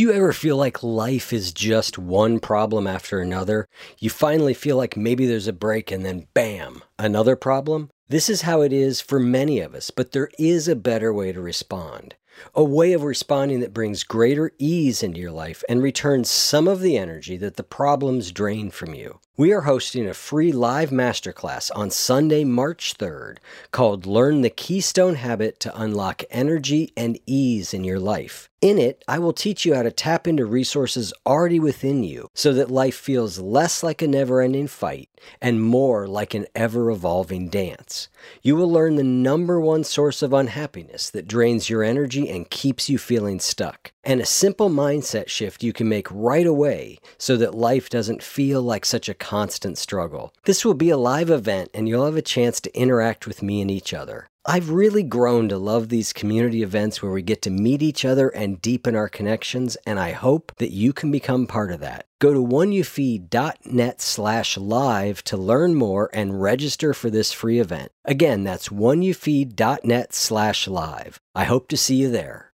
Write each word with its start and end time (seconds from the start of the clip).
Do 0.00 0.06
you 0.06 0.12
ever 0.14 0.32
feel 0.32 0.56
like 0.56 0.82
life 0.82 1.30
is 1.30 1.52
just 1.52 1.98
one 1.98 2.40
problem 2.40 2.86
after 2.86 3.20
another? 3.20 3.68
You 3.98 4.08
finally 4.08 4.54
feel 4.54 4.78
like 4.78 4.96
maybe 4.96 5.26
there's 5.26 5.46
a 5.46 5.52
break 5.52 5.90
and 5.90 6.06
then 6.06 6.26
bam, 6.32 6.82
another 6.98 7.36
problem? 7.36 7.90
This 8.08 8.30
is 8.30 8.40
how 8.40 8.62
it 8.62 8.72
is 8.72 9.02
for 9.02 9.20
many 9.20 9.60
of 9.60 9.74
us, 9.74 9.90
but 9.90 10.12
there 10.12 10.30
is 10.38 10.68
a 10.68 10.74
better 10.74 11.12
way 11.12 11.32
to 11.32 11.40
respond. 11.42 12.14
A 12.54 12.64
way 12.64 12.94
of 12.94 13.02
responding 13.02 13.60
that 13.60 13.74
brings 13.74 14.02
greater 14.02 14.52
ease 14.58 15.02
into 15.02 15.20
your 15.20 15.32
life 15.32 15.62
and 15.68 15.82
returns 15.82 16.30
some 16.30 16.66
of 16.66 16.80
the 16.80 16.96
energy 16.96 17.36
that 17.36 17.56
the 17.56 17.62
problems 17.62 18.32
drain 18.32 18.70
from 18.70 18.94
you. 18.94 19.20
We 19.40 19.54
are 19.54 19.62
hosting 19.62 20.06
a 20.06 20.12
free 20.12 20.52
live 20.52 20.90
masterclass 20.90 21.70
on 21.74 21.90
Sunday, 21.90 22.44
March 22.44 22.98
3rd 22.98 23.38
called 23.70 24.04
Learn 24.04 24.42
the 24.42 24.50
Keystone 24.50 25.14
Habit 25.14 25.58
to 25.60 25.74
Unlock 25.80 26.24
Energy 26.30 26.92
and 26.94 27.18
Ease 27.24 27.72
in 27.72 27.82
Your 27.82 27.98
Life. 27.98 28.50
In 28.60 28.78
it, 28.78 29.02
I 29.08 29.18
will 29.18 29.32
teach 29.32 29.64
you 29.64 29.74
how 29.74 29.82
to 29.82 29.90
tap 29.90 30.28
into 30.28 30.44
resources 30.44 31.14
already 31.24 31.58
within 31.58 32.04
you 32.04 32.28
so 32.34 32.52
that 32.52 32.70
life 32.70 32.94
feels 32.94 33.38
less 33.38 33.82
like 33.82 34.02
a 34.02 34.06
never 34.06 34.42
ending 34.42 34.66
fight 34.66 35.08
and 35.40 35.62
more 35.62 36.06
like 36.06 36.34
an 36.34 36.46
ever 36.54 36.90
evolving 36.90 37.48
dance. 37.48 38.10
You 38.42 38.56
will 38.56 38.70
learn 38.70 38.96
the 38.96 39.04
number 39.04 39.58
one 39.58 39.82
source 39.82 40.20
of 40.20 40.34
unhappiness 40.34 41.08
that 41.08 41.26
drains 41.26 41.70
your 41.70 41.82
energy 41.82 42.28
and 42.28 42.50
keeps 42.50 42.90
you 42.90 42.98
feeling 42.98 43.40
stuck, 43.40 43.92
and 44.04 44.20
a 44.20 44.26
simple 44.26 44.68
mindset 44.68 45.28
shift 45.28 45.62
you 45.62 45.72
can 45.72 45.88
make 45.88 46.08
right 46.10 46.46
away 46.46 46.98
so 47.16 47.38
that 47.38 47.54
life 47.54 47.88
doesn't 47.88 48.22
feel 48.22 48.60
like 48.60 48.84
such 48.84 49.08
a 49.08 49.14
constant 49.30 49.78
struggle. 49.78 50.34
This 50.44 50.64
will 50.64 50.74
be 50.74 50.90
a 50.90 50.96
live 50.96 51.30
event, 51.30 51.70
and 51.72 51.88
you'll 51.88 52.04
have 52.04 52.16
a 52.16 52.32
chance 52.36 52.60
to 52.60 52.76
interact 52.76 53.28
with 53.28 53.44
me 53.44 53.60
and 53.60 53.70
each 53.70 53.94
other. 53.94 54.28
I've 54.44 54.70
really 54.70 55.04
grown 55.04 55.48
to 55.50 55.56
love 55.56 55.88
these 55.88 56.12
community 56.12 56.64
events 56.64 57.00
where 57.00 57.12
we 57.12 57.22
get 57.22 57.40
to 57.42 57.50
meet 57.50 57.80
each 57.80 58.04
other 58.04 58.30
and 58.30 58.60
deepen 58.60 58.96
our 58.96 59.08
connections, 59.08 59.76
and 59.86 60.00
I 60.00 60.10
hope 60.10 60.50
that 60.56 60.72
you 60.72 60.92
can 60.92 61.12
become 61.12 61.46
part 61.46 61.70
of 61.70 61.78
that. 61.78 62.06
Go 62.18 62.34
to 62.34 62.40
oneyoufeed.net 62.40 64.00
slash 64.00 64.56
live 64.56 65.22
to 65.22 65.36
learn 65.36 65.76
more 65.76 66.10
and 66.12 66.42
register 66.42 66.92
for 66.92 67.08
this 67.08 67.30
free 67.30 67.60
event. 67.60 67.92
Again, 68.04 68.42
that's 68.42 68.68
oneyoufeed.net 68.68 70.12
slash 70.12 70.66
live. 70.66 71.20
I 71.36 71.44
hope 71.44 71.68
to 71.68 71.76
see 71.76 71.94
you 71.94 72.10
there. 72.10 72.50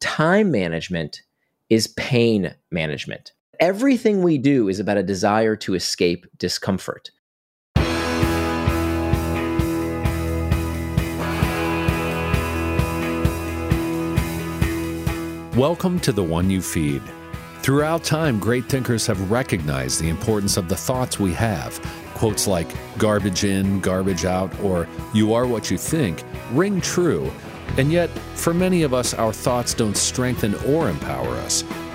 Time 0.00 0.50
management 0.50 1.22
is 1.70 1.86
pain 1.86 2.56
management. 2.72 3.30
Everything 3.62 4.22
we 4.22 4.38
do 4.38 4.68
is 4.68 4.80
about 4.80 4.96
a 4.96 5.04
desire 5.04 5.54
to 5.54 5.74
escape 5.74 6.26
discomfort. 6.36 7.12
Welcome 15.56 16.00
to 16.00 16.10
the 16.10 16.24
One 16.24 16.50
You 16.50 16.60
Feed. 16.60 17.02
Throughout 17.60 18.02
time, 18.02 18.40
great 18.40 18.64
thinkers 18.64 19.06
have 19.06 19.30
recognized 19.30 20.00
the 20.00 20.08
importance 20.08 20.56
of 20.56 20.68
the 20.68 20.74
thoughts 20.74 21.20
we 21.20 21.32
have. 21.34 21.80
Quotes 22.14 22.48
like 22.48 22.66
garbage 22.98 23.44
in, 23.44 23.78
garbage 23.78 24.24
out, 24.24 24.52
or 24.58 24.88
you 25.14 25.34
are 25.34 25.46
what 25.46 25.70
you 25.70 25.78
think 25.78 26.24
ring 26.50 26.80
true. 26.80 27.30
And 27.78 27.92
yet, 27.92 28.10
for 28.34 28.52
many 28.52 28.82
of 28.82 28.92
us, 28.92 29.14
our 29.14 29.32
thoughts 29.32 29.72
don't 29.72 29.96
strengthen 29.96 30.56
or 30.64 30.90
empower 30.90 31.30
us. 31.36 31.62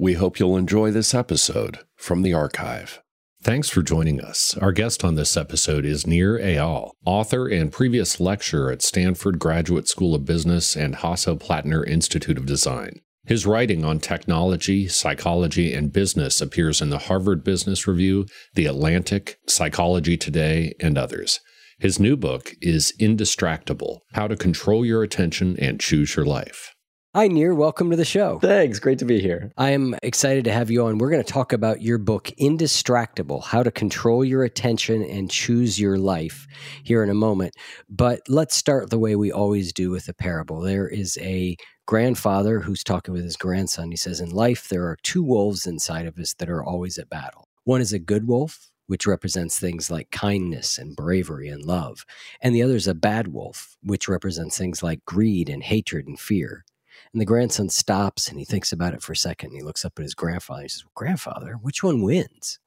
We 0.00 0.14
hope 0.14 0.38
you'll 0.38 0.56
enjoy 0.56 0.92
this 0.92 1.12
episode 1.12 1.80
from 1.96 2.22
the 2.22 2.32
archive. 2.32 3.02
Thanks 3.42 3.68
for 3.68 3.82
joining 3.82 4.20
us. 4.20 4.56
Our 4.58 4.70
guest 4.70 5.02
on 5.02 5.16
this 5.16 5.36
episode 5.36 5.84
is 5.84 6.06
Nir 6.06 6.38
Eyal, 6.38 6.92
author 7.04 7.48
and 7.48 7.72
previous 7.72 8.20
lecturer 8.20 8.70
at 8.70 8.80
Stanford 8.80 9.40
Graduate 9.40 9.88
School 9.88 10.14
of 10.14 10.24
Business 10.24 10.76
and 10.76 10.94
Hasso-Plattner 10.94 11.84
Institute 11.84 12.38
of 12.38 12.46
Design. 12.46 13.00
His 13.26 13.44
writing 13.44 13.84
on 13.84 13.98
technology, 13.98 14.86
psychology, 14.86 15.74
and 15.74 15.92
business 15.92 16.40
appears 16.40 16.80
in 16.80 16.90
the 16.90 16.98
Harvard 16.98 17.42
Business 17.42 17.88
Review, 17.88 18.26
The 18.54 18.66
Atlantic, 18.66 19.40
Psychology 19.48 20.16
Today, 20.16 20.74
and 20.78 20.96
others. 20.96 21.40
His 21.80 21.98
new 21.98 22.16
book 22.16 22.52
is 22.60 22.92
Indistractable 23.00 23.98
How 24.12 24.28
to 24.28 24.36
Control 24.36 24.86
Your 24.86 25.02
Attention 25.02 25.56
and 25.58 25.80
Choose 25.80 26.14
Your 26.14 26.24
Life. 26.24 26.76
Hi, 27.18 27.26
Nir. 27.26 27.52
Welcome 27.52 27.90
to 27.90 27.96
the 27.96 28.04
show. 28.04 28.38
Thanks. 28.38 28.78
Great 28.78 29.00
to 29.00 29.04
be 29.04 29.20
here. 29.20 29.50
I 29.56 29.70
am 29.70 29.96
excited 30.04 30.44
to 30.44 30.52
have 30.52 30.70
you 30.70 30.84
on. 30.84 30.98
We're 30.98 31.10
going 31.10 31.24
to 31.24 31.32
talk 31.32 31.52
about 31.52 31.82
your 31.82 31.98
book, 31.98 32.30
Indistractable 32.40 33.42
How 33.42 33.64
to 33.64 33.72
Control 33.72 34.24
Your 34.24 34.44
Attention 34.44 35.02
and 35.02 35.28
Choose 35.28 35.80
Your 35.80 35.98
Life, 35.98 36.46
here 36.84 37.02
in 37.02 37.10
a 37.10 37.14
moment. 37.14 37.54
But 37.88 38.20
let's 38.28 38.54
start 38.54 38.90
the 38.90 39.00
way 39.00 39.16
we 39.16 39.32
always 39.32 39.72
do 39.72 39.90
with 39.90 40.06
a 40.06 40.14
parable. 40.14 40.60
There 40.60 40.86
is 40.86 41.18
a 41.20 41.56
grandfather 41.86 42.60
who's 42.60 42.84
talking 42.84 43.12
with 43.12 43.24
his 43.24 43.36
grandson. 43.36 43.90
He 43.90 43.96
says, 43.96 44.20
In 44.20 44.30
life, 44.30 44.68
there 44.68 44.84
are 44.84 44.96
two 45.02 45.24
wolves 45.24 45.66
inside 45.66 46.06
of 46.06 46.20
us 46.20 46.34
that 46.34 46.48
are 46.48 46.62
always 46.62 46.98
at 46.98 47.10
battle. 47.10 47.48
One 47.64 47.80
is 47.80 47.92
a 47.92 47.98
good 47.98 48.28
wolf, 48.28 48.70
which 48.86 49.08
represents 49.08 49.58
things 49.58 49.90
like 49.90 50.12
kindness 50.12 50.78
and 50.78 50.94
bravery 50.94 51.48
and 51.48 51.64
love. 51.64 52.04
And 52.40 52.54
the 52.54 52.62
other 52.62 52.76
is 52.76 52.86
a 52.86 52.94
bad 52.94 53.26
wolf, 53.26 53.76
which 53.82 54.06
represents 54.06 54.56
things 54.56 54.84
like 54.84 55.04
greed 55.04 55.48
and 55.48 55.64
hatred 55.64 56.06
and 56.06 56.16
fear. 56.16 56.64
And 57.12 57.20
the 57.20 57.26
grandson 57.26 57.68
stops 57.68 58.28
and 58.28 58.38
he 58.38 58.44
thinks 58.44 58.72
about 58.72 58.94
it 58.94 59.02
for 59.02 59.12
a 59.12 59.16
second. 59.16 59.50
And 59.50 59.56
He 59.56 59.62
looks 59.62 59.84
up 59.84 59.94
at 59.98 60.02
his 60.02 60.14
grandfather. 60.14 60.60
And 60.60 60.70
he 60.70 60.72
says, 60.74 60.84
Grandfather, 60.94 61.54
which 61.60 61.82
one 61.82 62.02
wins? 62.02 62.58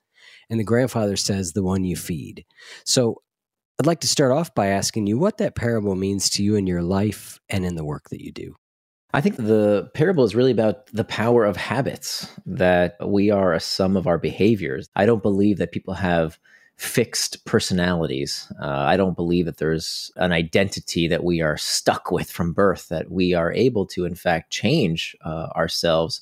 And 0.50 0.60
the 0.60 0.64
grandfather 0.64 1.16
says, 1.16 1.54
The 1.54 1.64
one 1.64 1.84
you 1.84 1.96
feed. 1.96 2.46
So 2.86 3.22
I'd 3.80 3.86
like 3.86 4.02
to 4.02 4.08
start 4.08 4.32
off 4.32 4.54
by 4.54 4.68
asking 4.68 5.08
you 5.08 5.18
what 5.18 5.38
that 5.38 5.56
parable 5.56 5.96
means 5.96 6.30
to 6.32 6.44
you 6.44 6.56
in 6.56 6.68
your 6.68 6.84
life 6.84 7.40
and 7.50 7.66
in 7.66 7.76
the 7.76 7.86
work 7.86 8.10
that 8.10 8.24
you 8.24 8.32
do. 8.32 8.56
I 9.14 9.22
think 9.22 9.36
the 9.36 9.90
parable 9.94 10.24
is 10.24 10.36
really 10.36 10.52
about 10.52 10.86
the 10.88 11.04
power 11.04 11.44
of 11.44 11.58
habits, 11.58 12.28
that 12.46 12.96
we 13.06 13.30
are 13.30 13.54
a 13.54 13.60
sum 13.60 13.98
of 13.98 14.08
our 14.08 14.18
behaviors. 14.18 14.88
I 14.96 15.06
don't 15.06 15.24
believe 15.24 15.58
that 15.58 15.72
people 15.74 15.96
have 15.96 16.40
fixed 16.82 17.46
personalities. 17.46 18.52
Uh, 18.60 18.66
I 18.66 18.98
don't 18.98 19.16
believe 19.16 19.46
that 19.46 19.58
there's 19.58 20.12
an 20.16 20.32
identity 20.32 21.08
that 21.08 21.24
we 21.24 21.40
are 21.40 21.56
stuck 21.56 22.10
with 22.10 22.32
from 22.32 22.54
birth, 22.54 22.90
that 22.90 23.12
we 23.12 23.36
are 23.36 23.54
able 23.54 23.86
to, 23.88 24.04
in 24.04 24.16
fact, 24.16 24.50
change 24.50 25.16
uh, 25.24 25.48
ourselves 25.56 26.22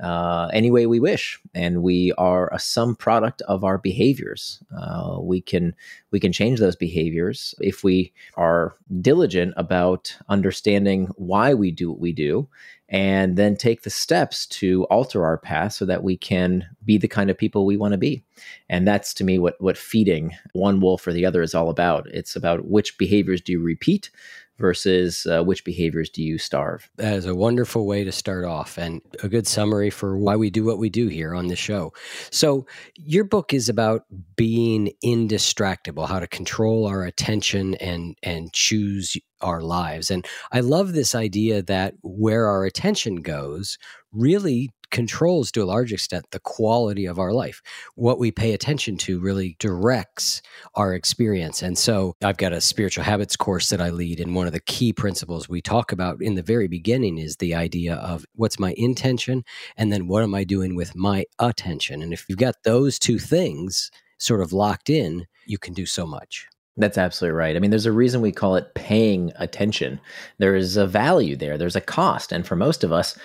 uh, 0.00 0.48
any 0.52 0.70
way 0.70 0.86
we 0.86 0.98
wish, 0.98 1.38
and 1.54 1.82
we 1.82 2.12
are 2.18 2.52
a 2.52 2.58
sum 2.58 2.96
product 2.96 3.40
of 3.42 3.62
our 3.62 3.78
behaviors. 3.78 4.60
Uh, 4.76 5.18
we 5.20 5.40
can 5.40 5.74
we 6.10 6.18
can 6.18 6.32
change 6.32 6.58
those 6.58 6.76
behaviors 6.76 7.54
if 7.60 7.84
we 7.84 8.12
are 8.34 8.74
diligent 9.00 9.54
about 9.56 10.16
understanding 10.28 11.06
why 11.16 11.54
we 11.54 11.70
do 11.70 11.90
what 11.90 12.00
we 12.00 12.12
do 12.12 12.48
and 12.90 13.36
then 13.36 13.56
take 13.56 13.82
the 13.82 13.90
steps 13.90 14.46
to 14.46 14.84
alter 14.84 15.24
our 15.24 15.38
path 15.38 15.72
so 15.72 15.84
that 15.86 16.02
we 16.02 16.16
can 16.16 16.66
be 16.84 16.98
the 16.98 17.08
kind 17.08 17.30
of 17.30 17.38
people 17.38 17.64
we 17.64 17.76
want 17.76 17.92
to 17.92 17.98
be. 17.98 18.24
And 18.68 18.86
that's 18.86 19.14
to 19.14 19.24
me 19.24 19.38
what 19.38 19.60
what 19.60 19.78
feeding 19.78 20.34
one 20.52 20.80
wolf 20.80 21.06
or 21.06 21.12
the 21.12 21.24
other 21.24 21.42
is 21.42 21.54
all 21.54 21.70
about. 21.70 22.06
It's 22.08 22.36
about 22.36 22.66
which 22.66 22.98
behaviors 22.98 23.40
do 23.40 23.52
you 23.52 23.62
repeat 23.62 24.10
versus 24.58 25.26
uh, 25.26 25.42
which 25.42 25.64
behaviors 25.64 26.10
do 26.10 26.22
you 26.22 26.36
starve? 26.36 26.90
That 26.96 27.14
is 27.14 27.26
a 27.26 27.34
wonderful 27.34 27.86
way 27.86 28.04
to 28.04 28.12
start 28.12 28.44
off 28.44 28.76
and 28.76 29.00
a 29.22 29.28
good 29.28 29.46
summary 29.46 29.88
for 29.88 30.18
why 30.18 30.36
we 30.36 30.50
do 30.50 30.64
what 30.64 30.78
we 30.78 30.90
do 30.90 31.08
here 31.08 31.34
on 31.34 31.46
the 31.46 31.56
show. 31.56 31.92
So, 32.30 32.66
your 32.96 33.24
book 33.24 33.54
is 33.54 33.68
about 33.68 34.04
being 34.36 34.92
indistractable, 35.04 36.06
how 36.06 36.20
to 36.20 36.26
control 36.26 36.86
our 36.86 37.04
attention 37.04 37.74
and 37.76 38.16
and 38.22 38.52
choose 38.52 39.16
our 39.40 39.60
lives. 39.62 40.10
And 40.10 40.26
I 40.52 40.60
love 40.60 40.92
this 40.92 41.14
idea 41.14 41.62
that 41.62 41.94
where 42.02 42.46
our 42.46 42.64
attention 42.64 43.16
goes 43.16 43.78
really 44.12 44.70
controls 44.90 45.52
to 45.52 45.62
a 45.62 45.64
large 45.64 45.92
extent 45.92 46.26
the 46.30 46.40
quality 46.40 47.06
of 47.06 47.18
our 47.18 47.32
life. 47.32 47.62
What 47.94 48.18
we 48.18 48.30
pay 48.30 48.52
attention 48.52 48.96
to 48.98 49.20
really 49.20 49.56
directs 49.58 50.42
our 50.74 50.94
experience. 50.94 51.62
And 51.62 51.78
so 51.78 52.16
I've 52.22 52.36
got 52.36 52.52
a 52.52 52.60
spiritual 52.60 53.04
habits 53.04 53.36
course 53.36 53.70
that 53.70 53.80
I 53.80 53.90
lead. 53.90 54.20
And 54.20 54.34
one 54.34 54.46
of 54.46 54.52
the 54.52 54.60
key 54.60 54.92
principles 54.92 55.48
we 55.48 55.62
talk 55.62 55.92
about 55.92 56.20
in 56.20 56.34
the 56.34 56.42
very 56.42 56.68
beginning 56.68 57.18
is 57.18 57.36
the 57.36 57.54
idea 57.54 57.94
of 57.94 58.24
what's 58.34 58.58
my 58.58 58.74
intention 58.76 59.44
and 59.76 59.92
then 59.92 60.08
what 60.08 60.22
am 60.22 60.34
I 60.34 60.44
doing 60.44 60.74
with 60.74 60.96
my 60.96 61.24
attention. 61.38 62.02
And 62.02 62.12
if 62.12 62.26
you've 62.28 62.38
got 62.38 62.62
those 62.64 62.98
two 62.98 63.18
things 63.18 63.90
sort 64.18 64.40
of 64.40 64.52
locked 64.52 64.90
in, 64.90 65.26
you 65.46 65.58
can 65.58 65.72
do 65.72 65.86
so 65.86 66.06
much. 66.06 66.46
That's 66.76 66.98
absolutely 66.98 67.36
right. 67.36 67.56
I 67.56 67.58
mean, 67.58 67.70
there's 67.70 67.86
a 67.86 67.92
reason 67.92 68.20
we 68.20 68.32
call 68.32 68.56
it 68.56 68.74
paying 68.74 69.32
attention. 69.36 70.00
There 70.38 70.54
is 70.54 70.76
a 70.76 70.86
value 70.86 71.36
there, 71.36 71.58
there's 71.58 71.76
a 71.76 71.80
cost. 71.80 72.32
And 72.32 72.46
for 72.46 72.56
most 72.56 72.84
of 72.84 72.92
us, 72.92 73.18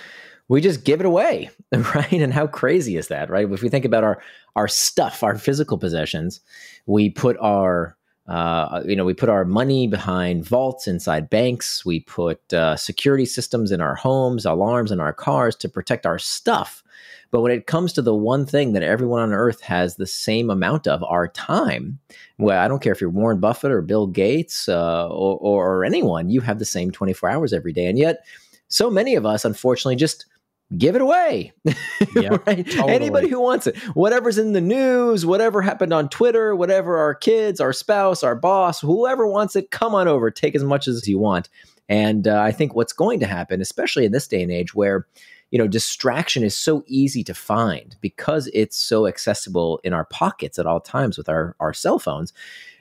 we 0.48 0.62
just 0.62 0.84
give 0.84 1.00
it 1.00 1.06
away, 1.06 1.50
right? 1.72 2.12
And 2.12 2.34
how 2.34 2.48
crazy 2.48 2.98
is 2.98 3.08
that, 3.08 3.30
right? 3.30 3.50
If 3.50 3.62
we 3.62 3.70
think 3.70 3.86
about 3.86 4.04
our 4.04 4.22
our 4.56 4.68
stuff, 4.68 5.22
our 5.24 5.38
physical 5.38 5.78
possessions, 5.78 6.40
we 6.86 7.10
put 7.10 7.38
our 7.40 7.98
uh, 8.28 8.82
you 8.86 8.96
know, 8.96 9.06
we 9.06 9.14
put 9.14 9.30
our 9.30 9.46
money 9.46 9.88
behind 9.88 10.48
vaults 10.48 10.88
inside 10.88 11.30
banks. 11.30 11.86
We 11.86 12.00
put 12.00 12.52
uh, 12.54 12.76
security 12.76 13.26
systems 13.26 13.72
in 13.72 13.82
our 13.82 13.96
homes, 13.96 14.46
alarms 14.46 14.92
in 14.92 15.00
our 15.00 15.14
cars 15.14 15.56
to 15.58 15.70
protect 15.70 16.08
our 16.08 16.18
stuff. 16.18 16.84
But 17.36 17.42
when 17.42 17.52
it 17.52 17.68
comes 17.68 17.92
to 17.92 18.02
the 18.02 18.16
one 18.16 18.46
thing 18.46 18.72
that 18.72 18.82
everyone 18.82 19.20
on 19.20 19.34
earth 19.34 19.60
has 19.60 19.98
the 19.98 20.08
same 20.08 20.50
amount 20.50 20.88
of, 20.88 21.04
our 21.04 21.28
time, 21.28 22.00
well, 22.38 22.64
I 22.64 22.70
don't 22.70 22.82
care 22.82 22.94
if 22.94 23.02
you're 23.02 23.10
Warren 23.10 23.42
Buffett 23.42 23.74
or 23.74 23.82
Bill 23.82 24.08
Gates 24.08 24.70
uh, 24.70 25.10
or, 25.10 25.38
or 25.42 25.84
anyone, 25.84 26.30
you 26.30 26.40
have 26.40 26.60
the 26.60 26.64
same 26.64 26.92
24 26.92 27.30
hours 27.30 27.52
every 27.52 27.74
day. 27.74 27.88
And 27.88 28.00
yet, 28.00 28.26
so 28.70 28.90
many 28.90 29.16
of 29.16 29.26
us, 29.26 29.44
unfortunately, 29.44 29.98
just 29.98 30.28
give 30.78 30.96
it 30.96 31.02
away. 31.02 31.52
Yeah, 32.16 32.38
right? 32.48 32.66
Totally. 32.66 32.94
Anybody 32.94 33.28
who 33.28 33.42
wants 33.42 33.68
it, 33.68 33.76
whatever's 33.96 34.38
in 34.38 34.54
the 34.54 34.62
news, 34.62 35.26
whatever 35.26 35.62
happened 35.62 35.92
on 35.92 36.08
Twitter, 36.08 36.56
whatever 36.56 36.96
our 36.96 37.14
kids, 37.14 37.60
our 37.60 37.74
spouse, 37.74 38.24
our 38.24 38.36
boss, 38.36 38.80
whoever 38.80 39.28
wants 39.28 39.58
it, 39.58 39.72
come 39.72 39.94
on 39.94 40.08
over, 40.08 40.32
take 40.32 40.56
as 40.56 40.64
much 40.64 40.88
as 40.88 41.06
you 41.06 41.20
want. 41.20 41.50
And 41.90 42.30
uh, 42.30 42.40
I 42.40 42.54
think 42.54 42.76
what's 42.76 42.94
going 42.94 43.20
to 43.20 43.28
happen, 43.28 43.60
especially 43.60 44.06
in 44.06 44.14
this 44.14 44.26
day 44.26 44.42
and 44.42 44.52
age 44.54 44.74
where 44.74 45.06
you 45.52 45.58
know 45.58 45.68
distraction 45.68 46.44
is 46.44 46.58
so 46.58 46.84
easy 46.88 47.24
to 47.24 47.34
find 47.34 47.96
because 48.02 48.50
it's 48.54 48.78
so 48.78 49.08
accessible 49.08 49.80
in 49.84 49.94
our 49.94 50.06
pockets 50.06 50.60
at 50.60 50.66
all 50.66 50.80
times 50.80 51.18
with 51.18 51.30
our 51.30 51.56
our 51.60 51.74
cell 51.74 52.00
phones 52.00 52.34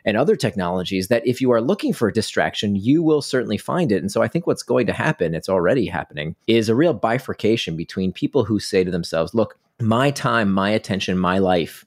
and 0.05 0.17
other 0.17 0.37
technologies 0.37 1.09
that 1.09 1.27
if 1.27 1.41
you 1.41 1.51
are 1.51 1.63
looking 1.63 1.93
for 1.93 2.09
a 2.09 2.13
distraction, 2.13 2.77
you 2.77 3.03
will 3.03 3.23
certainly 3.23 3.57
find 3.57 3.91
it. 3.91 4.03
And 4.03 4.13
so 4.13 4.23
I 4.23 4.29
think 4.29 4.47
what's 4.47 4.63
going 4.63 4.87
to 4.87 4.93
happen, 4.93 5.35
it's 5.35 5.49
already 5.49 5.87
happening, 5.87 6.37
is 6.47 6.69
a 6.69 6.75
real 6.75 6.93
bifurcation 6.93 7.75
between 7.75 8.13
people 8.13 8.45
who 8.45 8.61
say 8.61 8.85
to 8.85 8.91
themselves, 8.91 9.35
look, 9.35 9.59
my 9.81 10.11
time, 10.11 10.53
my 10.53 10.71
attention, 10.71 11.19
my 11.19 11.39
life 11.39 11.87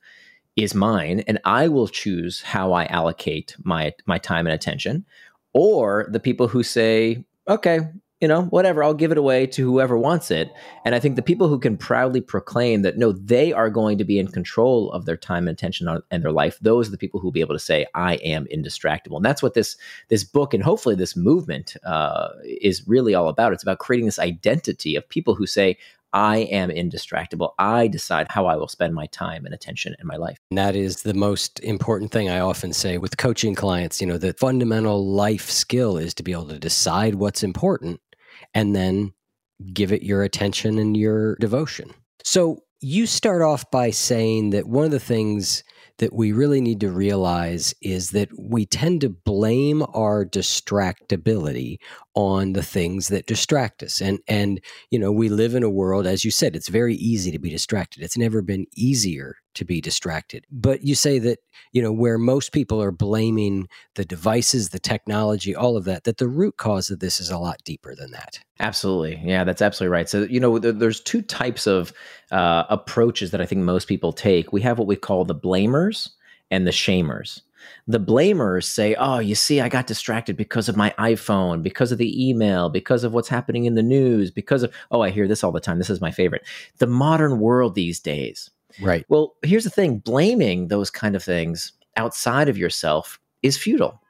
is 0.55 0.73
mine, 0.73 1.23
and 1.27 1.39
I 1.45 1.67
will 1.67 1.87
choose 1.87 2.41
how 2.41 2.73
I 2.73 2.85
allocate 2.85 3.55
my 3.63 3.93
my 4.07 4.17
time 4.17 4.47
and 4.47 4.53
attention. 4.53 5.05
Or 5.53 6.07
the 6.09 6.19
people 6.19 6.47
who 6.47 6.63
say, 6.63 7.23
okay, 7.47 7.81
you 8.19 8.27
know, 8.27 8.43
whatever, 8.45 8.83
I'll 8.83 8.95
give 8.95 9.11
it 9.11 9.17
away 9.17 9.45
to 9.47 9.63
whoever 9.69 9.95
wants 9.97 10.31
it. 10.31 10.51
And 10.83 10.95
I 10.95 10.99
think 10.99 11.15
the 11.15 11.21
people 11.21 11.47
who 11.49 11.59
can 11.59 11.77
proudly 11.77 12.19
proclaim 12.19 12.81
that 12.81 12.97
no, 12.97 13.11
they 13.11 13.53
are 13.53 13.69
going 13.69 13.99
to 13.99 14.03
be 14.03 14.17
in 14.17 14.27
control 14.29 14.91
of 14.91 15.05
their 15.05 15.17
time 15.17 15.47
and 15.47 15.55
attention 15.55 15.87
and 16.09 16.23
their 16.23 16.31
life, 16.31 16.57
those 16.59 16.87
are 16.87 16.91
the 16.91 16.97
people 16.97 17.19
who 17.19 17.27
will 17.27 17.31
be 17.31 17.41
able 17.41 17.53
to 17.53 17.59
say, 17.59 17.85
I 17.93 18.15
am 18.15 18.47
indistractable. 18.51 19.17
And 19.17 19.25
that's 19.25 19.43
what 19.43 19.53
this 19.53 19.77
this 20.09 20.23
book 20.23 20.55
and 20.55 20.63
hopefully 20.63 20.95
this 20.95 21.15
movement 21.15 21.77
uh, 21.85 22.29
is 22.43 22.87
really 22.87 23.13
all 23.13 23.29
about. 23.29 23.53
It's 23.53 23.63
about 23.63 23.79
creating 23.79 24.07
this 24.07 24.19
identity 24.19 24.95
of 24.95 25.07
people 25.07 25.35
who 25.35 25.45
say, 25.45 25.77
I 26.13 26.37
am 26.37 26.69
indistractable. 26.69 27.51
I 27.59 27.87
decide 27.87 28.27
how 28.29 28.47
I 28.47 28.55
will 28.55 28.69
spend 28.69 28.95
my 28.95 29.07
time 29.07 29.45
and 29.45 29.53
attention 29.53 29.95
in 29.99 30.07
my 30.07 30.15
life. 30.15 30.39
And 30.49 30.57
that 30.57 30.75
is 30.75 31.03
the 31.03 31.13
most 31.13 31.59
important 31.59 32.11
thing 32.11 32.29
I 32.29 32.39
often 32.39 32.73
say 32.73 32.97
with 32.97 33.17
coaching 33.17 33.53
clients. 33.53 34.01
You 34.01 34.07
know, 34.07 34.17
the 34.17 34.33
fundamental 34.33 35.05
life 35.05 35.49
skill 35.49 35.97
is 35.97 36.13
to 36.15 36.23
be 36.23 36.31
able 36.31 36.47
to 36.47 36.59
decide 36.59 37.15
what's 37.15 37.43
important 37.43 37.99
and 38.53 38.75
then 38.75 39.13
give 39.73 39.91
it 39.91 40.03
your 40.03 40.23
attention 40.23 40.77
and 40.77 40.95
your 40.95 41.35
devotion. 41.37 41.91
So 42.23 42.59
you 42.79 43.07
start 43.07 43.41
off 43.41 43.69
by 43.71 43.89
saying 43.89 44.51
that 44.51 44.67
one 44.67 44.85
of 44.85 44.91
the 44.91 44.99
things 44.99 45.63
that 45.97 46.13
we 46.13 46.31
really 46.31 46.61
need 46.61 46.79
to 46.81 46.91
realize 46.91 47.73
is 47.81 48.11
that 48.11 48.29
we 48.37 48.65
tend 48.65 49.01
to 49.01 49.09
blame 49.09 49.83
our 49.95 50.23
distractibility 50.25 51.77
on 52.17 52.53
the 52.53 52.63
things 52.63 53.09
that 53.09 53.27
distract 53.27 53.83
us. 53.83 54.01
And 54.01 54.17
and 54.27 54.59
you 54.89 54.97
know 54.97 55.11
we 55.11 55.29
live 55.29 55.53
in 55.53 55.61
a 55.61 55.69
world 55.69 56.07
as 56.07 56.25
you 56.25 56.31
said 56.31 56.55
it's 56.55 56.67
very 56.67 56.95
easy 56.95 57.29
to 57.29 57.37
be 57.37 57.51
distracted. 57.51 58.01
It's 58.01 58.17
never 58.17 58.41
been 58.41 58.65
easier 58.75 59.35
to 59.53 59.63
be 59.63 59.81
distracted. 59.81 60.43
But 60.51 60.83
you 60.83 60.95
say 60.95 61.19
that 61.19 61.37
you 61.73 61.81
know 61.81 61.91
where 61.91 62.17
most 62.17 62.53
people 62.53 62.81
are 62.81 62.91
blaming 62.91 63.67
the 63.93 64.03
devices 64.03 64.69
the 64.69 64.79
technology 64.79 65.55
all 65.55 65.77
of 65.77 65.85
that 65.85 66.05
that 66.05 66.17
the 66.17 66.27
root 66.27 66.57
cause 66.57 66.89
of 66.89 67.01
this 67.01 67.19
is 67.19 67.29
a 67.29 67.37
lot 67.37 67.57
deeper 67.63 67.93
than 67.93 68.09
that. 68.09 68.39
Absolutely. 68.59 69.21
Yeah 69.23 69.43
that's 69.43 69.61
absolutely 69.61 69.93
right. 69.93 70.09
So 70.09 70.23
you 70.23 70.39
know 70.39 70.57
there's 70.57 71.01
two 71.01 71.21
types 71.21 71.67
of 71.67 71.93
uh, 72.31 72.63
approaches 72.69 73.29
that 73.29 73.41
i 73.41 73.45
think 73.45 73.61
most 73.61 73.87
people 73.87 74.11
take. 74.11 74.51
We 74.51 74.61
have 74.61 74.79
what 74.79 74.87
we 74.87 74.95
call 74.95 75.23
the 75.23 75.35
blamers 75.35 76.09
and 76.49 76.65
the 76.65 76.71
shamers 76.71 77.41
the 77.87 77.99
blamers 77.99 78.65
say, 78.65 78.95
oh, 78.95 79.19
you 79.19 79.33
see, 79.33 79.61
I 79.61 79.69
got 79.69 79.87
distracted 79.87 80.35
because 80.35 80.67
of 80.67 80.75
my 80.75 80.93
iPhone, 80.99 81.63
because 81.63 81.91
of 81.91 81.97
the 81.97 82.29
email, 82.29 82.69
because 82.69 83.05
of 83.05 83.13
what's 83.13 83.29
happening 83.29 83.65
in 83.65 83.75
the 83.75 83.83
news, 83.83 84.29
because 84.29 84.63
of, 84.63 84.73
oh, 84.91 85.01
I 85.01 85.09
hear 85.09 85.27
this 85.27 85.43
all 85.43 85.53
the 85.53 85.61
time. 85.61 85.77
This 85.77 85.89
is 85.89 86.01
my 86.01 86.11
favorite. 86.11 86.45
The 86.79 86.87
modern 86.87 87.39
world 87.39 87.75
these 87.75 87.99
days. 87.99 88.49
Right. 88.81 89.05
Well, 89.07 89.35
here's 89.41 89.63
the 89.63 89.69
thing 89.69 89.99
blaming 89.99 90.67
those 90.67 90.89
kind 90.89 91.15
of 91.15 91.23
things 91.23 91.71
outside 91.95 92.49
of 92.49 92.57
yourself 92.57 93.19
is 93.41 93.57
futile. 93.57 94.01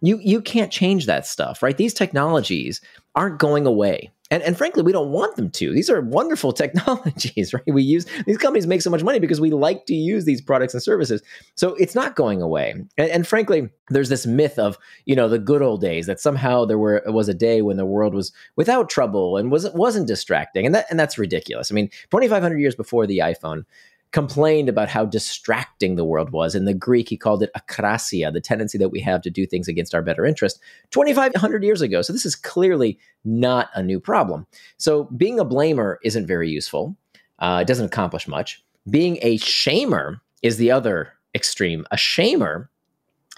You, 0.00 0.20
you 0.22 0.40
can't 0.40 0.70
change 0.70 1.06
that 1.06 1.26
stuff, 1.26 1.62
right? 1.62 1.76
These 1.76 1.94
technologies 1.94 2.80
aren't 3.16 3.38
going 3.38 3.66
away. 3.66 4.12
And, 4.34 4.42
and 4.42 4.58
frankly, 4.58 4.82
we 4.82 4.90
don't 4.90 5.12
want 5.12 5.36
them 5.36 5.48
to. 5.48 5.72
These 5.72 5.88
are 5.88 6.00
wonderful 6.00 6.52
technologies, 6.64 7.54
right? 7.54 7.62
We 7.68 7.84
use 7.84 8.04
these 8.26 8.36
companies 8.36 8.66
make 8.66 8.82
so 8.82 8.90
much 8.90 9.04
money 9.04 9.20
because 9.20 9.40
we 9.40 9.52
like 9.52 9.86
to 9.86 9.94
use 9.94 10.24
these 10.24 10.40
products 10.40 10.74
and 10.74 10.82
services. 10.82 11.22
So 11.54 11.76
it's 11.76 11.94
not 11.94 12.16
going 12.16 12.42
away. 12.42 12.72
And, 12.98 13.10
and 13.10 13.26
frankly, 13.28 13.68
there's 13.90 14.08
this 14.08 14.26
myth 14.26 14.58
of 14.58 14.76
you 15.04 15.14
know 15.14 15.28
the 15.28 15.38
good 15.38 15.62
old 15.62 15.80
days 15.80 16.06
that 16.06 16.18
somehow 16.18 16.64
there 16.64 16.78
were 16.78 17.00
was 17.06 17.28
a 17.28 17.34
day 17.34 17.62
when 17.62 17.76
the 17.76 17.86
world 17.86 18.12
was 18.12 18.32
without 18.56 18.88
trouble 18.88 19.36
and 19.36 19.52
wasn't 19.52 19.76
wasn't 19.76 20.08
distracting, 20.08 20.66
and 20.66 20.74
that 20.74 20.86
and 20.90 20.98
that's 20.98 21.16
ridiculous. 21.16 21.70
I 21.70 21.74
mean, 21.74 21.88
2,500 22.10 22.58
years 22.58 22.74
before 22.74 23.06
the 23.06 23.18
iPhone, 23.18 23.64
complained 24.14 24.68
about 24.68 24.88
how 24.88 25.04
distracting 25.04 25.96
the 25.96 26.04
world 26.04 26.30
was. 26.30 26.54
In 26.54 26.66
the 26.66 26.72
Greek, 26.72 27.08
he 27.08 27.16
called 27.16 27.42
it 27.42 27.50
akrasia, 27.58 28.32
the 28.32 28.40
tendency 28.40 28.78
that 28.78 28.90
we 28.90 29.00
have 29.00 29.20
to 29.22 29.28
do 29.28 29.44
things 29.44 29.66
against 29.66 29.92
our 29.92 30.02
better 30.02 30.24
interest 30.24 30.60
2,500 30.92 31.64
years 31.64 31.82
ago. 31.82 32.00
So 32.00 32.12
this 32.12 32.24
is 32.24 32.36
clearly 32.36 32.96
not 33.24 33.70
a 33.74 33.82
new 33.82 33.98
problem. 33.98 34.46
So 34.76 35.08
being 35.16 35.40
a 35.40 35.44
blamer 35.44 35.96
isn't 36.04 36.28
very 36.28 36.48
useful. 36.48 36.96
Uh, 37.40 37.58
it 37.62 37.66
doesn't 37.66 37.86
accomplish 37.86 38.28
much. 38.28 38.64
Being 38.88 39.18
a 39.20 39.36
shamer 39.38 40.20
is 40.42 40.58
the 40.58 40.70
other 40.70 41.14
extreme. 41.34 41.84
A 41.90 41.96
shamer 41.96 42.68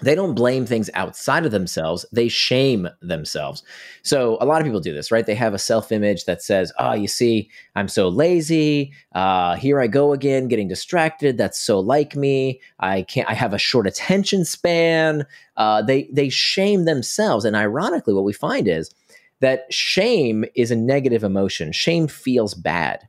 they 0.01 0.13
don't 0.13 0.35
blame 0.35 0.65
things 0.65 0.91
outside 0.93 1.45
of 1.45 1.51
themselves. 1.51 2.05
They 2.11 2.27
shame 2.27 2.87
themselves. 3.01 3.63
So 4.03 4.37
a 4.39 4.45
lot 4.45 4.61
of 4.61 4.65
people 4.65 4.79
do 4.79 4.93
this 4.93 5.11
right? 5.11 5.25
They 5.25 5.35
have 5.35 5.53
a 5.53 5.59
self-image 5.59 6.25
that 6.25 6.43
says 6.43 6.71
oh 6.77 6.93
you 6.93 7.07
see 7.07 7.49
i'm 7.75 7.87
so 7.87 8.07
lazy. 8.07 8.93
Uh, 9.13 9.55
here 9.55 9.79
i 9.79 9.87
go 9.87 10.13
again 10.13 10.47
getting 10.47 10.67
distracted. 10.67 11.37
That's 11.37 11.59
so 11.59 11.79
like 11.79 12.15
me. 12.15 12.61
I 12.79 13.03
can't 13.03 13.29
i 13.29 13.33
have 13.33 13.53
a 13.53 13.59
short 13.59 13.87
attention 13.87 14.45
span. 14.45 15.25
Uh, 15.55 15.81
they 15.81 16.09
they 16.11 16.29
shame 16.29 16.85
themselves. 16.85 17.43
And 17.43 17.55
ironically 17.55 18.13
what 18.13 18.23
we 18.23 18.33
find 18.33 18.67
is 18.67 18.93
that 19.39 19.71
shame 19.73 20.45
is 20.55 20.71
a 20.71 20.75
negative 20.75 21.23
emotion. 21.23 21.71
Shame 21.71 22.07
feels 22.07 22.53
bad. 22.53 23.07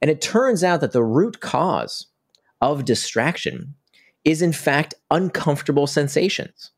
And 0.00 0.10
it 0.10 0.20
turns 0.20 0.62
out 0.62 0.80
that 0.80 0.92
the 0.92 1.02
root 1.02 1.40
cause 1.40 2.06
of 2.60 2.84
distraction 2.84 3.74
is 4.28 4.42
in 4.42 4.52
fact 4.52 4.92
uncomfortable 5.10 5.86
sensations. 5.86 6.70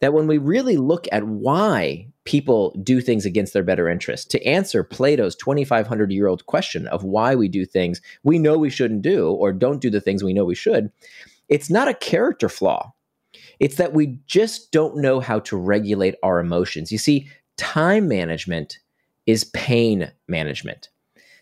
That 0.00 0.12
when 0.12 0.26
we 0.26 0.38
really 0.38 0.76
look 0.76 1.06
at 1.12 1.24
why 1.24 2.08
people 2.24 2.76
do 2.82 3.00
things 3.00 3.24
against 3.24 3.52
their 3.52 3.62
better 3.62 3.88
interest, 3.88 4.28
to 4.32 4.44
answer 4.44 4.82
Plato's 4.82 5.36
2,500 5.36 6.10
year 6.10 6.26
old 6.26 6.44
question 6.46 6.88
of 6.88 7.04
why 7.04 7.36
we 7.36 7.46
do 7.46 7.64
things 7.64 8.00
we 8.24 8.40
know 8.40 8.58
we 8.58 8.70
shouldn't 8.70 9.02
do 9.02 9.30
or 9.30 9.52
don't 9.52 9.80
do 9.80 9.88
the 9.88 10.00
things 10.00 10.24
we 10.24 10.34
know 10.34 10.44
we 10.44 10.56
should, 10.56 10.90
it's 11.48 11.70
not 11.70 11.86
a 11.86 11.94
character 11.94 12.48
flaw. 12.48 12.92
It's 13.60 13.76
that 13.76 13.94
we 13.94 14.18
just 14.26 14.72
don't 14.72 14.96
know 14.96 15.20
how 15.20 15.38
to 15.40 15.56
regulate 15.56 16.16
our 16.24 16.40
emotions. 16.40 16.90
You 16.90 16.98
see, 16.98 17.30
time 17.56 18.08
management 18.08 18.80
is 19.26 19.44
pain 19.44 20.10
management. 20.26 20.88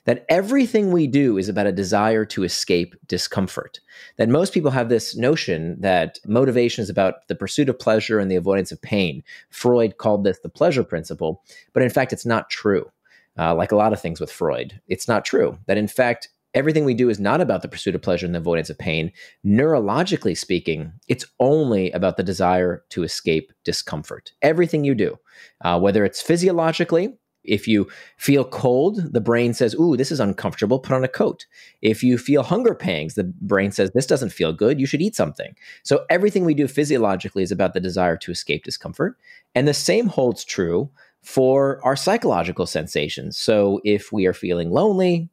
That 0.04 0.26
everything 0.28 0.92
we 0.92 1.06
do 1.06 1.38
is 1.38 1.48
about 1.48 1.66
a 1.66 1.72
desire 1.72 2.24
to 2.26 2.44
escape 2.44 2.94
discomfort. 3.06 3.80
That 4.16 4.28
most 4.28 4.52
people 4.52 4.70
have 4.70 4.88
this 4.88 5.16
notion 5.16 5.80
that 5.80 6.18
motivation 6.26 6.82
is 6.82 6.90
about 6.90 7.26
the 7.28 7.34
pursuit 7.34 7.68
of 7.68 7.78
pleasure 7.78 8.18
and 8.18 8.30
the 8.30 8.36
avoidance 8.36 8.70
of 8.70 8.82
pain. 8.82 9.22
Freud 9.50 9.96
called 9.98 10.24
this 10.24 10.40
the 10.40 10.48
pleasure 10.48 10.84
principle, 10.84 11.42
but 11.72 11.82
in 11.82 11.90
fact, 11.90 12.12
it's 12.12 12.26
not 12.26 12.50
true. 12.50 12.90
Uh, 13.38 13.54
like 13.54 13.72
a 13.72 13.76
lot 13.76 13.92
of 13.92 14.00
things 14.00 14.20
with 14.20 14.30
Freud, 14.30 14.80
it's 14.86 15.08
not 15.08 15.24
true. 15.24 15.58
That 15.66 15.78
in 15.78 15.88
fact, 15.88 16.28
everything 16.54 16.84
we 16.84 16.94
do 16.94 17.10
is 17.10 17.18
not 17.18 17.40
about 17.40 17.62
the 17.62 17.68
pursuit 17.68 17.94
of 17.94 18.02
pleasure 18.02 18.26
and 18.26 18.34
the 18.34 18.38
avoidance 18.38 18.70
of 18.70 18.78
pain. 18.78 19.10
Neurologically 19.44 20.36
speaking, 20.36 20.92
it's 21.08 21.26
only 21.40 21.90
about 21.92 22.16
the 22.16 22.22
desire 22.22 22.84
to 22.90 23.02
escape 23.02 23.52
discomfort. 23.64 24.32
Everything 24.40 24.84
you 24.84 24.94
do, 24.94 25.18
uh, 25.62 25.80
whether 25.80 26.04
it's 26.04 26.22
physiologically, 26.22 27.16
if 27.44 27.68
you 27.68 27.88
feel 28.16 28.44
cold, 28.44 29.12
the 29.12 29.20
brain 29.20 29.54
says, 29.54 29.74
Ooh, 29.74 29.96
this 29.96 30.10
is 30.10 30.20
uncomfortable, 30.20 30.78
put 30.78 30.94
on 30.94 31.04
a 31.04 31.08
coat. 31.08 31.46
If 31.82 32.02
you 32.02 32.18
feel 32.18 32.42
hunger 32.42 32.74
pangs, 32.74 33.14
the 33.14 33.24
brain 33.24 33.70
says, 33.70 33.90
This 33.90 34.06
doesn't 34.06 34.30
feel 34.30 34.52
good, 34.52 34.80
you 34.80 34.86
should 34.86 35.02
eat 35.02 35.14
something. 35.14 35.54
So 35.82 36.04
everything 36.10 36.44
we 36.44 36.54
do 36.54 36.66
physiologically 36.66 37.42
is 37.42 37.52
about 37.52 37.74
the 37.74 37.80
desire 37.80 38.16
to 38.18 38.32
escape 38.32 38.64
discomfort. 38.64 39.16
And 39.54 39.68
the 39.68 39.74
same 39.74 40.06
holds 40.06 40.44
true 40.44 40.90
for 41.22 41.80
our 41.84 41.96
psychological 41.96 42.66
sensations. 42.66 43.38
So 43.38 43.80
if 43.84 44.12
we 44.12 44.26
are 44.26 44.34
feeling 44.34 44.70
lonely, 44.70 45.30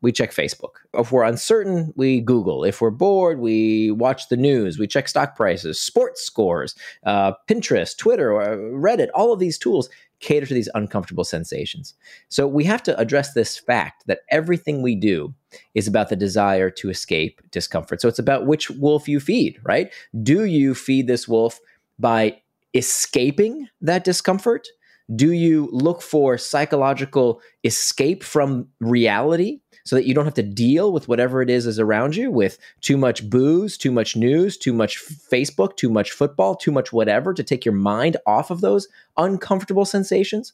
we 0.00 0.12
check 0.12 0.32
Facebook. 0.32 0.74
If 0.94 1.10
we're 1.10 1.24
uncertain, 1.24 1.92
we 1.96 2.20
Google. 2.20 2.62
If 2.62 2.80
we're 2.80 2.90
bored, 2.90 3.40
we 3.40 3.90
watch 3.90 4.28
the 4.28 4.36
news. 4.36 4.78
We 4.78 4.86
check 4.86 5.08
stock 5.08 5.36
prices, 5.36 5.80
sports 5.80 6.22
scores, 6.22 6.76
uh, 7.04 7.32
Pinterest, 7.48 7.96
Twitter, 7.96 8.32
or 8.32 8.56
Reddit. 8.56 9.08
All 9.12 9.32
of 9.32 9.40
these 9.40 9.58
tools 9.58 9.88
cater 10.20 10.46
to 10.46 10.54
these 10.54 10.68
uncomfortable 10.74 11.24
sensations. 11.24 11.94
So 12.28 12.46
we 12.46 12.64
have 12.64 12.82
to 12.84 12.98
address 12.98 13.32
this 13.32 13.56
fact 13.56 14.04
that 14.06 14.20
everything 14.30 14.82
we 14.82 14.94
do 14.94 15.34
is 15.74 15.86
about 15.86 16.08
the 16.08 16.16
desire 16.16 16.70
to 16.70 16.90
escape 16.90 17.40
discomfort. 17.50 18.00
So 18.00 18.08
it's 18.08 18.18
about 18.18 18.46
which 18.46 18.70
wolf 18.70 19.08
you 19.08 19.20
feed, 19.20 19.58
right? 19.62 19.92
Do 20.22 20.44
you 20.44 20.74
feed 20.74 21.06
this 21.06 21.28
wolf 21.28 21.60
by 21.98 22.40
escaping 22.74 23.68
that 23.80 24.04
discomfort? 24.04 24.68
Do 25.14 25.32
you 25.32 25.68
look 25.72 26.02
for 26.02 26.36
psychological 26.36 27.40
escape 27.64 28.22
from 28.22 28.68
reality 28.80 29.60
so 29.84 29.96
that 29.96 30.06
you 30.06 30.12
don't 30.12 30.26
have 30.26 30.34
to 30.34 30.42
deal 30.42 30.92
with 30.92 31.08
whatever 31.08 31.40
it 31.40 31.48
is 31.48 31.66
is 31.66 31.78
around 31.78 32.14
you 32.14 32.30
with 32.30 32.58
too 32.82 32.98
much 32.98 33.28
booze, 33.30 33.78
too 33.78 33.90
much 33.90 34.16
news, 34.16 34.58
too 34.58 34.74
much 34.74 34.98
Facebook, 34.98 35.76
too 35.76 35.88
much 35.88 36.12
football, 36.12 36.54
too 36.54 36.70
much 36.70 36.92
whatever 36.92 37.32
to 37.32 37.42
take 37.42 37.64
your 37.64 37.74
mind 37.74 38.18
off 38.26 38.50
of 38.50 38.60
those 38.60 38.86
uncomfortable 39.16 39.86
sensations? 39.86 40.52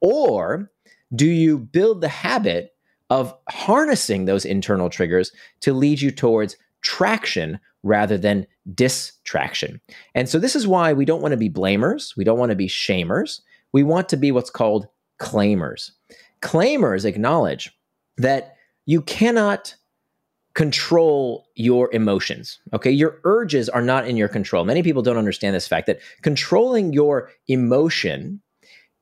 Or 0.00 0.70
do 1.14 1.26
you 1.26 1.58
build 1.58 2.00
the 2.00 2.08
habit 2.08 2.74
of 3.10 3.34
harnessing 3.48 4.24
those 4.24 4.44
internal 4.44 4.88
triggers 4.88 5.32
to 5.60 5.72
lead 5.72 6.00
you 6.00 6.12
towards 6.12 6.56
traction 6.80 7.58
rather 7.82 8.16
than 8.16 8.46
distraction? 8.72 9.80
And 10.14 10.28
so, 10.28 10.38
this 10.38 10.54
is 10.54 10.66
why 10.66 10.92
we 10.92 11.04
don't 11.04 11.22
want 11.22 11.32
to 11.32 11.36
be 11.36 11.50
blamers, 11.50 12.16
we 12.16 12.22
don't 12.22 12.38
want 12.38 12.50
to 12.50 12.56
be 12.56 12.68
shamers, 12.68 13.40
we 13.72 13.82
want 13.82 14.08
to 14.10 14.16
be 14.16 14.32
what's 14.32 14.50
called 14.50 14.88
claimers. 15.20 15.92
Claimers 16.42 17.04
acknowledge 17.04 17.70
that 18.16 18.56
you 18.86 19.02
cannot 19.02 19.74
control 20.54 21.46
your 21.54 21.92
emotions. 21.92 22.58
Okay. 22.72 22.90
Your 22.90 23.20
urges 23.24 23.68
are 23.68 23.82
not 23.82 24.08
in 24.08 24.16
your 24.16 24.28
control. 24.28 24.64
Many 24.64 24.82
people 24.82 25.02
don't 25.02 25.18
understand 25.18 25.54
this 25.54 25.68
fact 25.68 25.86
that 25.86 26.00
controlling 26.22 26.94
your 26.94 27.30
emotion 27.48 28.40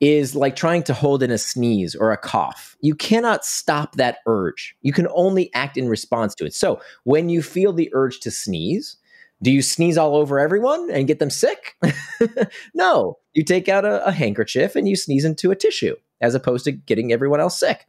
is 0.01 0.35
like 0.35 0.57
trying 0.57 0.83
to 0.83 0.93
hold 0.93 1.23
in 1.23 1.31
a 1.31 1.37
sneeze 1.37 1.95
or 1.95 2.11
a 2.11 2.17
cough. 2.17 2.75
You 2.81 2.93
cannot 2.93 3.45
stop 3.45 3.95
that 3.95 4.17
urge. 4.25 4.75
You 4.81 4.91
can 4.91 5.07
only 5.15 5.53
act 5.53 5.77
in 5.77 5.87
response 5.87 6.35
to 6.35 6.45
it. 6.45 6.53
So 6.53 6.81
when 7.05 7.29
you 7.29 7.41
feel 7.41 7.71
the 7.71 7.89
urge 7.93 8.19
to 8.19 8.31
sneeze, 8.31 8.97
do 9.41 9.49
you 9.49 9.61
sneeze 9.61 9.97
all 9.97 10.17
over 10.17 10.39
everyone 10.39 10.91
and 10.91 11.07
get 11.07 11.19
them 11.19 11.29
sick? 11.29 11.77
no. 12.73 13.17
You 13.35 13.43
take 13.43 13.69
out 13.69 13.85
a, 13.85 14.05
a 14.07 14.11
handkerchief 14.11 14.75
and 14.75 14.87
you 14.87 14.95
sneeze 14.95 15.25
into 15.25 15.51
a 15.51 15.55
tissue 15.55 15.95
as 16.21 16.33
opposed 16.33 16.65
to 16.65 16.71
getting 16.71 17.13
everyone 17.13 17.39
else 17.39 17.59
sick. 17.59 17.85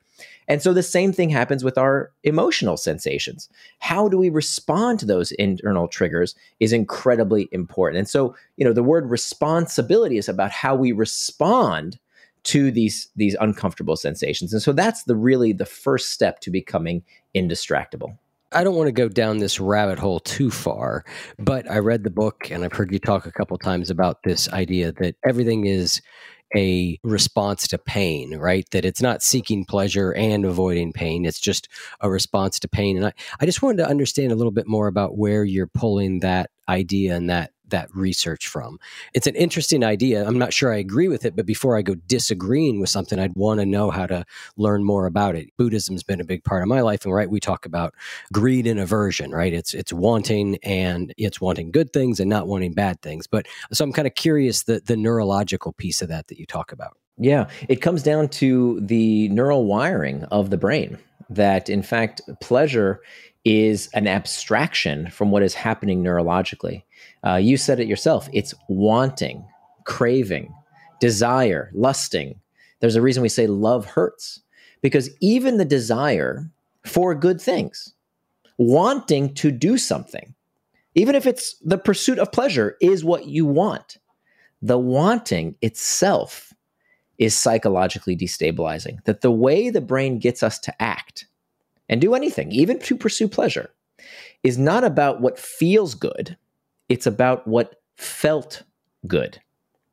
And 0.48 0.62
so 0.62 0.72
the 0.72 0.82
same 0.82 1.12
thing 1.12 1.30
happens 1.30 1.64
with 1.64 1.76
our 1.76 2.12
emotional 2.22 2.76
sensations. 2.76 3.48
How 3.80 4.08
do 4.08 4.16
we 4.16 4.28
respond 4.28 5.00
to 5.00 5.06
those 5.06 5.32
internal 5.32 5.88
triggers 5.88 6.34
is 6.60 6.72
incredibly 6.72 7.48
important. 7.52 7.98
And 7.98 8.08
so, 8.08 8.36
you 8.56 8.64
know, 8.64 8.72
the 8.72 8.82
word 8.82 9.10
responsibility 9.10 10.18
is 10.18 10.28
about 10.28 10.52
how 10.52 10.74
we 10.74 10.92
respond 10.92 11.98
to 12.44 12.70
these 12.70 13.08
these 13.16 13.34
uncomfortable 13.40 13.96
sensations. 13.96 14.52
And 14.52 14.62
so 14.62 14.72
that's 14.72 15.02
the 15.02 15.16
really 15.16 15.52
the 15.52 15.66
first 15.66 16.12
step 16.12 16.38
to 16.40 16.50
becoming 16.50 17.02
indistractable. 17.34 18.16
I 18.52 18.62
don't 18.62 18.76
want 18.76 18.88
to 18.88 18.92
go 18.92 19.08
down 19.08 19.38
this 19.38 19.58
rabbit 19.58 19.98
hole 19.98 20.20
too 20.20 20.50
far, 20.50 21.04
but 21.38 21.70
I 21.70 21.78
read 21.78 22.04
the 22.04 22.10
book 22.10 22.50
and 22.50 22.64
I've 22.64 22.72
heard 22.72 22.92
you 22.92 22.98
talk 22.98 23.26
a 23.26 23.32
couple 23.32 23.58
times 23.58 23.90
about 23.90 24.22
this 24.22 24.48
idea 24.52 24.92
that 24.92 25.16
everything 25.24 25.66
is 25.66 26.00
a 26.54 26.98
response 27.02 27.66
to 27.68 27.78
pain, 27.78 28.36
right? 28.36 28.64
That 28.70 28.84
it's 28.84 29.02
not 29.02 29.22
seeking 29.22 29.64
pleasure 29.64 30.12
and 30.12 30.44
avoiding 30.44 30.92
pain. 30.92 31.24
It's 31.24 31.40
just 31.40 31.68
a 32.00 32.08
response 32.08 32.60
to 32.60 32.68
pain. 32.68 32.96
And 32.96 33.06
I, 33.06 33.12
I 33.40 33.46
just 33.46 33.62
wanted 33.62 33.78
to 33.78 33.88
understand 33.88 34.30
a 34.30 34.36
little 34.36 34.52
bit 34.52 34.68
more 34.68 34.86
about 34.86 35.18
where 35.18 35.44
you're 35.44 35.66
pulling 35.66 36.20
that 36.20 36.50
idea 36.68 37.16
and 37.16 37.28
that 37.30 37.52
that 37.68 37.94
research 37.94 38.48
from. 38.48 38.78
It's 39.14 39.26
an 39.26 39.34
interesting 39.34 39.84
idea. 39.84 40.26
I'm 40.26 40.38
not 40.38 40.52
sure 40.52 40.72
I 40.72 40.78
agree 40.78 41.08
with 41.08 41.24
it, 41.24 41.36
but 41.36 41.46
before 41.46 41.76
I 41.76 41.82
go 41.82 41.94
disagreeing 41.94 42.80
with 42.80 42.90
something, 42.90 43.18
I'd 43.18 43.34
want 43.34 43.60
to 43.60 43.66
know 43.66 43.90
how 43.90 44.06
to 44.06 44.24
learn 44.56 44.84
more 44.84 45.06
about 45.06 45.34
it. 45.34 45.48
Buddhism's 45.56 46.02
been 46.02 46.20
a 46.20 46.24
big 46.24 46.44
part 46.44 46.62
of 46.62 46.68
my 46.68 46.80
life, 46.80 47.04
and 47.04 47.14
right, 47.14 47.30
we 47.30 47.40
talk 47.40 47.66
about 47.66 47.94
greed 48.32 48.66
and 48.66 48.80
aversion, 48.80 49.30
right? 49.30 49.52
It's 49.52 49.74
it's 49.74 49.92
wanting 49.92 50.58
and 50.62 51.12
it's 51.16 51.40
wanting 51.40 51.70
good 51.70 51.92
things 51.92 52.20
and 52.20 52.30
not 52.30 52.46
wanting 52.46 52.74
bad 52.74 53.02
things. 53.02 53.26
But 53.26 53.46
so 53.72 53.84
I'm 53.84 53.92
kind 53.92 54.06
of 54.06 54.14
curious 54.14 54.64
the 54.64 54.80
the 54.84 54.96
neurological 54.96 55.72
piece 55.72 56.02
of 56.02 56.08
that 56.08 56.28
that 56.28 56.38
you 56.38 56.46
talk 56.46 56.72
about. 56.72 56.96
Yeah, 57.18 57.48
it 57.68 57.76
comes 57.76 58.02
down 58.02 58.28
to 58.28 58.78
the 58.80 59.28
neural 59.30 59.64
wiring 59.64 60.24
of 60.24 60.50
the 60.50 60.58
brain. 60.58 60.98
That 61.28 61.68
in 61.68 61.82
fact, 61.82 62.20
pleasure 62.40 63.00
is 63.44 63.88
an 63.94 64.06
abstraction 64.06 65.08
from 65.10 65.30
what 65.30 65.42
is 65.42 65.54
happening 65.54 66.02
neurologically. 66.02 66.82
Uh, 67.24 67.36
you 67.36 67.56
said 67.56 67.80
it 67.80 67.88
yourself 67.88 68.28
it's 68.32 68.54
wanting, 68.68 69.44
craving, 69.84 70.52
desire, 71.00 71.70
lusting. 71.74 72.40
There's 72.80 72.96
a 72.96 73.02
reason 73.02 73.22
we 73.22 73.28
say 73.28 73.46
love 73.46 73.86
hurts 73.86 74.42
because 74.82 75.10
even 75.20 75.56
the 75.56 75.64
desire 75.64 76.50
for 76.84 77.14
good 77.14 77.40
things, 77.40 77.94
wanting 78.58 79.34
to 79.34 79.50
do 79.50 79.78
something, 79.78 80.34
even 80.94 81.14
if 81.14 81.26
it's 81.26 81.56
the 81.64 81.78
pursuit 81.78 82.18
of 82.18 82.32
pleasure, 82.32 82.76
is 82.80 83.04
what 83.04 83.26
you 83.26 83.46
want. 83.46 83.98
The 84.62 84.78
wanting 84.78 85.56
itself 85.62 86.52
is 87.18 87.36
psychologically 87.36 88.16
destabilizing. 88.16 89.02
That 89.04 89.20
the 89.20 89.30
way 89.30 89.70
the 89.70 89.80
brain 89.80 90.18
gets 90.18 90.42
us 90.42 90.58
to 90.60 90.82
act 90.82 91.26
and 91.88 92.00
do 92.00 92.14
anything, 92.14 92.52
even 92.52 92.78
to 92.80 92.96
pursue 92.96 93.28
pleasure, 93.28 93.70
is 94.42 94.58
not 94.58 94.84
about 94.84 95.20
what 95.20 95.38
feels 95.38 95.94
good, 95.94 96.36
it's 96.88 97.06
about 97.06 97.46
what 97.46 97.80
felt 97.96 98.62
good. 99.06 99.40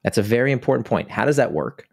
That's 0.03 0.18
a 0.18 0.24
very 0.24 0.51
important 0.51 0.86
point. 0.86 1.10
How 1.10 1.25
does 1.25 1.38
that 1.38 1.53
work? 1.53 1.88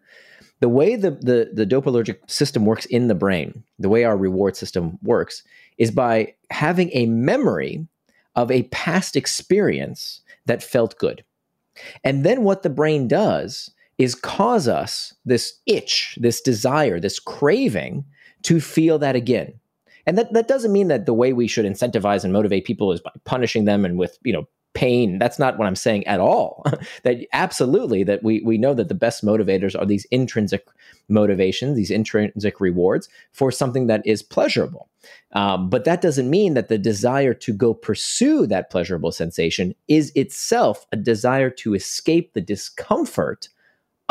The 0.60 0.68
way 0.68 0.96
the, 0.96 1.12
the, 1.12 1.50
the 1.54 2.16
system 2.26 2.66
works 2.66 2.84
in 2.86 3.08
the 3.08 3.14
brain, 3.14 3.64
the 3.78 3.88
way 3.88 4.04
our 4.04 4.16
reward 4.16 4.56
system 4.56 4.98
works, 5.02 5.42
is 5.78 5.90
by 5.90 6.34
having 6.50 6.90
a 6.92 7.06
memory 7.06 7.86
of 8.36 8.50
a 8.50 8.64
past 8.64 9.16
experience 9.16 10.20
that 10.46 10.62
felt 10.62 10.98
good. 10.98 11.24
And 12.04 12.24
then 12.24 12.42
what 12.42 12.62
the 12.62 12.70
brain 12.70 13.08
does 13.08 13.70
is 14.00 14.14
cause 14.14 14.66
us 14.66 15.14
this 15.24 15.60
itch, 15.66 16.18
this 16.20 16.40
desire, 16.40 16.98
this 16.98 17.18
craving 17.18 18.04
to 18.42 18.60
feel 18.60 18.98
that 18.98 19.14
again. 19.14 19.52
And 20.06 20.16
that, 20.16 20.32
that 20.32 20.48
doesn't 20.48 20.72
mean 20.72 20.88
that 20.88 21.04
the 21.04 21.12
way 21.12 21.32
we 21.34 21.46
should 21.46 21.66
incentivize 21.66 22.24
and 22.24 22.32
motivate 22.32 22.64
people 22.64 22.92
is 22.92 23.00
by 23.00 23.10
punishing 23.24 23.66
them 23.66 23.84
and 23.84 23.98
with, 23.98 24.18
you 24.22 24.32
know, 24.32 24.48
pain. 24.72 25.18
That's 25.18 25.38
not 25.38 25.58
what 25.58 25.66
I'm 25.66 25.76
saying 25.76 26.06
at 26.06 26.20
all. 26.20 26.64
that 27.02 27.18
absolutely 27.32 28.02
that 28.04 28.22
we 28.22 28.40
we 28.40 28.56
know 28.56 28.72
that 28.72 28.88
the 28.88 28.94
best 28.94 29.24
motivators 29.24 29.78
are 29.78 29.84
these 29.84 30.06
intrinsic 30.06 30.66
motivations, 31.08 31.76
these 31.76 31.90
intrinsic 31.90 32.60
rewards 32.60 33.08
for 33.32 33.50
something 33.50 33.88
that 33.88 34.06
is 34.06 34.22
pleasurable. 34.22 34.88
Um, 35.32 35.68
but 35.68 35.84
that 35.84 36.00
doesn't 36.00 36.30
mean 36.30 36.54
that 36.54 36.68
the 36.68 36.78
desire 36.78 37.34
to 37.34 37.52
go 37.52 37.74
pursue 37.74 38.46
that 38.46 38.70
pleasurable 38.70 39.12
sensation 39.12 39.74
is 39.88 40.12
itself 40.14 40.86
a 40.92 40.96
desire 40.96 41.50
to 41.50 41.74
escape 41.74 42.32
the 42.32 42.40
discomfort 42.40 43.48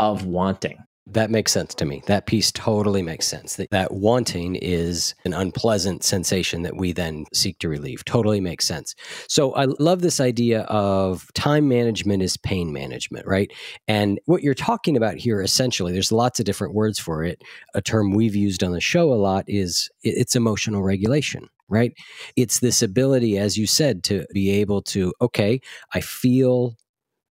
of 0.00 0.24
wanting. 0.24 0.78
That 1.06 1.30
makes 1.30 1.50
sense 1.50 1.74
to 1.74 1.84
me. 1.84 2.02
That 2.06 2.26
piece 2.26 2.52
totally 2.52 3.02
makes 3.02 3.26
sense. 3.26 3.56
That, 3.56 3.70
that 3.70 3.92
wanting 3.92 4.54
is 4.54 5.14
an 5.24 5.34
unpleasant 5.34 6.04
sensation 6.04 6.62
that 6.62 6.76
we 6.76 6.92
then 6.92 7.24
seek 7.34 7.58
to 7.58 7.68
relieve. 7.68 8.04
Totally 8.04 8.40
makes 8.40 8.64
sense. 8.64 8.94
So 9.28 9.52
I 9.54 9.66
love 9.80 10.02
this 10.02 10.20
idea 10.20 10.62
of 10.62 11.26
time 11.34 11.68
management 11.68 12.22
is 12.22 12.36
pain 12.36 12.72
management, 12.72 13.26
right? 13.26 13.50
And 13.88 14.20
what 14.26 14.42
you're 14.42 14.54
talking 14.54 14.96
about 14.96 15.16
here 15.16 15.42
essentially, 15.42 15.92
there's 15.92 16.12
lots 16.12 16.38
of 16.38 16.46
different 16.46 16.74
words 16.74 16.98
for 16.98 17.24
it. 17.24 17.42
A 17.74 17.82
term 17.82 18.12
we've 18.12 18.36
used 18.36 18.62
on 18.62 18.72
the 18.72 18.80
show 18.80 19.12
a 19.12 19.14
lot 19.14 19.44
is 19.48 19.90
it's 20.02 20.36
emotional 20.36 20.82
regulation 20.82 21.48
right? 21.72 21.92
It's 22.34 22.58
this 22.58 22.82
ability, 22.82 23.38
as 23.38 23.56
you 23.56 23.64
said, 23.68 24.02
to 24.04 24.26
be 24.34 24.50
able 24.50 24.82
to, 24.82 25.14
okay, 25.20 25.60
I 25.94 26.00
feel 26.00 26.74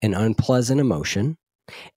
an 0.01 0.13
unpleasant 0.13 0.79
emotion. 0.79 1.37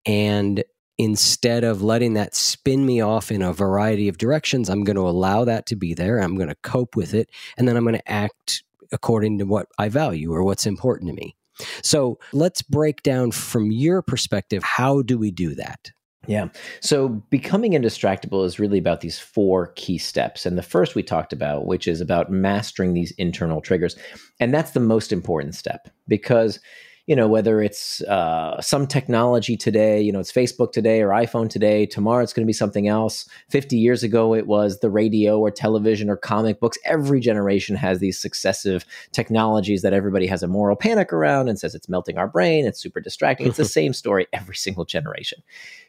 And 0.07 0.65
instead 0.99 1.65
of 1.65 1.83
letting 1.83 2.15
that 2.15 2.35
spin 2.35 2.87
me 2.87 3.01
off 3.01 3.31
in 3.31 3.43
a 3.43 3.53
variety 3.53 4.09
of 4.09 4.19
directions, 4.19 4.69
I'm 4.69 4.85
going 4.85 4.97
to 4.97 5.09
allow 5.09 5.45
that 5.45 5.67
to 5.67 5.77
be 5.77 5.95
there. 5.95 6.19
I'm 6.19 6.37
going 6.37 6.49
to 6.49 6.57
cope 6.57 6.97
with 6.97 7.15
it. 7.15 7.31
And 7.57 7.67
then 7.67 7.77
I'm 7.77 7.85
going 7.85 7.97
to 7.97 8.11
act 8.11 8.63
according 8.93 9.39
to 9.39 9.45
what 9.45 9.67
I 9.79 9.89
value 9.89 10.33
or 10.33 10.45
what's 10.45 10.67
important 10.67 11.09
to 11.09 11.15
me. 11.15 11.37
So 11.83 12.19
let's 12.33 12.63
break 12.63 13.03
down 13.03 13.31
from 13.31 13.71
your 13.71 14.03
perspective 14.03 14.63
how 14.63 15.03
do 15.03 15.19
we 15.19 15.31
do 15.31 15.55
that? 15.55 15.91
Yeah. 16.27 16.49
So 16.81 17.09
becoming 17.09 17.73
indistractable 17.73 18.47
is 18.47 18.59
really 18.59 18.79
about 18.79 19.03
these 19.03 19.19
four 19.19 19.69
key 19.77 19.99
steps. 19.99 20.47
And 20.47 20.57
the 20.57 20.63
first 20.63 20.95
we 20.95 21.03
talked 21.03 21.33
about, 21.33 21.67
which 21.67 21.87
is 21.87 22.01
about 22.01 22.31
mastering 22.31 22.95
these 22.95 23.11
internal 23.13 23.61
triggers. 23.61 23.97
And 24.41 24.53
that's 24.53 24.71
the 24.71 24.81
most 24.81 25.13
important 25.13 25.55
step 25.55 25.89
because 26.09 26.61
you 27.07 27.15
know 27.15 27.29
whether 27.29 27.63
it's 27.63 28.01
uh, 28.03 28.61
some 28.61 28.87
technology 28.87 29.57
today 29.57 30.01
you 30.01 30.13
know 30.13 30.21
it's 30.21 30.33
facebook 30.33 30.73
today 30.73 31.03
or 31.03 31.09
iphone 31.11 31.49
today 31.49 31.87
tomorrow 31.87 32.23
it's 32.23 32.33
going 32.33 32.45
to 32.45 32.47
be 32.47 32.53
something 32.53 32.89
else. 32.89 33.29
50 33.51 33.77
years 33.77 34.03
ago 34.03 34.35
it 34.35 34.47
was 34.47 34.81
the 34.81 34.91
radio 34.91 35.39
or 35.39 35.51
television 35.51 36.11
or 36.11 36.17
comic 36.17 36.59
books. 36.61 36.79
Every 36.85 37.21
generation 37.21 37.77
has 37.77 38.01
these 38.01 38.19
successive 38.19 38.85
technologies 39.13 39.83
that 39.83 39.93
everybody 39.93 40.27
has 40.27 40.43
a 40.43 40.49
moral 40.49 40.77
panic 40.77 41.13
around 41.13 41.49
and 41.49 41.59
says 41.59 41.75
it's 41.75 41.89
melting 41.89 42.19
our 42.19 42.29
brain 42.29 42.67
it's 42.67 42.81
super 42.81 43.01
distracting. 43.01 43.47
It's 43.47 43.57
the 43.57 43.65
same 43.81 43.93
story 43.93 44.27
every 44.33 44.57
single 44.57 44.85
generation 44.85 45.43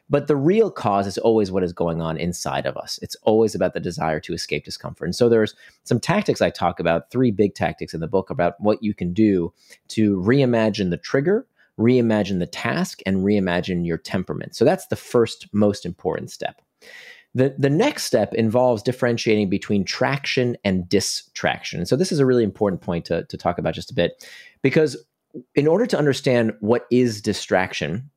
but 0.10 0.28
the 0.28 0.36
real 0.36 0.70
cause 0.70 1.08
is 1.08 1.18
always 1.18 1.52
what 1.52 1.64
is 1.64 1.74
going 1.74 2.02
on 2.02 2.18
inside 2.18 2.66
of 2.66 2.78
us. 2.78 3.00
It's 3.02 3.16
always 3.24 3.56
about 3.56 3.74
the 3.74 3.80
desire 3.80 4.20
to 4.22 4.34
escape 4.34 4.66
discomfort. 4.66 5.08
And 5.08 5.16
so 5.16 5.30
there's 5.30 5.56
some 5.84 6.00
tactics 6.00 6.42
I 6.42 6.50
talk 6.50 6.80
about, 6.80 7.10
three 7.12 7.32
big 7.32 7.56
tactics 7.56 7.94
in 7.94 8.02
the 8.02 8.08
book 8.08 8.30
about 8.30 8.56
what 8.60 8.84
you 8.84 8.94
can 8.94 9.14
do 9.14 9.54
to 9.90 10.18
reimagine 10.18 10.92
the 10.92 10.98
trigger, 10.98 11.48
reimagine 11.80 12.40
the 12.40 12.46
task, 12.46 13.02
and 13.06 13.26
reimagine 13.26 13.86
your 13.86 13.98
temperament. 13.98 14.56
So 14.56 14.64
that's 14.64 14.88
the 14.88 14.96
first 14.96 15.48
most 15.54 15.86
important 15.86 16.32
step. 16.32 16.62
The, 17.34 17.54
the 17.58 17.70
next 17.70 18.04
step 18.04 18.34
involves 18.34 18.82
differentiating 18.82 19.50
between 19.50 19.84
traction 19.84 20.56
and 20.64 20.88
distraction. 20.88 21.86
So, 21.86 21.98
this 21.98 22.14
is 22.14 22.20
a 22.20 22.26
really 22.26 22.46
important 22.46 22.82
point 22.82 23.04
to, 23.06 23.26
to 23.26 23.38
talk 23.38 23.58
about 23.58 23.74
just 23.74 23.92
a 23.92 23.94
bit 23.94 24.26
because, 24.62 24.96
in 25.54 25.68
order 25.68 25.86
to 25.86 25.98
understand 25.98 26.54
what 26.62 26.86
is 26.90 27.22
distraction, 27.22 28.10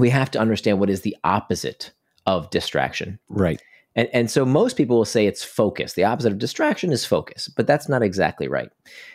we 0.00 0.10
have 0.10 0.30
to 0.32 0.40
understand 0.40 0.80
what 0.80 0.90
is 0.90 1.02
the 1.02 1.16
opposite 1.24 1.92
of 2.26 2.50
distraction. 2.50 3.18
Right. 3.28 3.60
And, 3.96 4.08
and 4.12 4.30
so 4.30 4.44
most 4.44 4.76
people 4.76 4.96
will 4.96 5.04
say 5.04 5.26
it's 5.26 5.42
focus. 5.42 5.94
The 5.94 6.04
opposite 6.04 6.32
of 6.32 6.38
distraction 6.38 6.92
is 6.92 7.04
focus, 7.04 7.48
but 7.48 7.66
that's 7.66 7.88
not 7.88 8.02
exactly 8.02 8.48
right. 8.48 8.70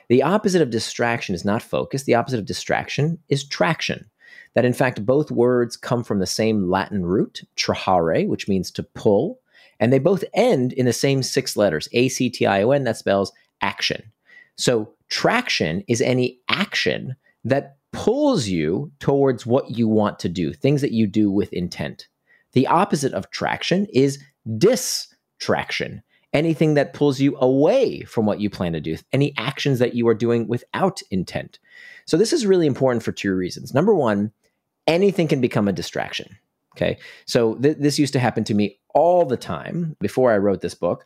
The 0.09 0.21
opposite 0.21 0.61
of 0.61 0.69
distraction 0.69 1.33
is 1.33 1.45
not 1.45 1.63
focus. 1.63 2.03
The 2.03 2.15
opposite 2.15 2.39
of 2.39 2.45
distraction 2.45 3.17
is 3.29 3.47
traction. 3.47 4.09
That 4.53 4.65
in 4.65 4.73
fact, 4.73 5.05
both 5.05 5.31
words 5.31 5.77
come 5.77 6.03
from 6.03 6.19
the 6.19 6.25
same 6.25 6.69
Latin 6.69 7.05
root, 7.05 7.43
trahare, 7.57 8.27
which 8.27 8.47
means 8.47 8.71
to 8.71 8.83
pull, 8.83 9.39
and 9.79 9.91
they 9.91 9.99
both 9.99 10.23
end 10.33 10.71
in 10.73 10.85
the 10.85 10.93
same 10.93 11.23
six 11.23 11.57
letters, 11.57 11.89
A 11.91 12.07
C 12.09 12.29
T 12.29 12.45
I 12.45 12.63
O 12.63 12.71
N, 12.71 12.85
that 12.85 12.97
spells 12.97 13.33
action. 13.61 14.01
So 14.57 14.93
traction 15.09 15.83
is 15.87 16.01
any 16.01 16.39
action 16.47 17.15
that 17.43 17.77
pulls 17.95 18.47
you 18.47 18.91
towards 18.99 19.45
what 19.45 19.71
you 19.71 19.87
want 19.87 20.19
to 20.19 20.29
do, 20.29 20.51
things 20.53 20.81
that 20.81 20.91
you 20.91 21.07
do 21.07 21.31
with 21.31 21.53
intent. 21.53 22.07
The 22.51 22.67
opposite 22.67 23.13
of 23.13 23.31
traction 23.31 23.87
is 23.93 24.21
distraction, 24.57 26.03
anything 26.33 26.73
that 26.73 26.93
pulls 26.93 27.21
you 27.21 27.37
away 27.39 28.01
from 28.01 28.25
what 28.25 28.41
you 28.41 28.49
plan 28.49 28.73
to 28.73 28.81
do, 28.81 28.97
any 29.13 29.33
actions 29.37 29.79
that 29.79 29.95
you 29.95 30.07
are 30.09 30.13
doing 30.13 30.47
without 30.47 31.01
intent. 31.09 31.57
So, 32.05 32.17
this 32.17 32.33
is 32.33 32.45
really 32.45 32.67
important 32.67 33.01
for 33.01 33.13
two 33.13 33.33
reasons. 33.33 33.73
Number 33.73 33.95
one, 33.95 34.31
anything 34.87 35.29
can 35.29 35.39
become 35.39 35.67
a 35.67 35.73
distraction. 35.73 36.37
Okay. 36.75 36.97
So, 37.25 37.55
th- 37.55 37.77
this 37.77 37.97
used 37.97 38.13
to 38.13 38.19
happen 38.19 38.43
to 38.43 38.53
me 38.53 38.77
all 38.93 39.25
the 39.25 39.37
time 39.37 39.95
before 40.01 40.31
I 40.33 40.37
wrote 40.37 40.61
this 40.61 40.75
book 40.75 41.05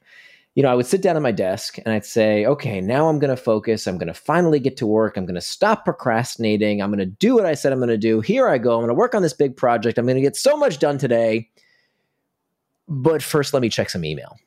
you 0.55 0.63
know, 0.63 0.69
I 0.69 0.75
would 0.75 0.85
sit 0.85 1.01
down 1.01 1.15
at 1.15 1.21
my 1.21 1.31
desk 1.31 1.77
and 1.77 1.89
I'd 1.93 2.05
say, 2.05 2.45
okay, 2.45 2.81
now 2.81 3.07
I'm 3.07 3.19
going 3.19 3.29
to 3.29 3.41
focus. 3.41 3.87
I'm 3.87 3.97
going 3.97 4.07
to 4.07 4.13
finally 4.13 4.59
get 4.59 4.77
to 4.77 4.87
work. 4.87 5.15
I'm 5.15 5.25
going 5.25 5.35
to 5.35 5.41
stop 5.41 5.85
procrastinating. 5.85 6.81
I'm 6.81 6.89
going 6.89 6.99
to 6.99 7.05
do 7.05 7.35
what 7.35 7.45
I 7.45 7.53
said 7.53 7.71
I'm 7.71 7.79
going 7.79 7.89
to 7.89 7.97
do. 7.97 8.19
Here 8.19 8.47
I 8.47 8.57
go. 8.57 8.73
I'm 8.73 8.79
going 8.79 8.89
to 8.89 8.93
work 8.95 9.15
on 9.15 9.21
this 9.21 9.33
big 9.33 9.55
project. 9.55 9.97
I'm 9.97 10.05
going 10.05 10.15
to 10.15 10.21
get 10.21 10.35
so 10.35 10.57
much 10.57 10.79
done 10.79 10.97
today. 10.97 11.49
But 12.87 13.21
first, 13.21 13.53
let 13.53 13.61
me 13.61 13.69
check 13.69 13.89
some 13.89 14.03
email, 14.03 14.37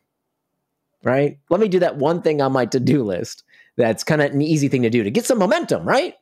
right? 1.04 1.38
Let 1.48 1.60
me 1.60 1.68
do 1.68 1.78
that 1.78 1.96
one 1.96 2.20
thing 2.20 2.42
on 2.42 2.52
my 2.52 2.66
to 2.66 2.80
do 2.80 3.04
list 3.04 3.44
that's 3.76 4.04
kind 4.04 4.20
of 4.20 4.32
an 4.32 4.42
easy 4.42 4.68
thing 4.68 4.82
to 4.82 4.90
do 4.90 5.02
to 5.02 5.10
get 5.10 5.24
some 5.24 5.38
momentum, 5.38 5.86
right? 5.86 6.14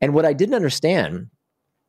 And 0.00 0.12
what 0.12 0.26
I 0.26 0.32
didn't 0.32 0.54
understand 0.54 1.30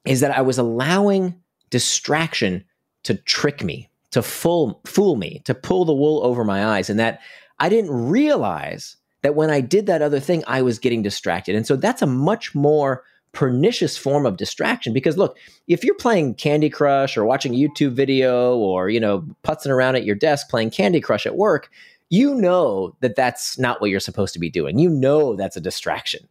is 0.06 0.20
that 0.22 0.38
I 0.38 0.42
was 0.42 0.58
allowing 0.58 1.36
distraction 1.70 2.64
to 3.04 3.16
trick 3.16 3.64
me 3.64 3.90
to 4.12 4.21
fool 4.21 4.82
fool 4.86 5.15
me, 5.15 5.41
to 5.45 5.54
pull 5.54 5.86
the 5.86 5.93
wool 5.93 6.24
over 6.24 6.43
my 6.43 6.65
eyes, 6.65 6.89
and 6.89 7.00
that 7.00 7.21
I 7.60 7.69
didn't 7.69 7.91
realize 7.91 8.97
that 9.21 9.36
when 9.36 9.50
I 9.50 9.62
did 9.62 9.86
that 9.86 10.02
other 10.02 10.19
thing, 10.19 10.43
I 10.47 10.62
was 10.62 10.80
getting 10.80 11.02
distracted. 11.02 11.56
And 11.56 11.65
so 11.65 11.76
that's 11.76 12.02
a 12.02 12.08
much 12.08 12.56
more 12.56 13.04
pernicious 13.34 13.97
form 13.97 14.26
of 14.26 14.38
distraction 14.38 14.93
because 14.93 15.17
look, 15.17 15.38
if 15.67 15.84
you're 15.84 15.95
playing 15.95 16.36
Candy 16.36 16.69
Crush 16.69 17.15
or 17.15 17.24
watching 17.24 17.54
a 17.54 17.58
YouTube 17.58 17.93
video 17.93 18.58
or, 18.58 18.89
you 18.89 19.00
know, 19.00 19.26
putzing 19.43 19.69
around 19.69 19.95
at 19.95 20.04
your 20.04 20.15
desk 20.15 20.50
playing 20.50 20.71
Candy 20.71 21.00
Crush 21.00 21.26
at 21.26 21.38
work, 21.38 21.69
you 22.10 22.36
know 22.36 22.95
that 23.00 23.15
that's 23.15 23.58
not 23.58 23.80
what 23.80 23.89
you're 23.89 24.02
supposed 24.02 24.34
to 24.34 24.39
be 24.39 24.50
doing. 24.50 24.78
You 24.78 24.89
know 24.89 25.36
that's 25.36 25.56
a 25.56 25.62
distraction. 25.62 26.28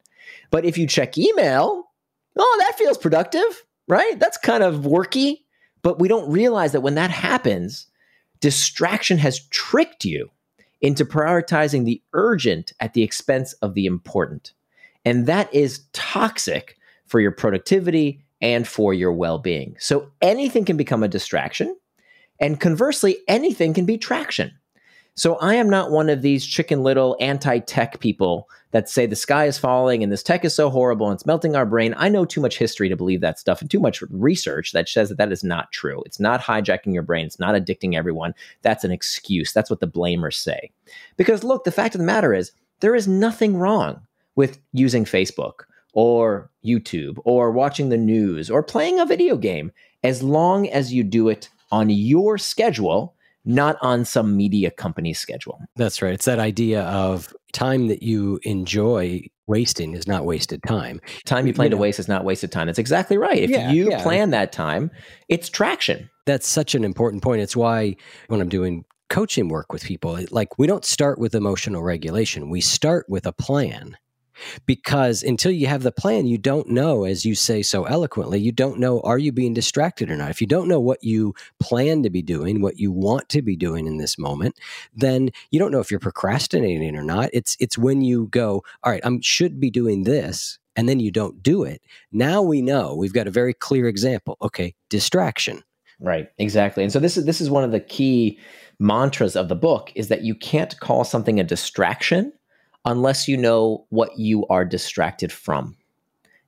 But 0.50 0.64
if 0.64 0.76
you 0.76 0.86
check 0.86 1.16
email, 1.16 1.84
oh, 2.36 2.56
that 2.60 2.76
feels 2.76 2.98
productive, 2.98 3.64
right? 3.88 4.18
That's 4.18 4.36
kind 4.36 4.62
of 4.62 4.82
worky. 4.82 5.38
But 5.82 5.98
we 5.98 6.08
don't 6.08 6.30
realize 6.30 6.72
that 6.72 6.82
when 6.82 6.94
that 6.94 7.10
happens, 7.10 7.86
distraction 8.40 9.18
has 9.18 9.46
tricked 9.48 10.04
you 10.04 10.30
into 10.80 11.04
prioritizing 11.04 11.84
the 11.84 12.02
urgent 12.12 12.72
at 12.80 12.94
the 12.94 13.02
expense 13.02 13.52
of 13.54 13.74
the 13.74 13.86
important. 13.86 14.52
And 15.04 15.26
that 15.26 15.52
is 15.54 15.84
toxic 15.92 16.76
for 17.06 17.20
your 17.20 17.32
productivity 17.32 18.22
and 18.40 18.66
for 18.66 18.94
your 18.94 19.12
well 19.12 19.38
being. 19.38 19.76
So 19.78 20.10
anything 20.22 20.64
can 20.64 20.76
become 20.76 21.02
a 21.02 21.08
distraction. 21.08 21.76
And 22.38 22.58
conversely, 22.58 23.18
anything 23.28 23.74
can 23.74 23.84
be 23.84 23.98
traction. 23.98 24.52
So 25.20 25.36
I 25.36 25.56
am 25.56 25.68
not 25.68 25.90
one 25.90 26.08
of 26.08 26.22
these 26.22 26.46
chicken 26.46 26.82
little 26.82 27.14
anti 27.20 27.58
tech 27.58 28.00
people 28.00 28.48
that 28.70 28.88
say 28.88 29.04
the 29.04 29.14
sky 29.14 29.44
is 29.44 29.58
falling 29.58 30.02
and 30.02 30.10
this 30.10 30.22
tech 30.22 30.46
is 30.46 30.54
so 30.54 30.70
horrible 30.70 31.08
and 31.08 31.14
it's 31.14 31.26
melting 31.26 31.54
our 31.54 31.66
brain. 31.66 31.92
I 31.98 32.08
know 32.08 32.24
too 32.24 32.40
much 32.40 32.56
history 32.56 32.88
to 32.88 32.96
believe 32.96 33.20
that 33.20 33.38
stuff 33.38 33.60
and 33.60 33.70
too 33.70 33.80
much 33.80 34.02
research 34.08 34.72
that 34.72 34.88
says 34.88 35.10
that 35.10 35.18
that 35.18 35.30
is 35.30 35.44
not 35.44 35.72
true. 35.72 36.02
It's 36.06 36.20
not 36.20 36.40
hijacking 36.40 36.94
your 36.94 37.02
brain, 37.02 37.26
it's 37.26 37.38
not 37.38 37.54
addicting 37.54 37.94
everyone. 37.94 38.32
That's 38.62 38.82
an 38.82 38.92
excuse. 38.92 39.52
That's 39.52 39.68
what 39.68 39.80
the 39.80 39.86
blamers 39.86 40.36
say. 40.36 40.70
Because 41.18 41.44
look, 41.44 41.64
the 41.64 41.70
fact 41.70 41.94
of 41.94 41.98
the 41.98 42.06
matter 42.06 42.32
is, 42.32 42.52
there 42.80 42.94
is 42.94 43.06
nothing 43.06 43.58
wrong 43.58 44.00
with 44.36 44.58
using 44.72 45.04
Facebook 45.04 45.64
or 45.92 46.50
YouTube 46.64 47.18
or 47.26 47.50
watching 47.50 47.90
the 47.90 47.98
news 47.98 48.50
or 48.50 48.62
playing 48.62 48.98
a 48.98 49.04
video 49.04 49.36
game 49.36 49.70
as 50.02 50.22
long 50.22 50.66
as 50.70 50.94
you 50.94 51.04
do 51.04 51.28
it 51.28 51.50
on 51.70 51.90
your 51.90 52.38
schedule 52.38 53.14
not 53.44 53.76
on 53.80 54.04
some 54.04 54.36
media 54.36 54.70
company's 54.70 55.18
schedule. 55.18 55.60
That's 55.76 56.02
right. 56.02 56.12
It's 56.12 56.26
that 56.26 56.38
idea 56.38 56.82
of 56.82 57.34
time 57.52 57.88
that 57.88 58.02
you 58.02 58.38
enjoy 58.42 59.22
wasting 59.46 59.94
is 59.94 60.06
not 60.06 60.24
wasted 60.24 60.62
time. 60.62 61.00
Time 61.26 61.46
you 61.46 61.54
plan 61.54 61.66
you 61.66 61.70
know, 61.70 61.76
to 61.76 61.80
waste 61.80 61.98
is 61.98 62.08
not 62.08 62.24
wasted 62.24 62.52
time. 62.52 62.66
That's 62.66 62.78
exactly 62.78 63.18
right. 63.18 63.38
If 63.38 63.50
yeah, 63.50 63.70
you 63.70 63.90
yeah. 63.90 64.02
plan 64.02 64.30
that 64.30 64.52
time, 64.52 64.90
it's 65.28 65.48
traction. 65.48 66.08
That's 66.26 66.46
such 66.46 66.74
an 66.74 66.84
important 66.84 67.22
point. 67.22 67.40
It's 67.40 67.56
why 67.56 67.96
when 68.28 68.40
I'm 68.40 68.48
doing 68.48 68.84
coaching 69.08 69.48
work 69.48 69.72
with 69.72 69.82
people, 69.82 70.18
like 70.30 70.58
we 70.58 70.66
don't 70.66 70.84
start 70.84 71.18
with 71.18 71.34
emotional 71.34 71.82
regulation. 71.82 72.50
We 72.50 72.60
start 72.60 73.06
with 73.08 73.26
a 73.26 73.32
plan 73.32 73.96
because 74.66 75.22
until 75.22 75.52
you 75.52 75.66
have 75.66 75.82
the 75.82 75.92
plan 75.92 76.26
you 76.26 76.38
don't 76.38 76.68
know 76.68 77.04
as 77.04 77.24
you 77.24 77.34
say 77.34 77.62
so 77.62 77.84
eloquently 77.84 78.38
you 78.40 78.52
don't 78.52 78.78
know 78.78 79.00
are 79.00 79.18
you 79.18 79.32
being 79.32 79.54
distracted 79.54 80.10
or 80.10 80.16
not? 80.16 80.30
If 80.30 80.40
you 80.40 80.46
don't 80.46 80.68
know 80.68 80.80
what 80.80 81.02
you 81.02 81.34
plan 81.58 82.02
to 82.02 82.10
be 82.10 82.22
doing 82.22 82.60
what 82.60 82.78
you 82.78 82.92
want 82.92 83.28
to 83.30 83.42
be 83.42 83.56
doing 83.56 83.86
in 83.86 83.98
this 83.98 84.18
moment 84.18 84.58
then 84.94 85.30
you 85.50 85.58
don't 85.58 85.72
know 85.72 85.80
if 85.80 85.90
you're 85.90 86.00
procrastinating 86.00 86.96
or 86.96 87.02
not. 87.02 87.30
It's 87.32 87.56
it's 87.60 87.78
when 87.78 88.02
you 88.02 88.26
go 88.28 88.62
all 88.82 88.92
right 88.92 89.04
i 89.04 89.18
should 89.22 89.60
be 89.60 89.70
doing 89.70 90.04
this 90.04 90.58
and 90.76 90.88
then 90.88 91.00
you 91.00 91.10
don't 91.10 91.42
do 91.42 91.64
it. 91.64 91.82
Now 92.12 92.42
we 92.42 92.62
know. 92.62 92.94
We've 92.94 93.12
got 93.12 93.26
a 93.26 93.30
very 93.30 93.52
clear 93.52 93.88
example. 93.88 94.36
Okay 94.40 94.74
distraction. 94.90 95.62
Right, 96.00 96.28
exactly. 96.38 96.82
And 96.82 96.92
so 96.92 96.98
this 96.98 97.16
is 97.16 97.24
this 97.24 97.40
is 97.40 97.50
one 97.50 97.64
of 97.64 97.72
the 97.72 97.80
key 97.80 98.38
mantras 98.78 99.36
of 99.36 99.48
the 99.48 99.56
book 99.56 99.92
is 99.94 100.08
that 100.08 100.22
you 100.22 100.34
can't 100.34 100.78
call 100.80 101.04
something 101.04 101.38
a 101.38 101.44
distraction 101.44 102.32
unless 102.84 103.28
you 103.28 103.36
know 103.36 103.86
what 103.90 104.18
you 104.18 104.46
are 104.48 104.64
distracted 104.64 105.32
from. 105.32 105.76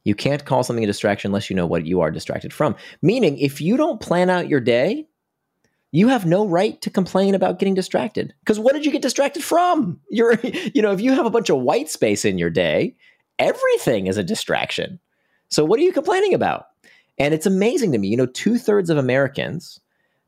You 0.04 0.14
can't 0.14 0.44
call 0.44 0.64
something 0.64 0.82
a 0.82 0.86
distraction 0.86 1.28
unless 1.28 1.48
you 1.48 1.56
know 1.56 1.66
what 1.66 1.86
you 1.86 2.00
are 2.00 2.10
distracted 2.10 2.52
from. 2.52 2.74
Meaning, 3.02 3.38
if 3.38 3.60
you 3.60 3.76
don't 3.76 4.00
plan 4.00 4.30
out 4.30 4.48
your 4.48 4.60
day, 4.60 5.06
you 5.92 6.08
have 6.08 6.26
no 6.26 6.46
right 6.46 6.80
to 6.80 6.90
complain 6.90 7.34
about 7.34 7.58
getting 7.58 7.74
distracted. 7.74 8.34
Because 8.40 8.58
what 8.58 8.72
did 8.72 8.84
you 8.84 8.90
get 8.90 9.02
distracted 9.02 9.44
from? 9.44 10.00
You're, 10.10 10.38
you 10.74 10.82
know, 10.82 10.92
if 10.92 11.00
you 11.00 11.12
have 11.12 11.26
a 11.26 11.30
bunch 11.30 11.50
of 11.50 11.58
white 11.58 11.88
space 11.88 12.24
in 12.24 12.38
your 12.38 12.50
day, 12.50 12.96
everything 13.38 14.06
is 14.06 14.16
a 14.16 14.24
distraction. 14.24 14.98
So 15.50 15.64
what 15.64 15.78
are 15.78 15.82
you 15.82 15.92
complaining 15.92 16.34
about? 16.34 16.66
And 17.18 17.34
it's 17.34 17.46
amazing 17.46 17.92
to 17.92 17.98
me, 17.98 18.08
you 18.08 18.16
know, 18.16 18.26
two 18.26 18.58
thirds 18.58 18.90
of 18.90 18.96
Americans 18.96 19.78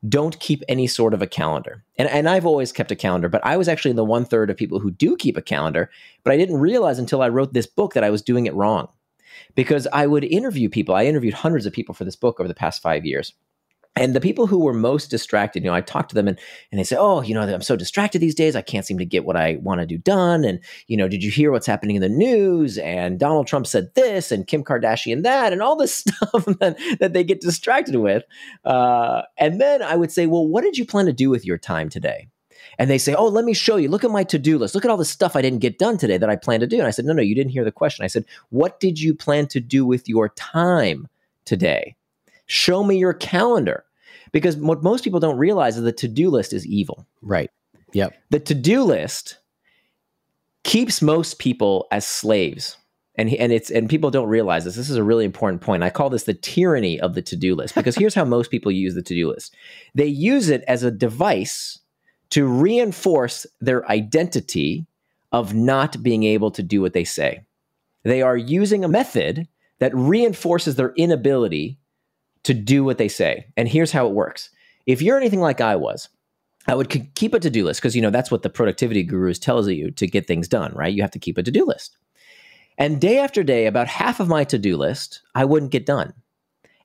don't 0.09 0.39
keep 0.39 0.63
any 0.67 0.87
sort 0.87 1.13
of 1.13 1.21
a 1.21 1.27
calendar. 1.27 1.83
And, 1.97 2.09
and 2.09 2.27
I've 2.27 2.45
always 2.45 2.71
kept 2.71 2.91
a 2.91 2.95
calendar, 2.95 3.29
but 3.29 3.45
I 3.45 3.57
was 3.57 3.67
actually 3.67 3.91
in 3.91 3.97
the 3.97 4.05
one 4.05 4.25
third 4.25 4.49
of 4.49 4.57
people 4.57 4.79
who 4.79 4.91
do 4.91 5.15
keep 5.15 5.37
a 5.37 5.41
calendar. 5.41 5.89
But 6.23 6.33
I 6.33 6.37
didn't 6.37 6.57
realize 6.57 6.99
until 6.99 7.21
I 7.21 7.29
wrote 7.29 7.53
this 7.53 7.67
book 7.67 7.93
that 7.93 8.03
I 8.03 8.09
was 8.09 8.21
doing 8.21 8.45
it 8.45 8.53
wrong 8.53 8.89
because 9.55 9.87
I 9.93 10.05
would 10.05 10.23
interview 10.23 10.69
people. 10.69 10.95
I 10.95 11.05
interviewed 11.05 11.33
hundreds 11.33 11.65
of 11.65 11.73
people 11.73 11.95
for 11.95 12.03
this 12.03 12.15
book 12.15 12.39
over 12.39 12.47
the 12.47 12.53
past 12.53 12.81
five 12.81 13.05
years. 13.05 13.33
And 13.97 14.13
the 14.13 14.21
people 14.21 14.45
who 14.45 14.59
were 14.59 14.73
most 14.73 15.09
distracted, 15.09 15.63
you 15.63 15.69
know, 15.69 15.75
I 15.75 15.79
talked 15.79 16.09
to 16.09 16.15
them 16.15 16.27
and, 16.27 16.37
and 16.71 16.79
they 16.79 16.83
say, 16.83 16.97
Oh, 16.97 17.21
you 17.21 17.33
know, 17.33 17.41
I'm 17.41 17.61
so 17.61 17.75
distracted 17.77 18.19
these 18.19 18.35
days. 18.35 18.55
I 18.55 18.61
can't 18.61 18.85
seem 18.85 18.97
to 18.97 19.05
get 19.05 19.23
what 19.23 19.37
I 19.37 19.55
want 19.61 19.79
to 19.79 19.87
do 19.87 19.97
done. 19.97 20.43
And, 20.43 20.59
you 20.87 20.97
know, 20.97 21.07
did 21.07 21.23
you 21.23 21.31
hear 21.31 21.51
what's 21.51 21.67
happening 21.67 21.95
in 21.95 22.01
the 22.01 22.09
news? 22.09 22.77
And 22.77 23.19
Donald 23.19 23.47
Trump 23.47 23.67
said 23.67 23.95
this 23.95 24.31
and 24.31 24.47
Kim 24.47 24.63
Kardashian 24.63 25.23
that 25.23 25.53
and 25.53 25.61
all 25.61 25.75
this 25.75 25.95
stuff 25.95 26.45
that, 26.59 26.77
that 26.99 27.13
they 27.13 27.23
get 27.23 27.41
distracted 27.41 27.95
with. 27.95 28.23
Uh, 28.65 29.21
and 29.37 29.61
then 29.61 29.81
I 29.81 29.95
would 29.95 30.11
say, 30.11 30.27
Well, 30.27 30.45
what 30.45 30.63
did 30.63 30.77
you 30.77 30.85
plan 30.85 31.05
to 31.05 31.13
do 31.13 31.29
with 31.29 31.45
your 31.45 31.57
time 31.57 31.89
today? 31.89 32.27
And 32.77 32.89
they 32.89 32.97
say, 32.97 33.15
Oh, 33.15 33.27
let 33.27 33.45
me 33.45 33.53
show 33.53 33.77
you. 33.77 33.87
Look 33.87 34.03
at 34.03 34.11
my 34.11 34.25
to 34.25 34.37
do 34.37 34.57
list. 34.57 34.75
Look 34.75 34.83
at 34.83 34.91
all 34.91 34.97
the 34.97 35.05
stuff 35.05 35.37
I 35.37 35.41
didn't 35.41 35.59
get 35.59 35.79
done 35.79 35.97
today 35.97 36.17
that 36.17 36.29
I 36.29 36.35
planned 36.35 36.61
to 36.61 36.67
do. 36.67 36.77
And 36.77 36.87
I 36.87 36.91
said, 36.91 37.05
No, 37.05 37.13
no, 37.13 37.21
you 37.21 37.35
didn't 37.35 37.51
hear 37.51 37.63
the 37.63 37.71
question. 37.71 38.03
I 38.03 38.07
said, 38.07 38.25
What 38.49 38.81
did 38.81 38.99
you 38.99 39.15
plan 39.15 39.47
to 39.47 39.61
do 39.61 39.85
with 39.85 40.09
your 40.09 40.29
time 40.29 41.07
today? 41.45 41.95
Show 42.45 42.83
me 42.83 42.97
your 42.97 43.13
calendar. 43.13 43.85
Because 44.31 44.57
what 44.57 44.83
most 44.83 45.03
people 45.03 45.19
don't 45.19 45.37
realize 45.37 45.77
is 45.77 45.83
the 45.83 45.91
to 45.93 46.07
do 46.07 46.29
list 46.29 46.51
is 46.51 46.65
evil. 46.67 47.05
Right. 47.21 47.49
Yep. 47.93 48.13
The 48.31 48.39
to 48.41 48.53
do 48.53 48.83
list 48.83 49.37
keeps 50.63 51.01
most 51.01 51.39
people 51.39 51.87
as 51.91 52.05
slaves. 52.05 52.77
And, 53.17 53.33
and 53.35 53.53
it's 53.53 53.71
and 53.71 53.89
people 53.89 54.11
don't 54.11 54.27
realize 54.27 54.65
this. 54.65 54.75
This 54.75 54.89
is 54.89 54.97
a 54.97 55.03
really 55.03 55.23
important 55.23 55.61
point. 55.61 55.83
I 55.83 55.89
call 55.89 56.09
this 56.09 56.23
the 56.23 56.33
tyranny 56.33 56.99
of 56.99 57.15
the 57.15 57.21
to-do 57.21 57.55
list 57.55 57.75
because 57.75 57.95
here's 57.95 58.15
how 58.15 58.25
most 58.25 58.51
people 58.51 58.71
use 58.73 58.93
the 58.93 59.01
to-do 59.01 59.29
list. 59.29 59.55
They 59.93 60.07
use 60.07 60.49
it 60.49 60.63
as 60.67 60.83
a 60.83 60.91
device 60.91 61.79
to 62.31 62.45
reinforce 62.45 63.45
their 63.61 63.89
identity 63.89 64.85
of 65.31 65.53
not 65.53 66.03
being 66.03 66.23
able 66.23 66.51
to 66.51 66.63
do 66.63 66.81
what 66.81 66.93
they 66.93 67.05
say. 67.05 67.41
They 68.03 68.21
are 68.21 68.37
using 68.37 68.83
a 68.83 68.89
method 68.89 69.47
that 69.79 69.95
reinforces 69.95 70.75
their 70.75 70.93
inability 70.95 71.77
to 72.45 72.53
do 72.53 72.83
what 72.83 72.97
they 72.97 73.07
say. 73.07 73.47
And 73.57 73.67
here's 73.67 73.91
how 73.91 74.07
it 74.07 74.13
works. 74.13 74.49
If 74.85 75.01
you're 75.01 75.17
anything 75.17 75.41
like 75.41 75.61
I 75.61 75.75
was, 75.75 76.09
I 76.67 76.75
would 76.75 76.89
keep 77.15 77.33
a 77.33 77.39
to-do 77.39 77.65
list 77.65 77.81
because 77.81 77.95
you 77.95 78.01
know 78.01 78.09
that's 78.09 78.31
what 78.31 78.41
the 78.41 78.49
productivity 78.49 79.03
gurus 79.03 79.37
tells 79.37 79.67
you 79.67 79.91
to 79.91 80.07
get 80.07 80.27
things 80.27 80.47
done, 80.47 80.73
right? 80.73 80.93
You 80.93 81.01
have 81.01 81.11
to 81.11 81.19
keep 81.19 81.37
a 81.37 81.43
to-do 81.43 81.65
list. 81.65 81.97
And 82.77 82.99
day 82.99 83.19
after 83.19 83.43
day, 83.43 83.67
about 83.67 83.87
half 83.87 84.19
of 84.19 84.27
my 84.27 84.43
to-do 84.43 84.77
list 84.77 85.21
I 85.35 85.45
wouldn't 85.45 85.71
get 85.71 85.85
done. 85.85 86.13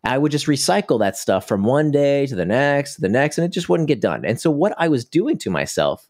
I 0.03 0.17
would 0.17 0.33
just 0.33 0.47
recycle 0.47 0.99
that 1.01 1.17
stuff 1.17 1.47
from 1.47 1.65
one 1.65 1.91
day 1.91 2.27
to 2.27 2.35
the 2.35 2.47
next, 2.47 2.95
to 2.95 3.01
the 3.03 3.09
next, 3.09 3.37
and 3.37 3.45
it 3.45 3.53
just 3.53 3.69
wouldn't 3.69 3.89
get 3.89 4.01
done. 4.01 4.25
And 4.25 4.41
so 4.41 4.51
what 4.51 4.75
I 4.79 4.89
was 4.89 5.05
doing 5.05 5.37
to 5.39 5.51
myself 5.51 6.09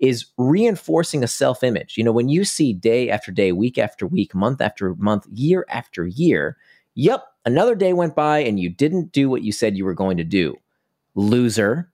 is 0.00 0.26
reinforcing 0.38 1.22
a 1.22 1.28
self-image. 1.28 1.96
You 1.96 2.04
know, 2.04 2.12
when 2.12 2.28
you 2.28 2.44
see 2.44 2.72
day 2.72 3.10
after 3.10 3.30
day, 3.30 3.52
week 3.52 3.78
after 3.78 4.06
week, 4.06 4.34
month 4.34 4.60
after 4.60 4.94
month, 4.96 5.26
year 5.32 5.66
after 5.68 6.06
year, 6.06 6.56
yep, 6.94 7.24
Another 7.48 7.74
day 7.74 7.94
went 7.94 8.14
by 8.14 8.40
and 8.40 8.60
you 8.60 8.68
didn't 8.68 9.10
do 9.10 9.30
what 9.30 9.40
you 9.40 9.52
said 9.52 9.74
you 9.74 9.86
were 9.86 9.94
going 9.94 10.18
to 10.18 10.22
do. 10.22 10.58
Loser. 11.14 11.90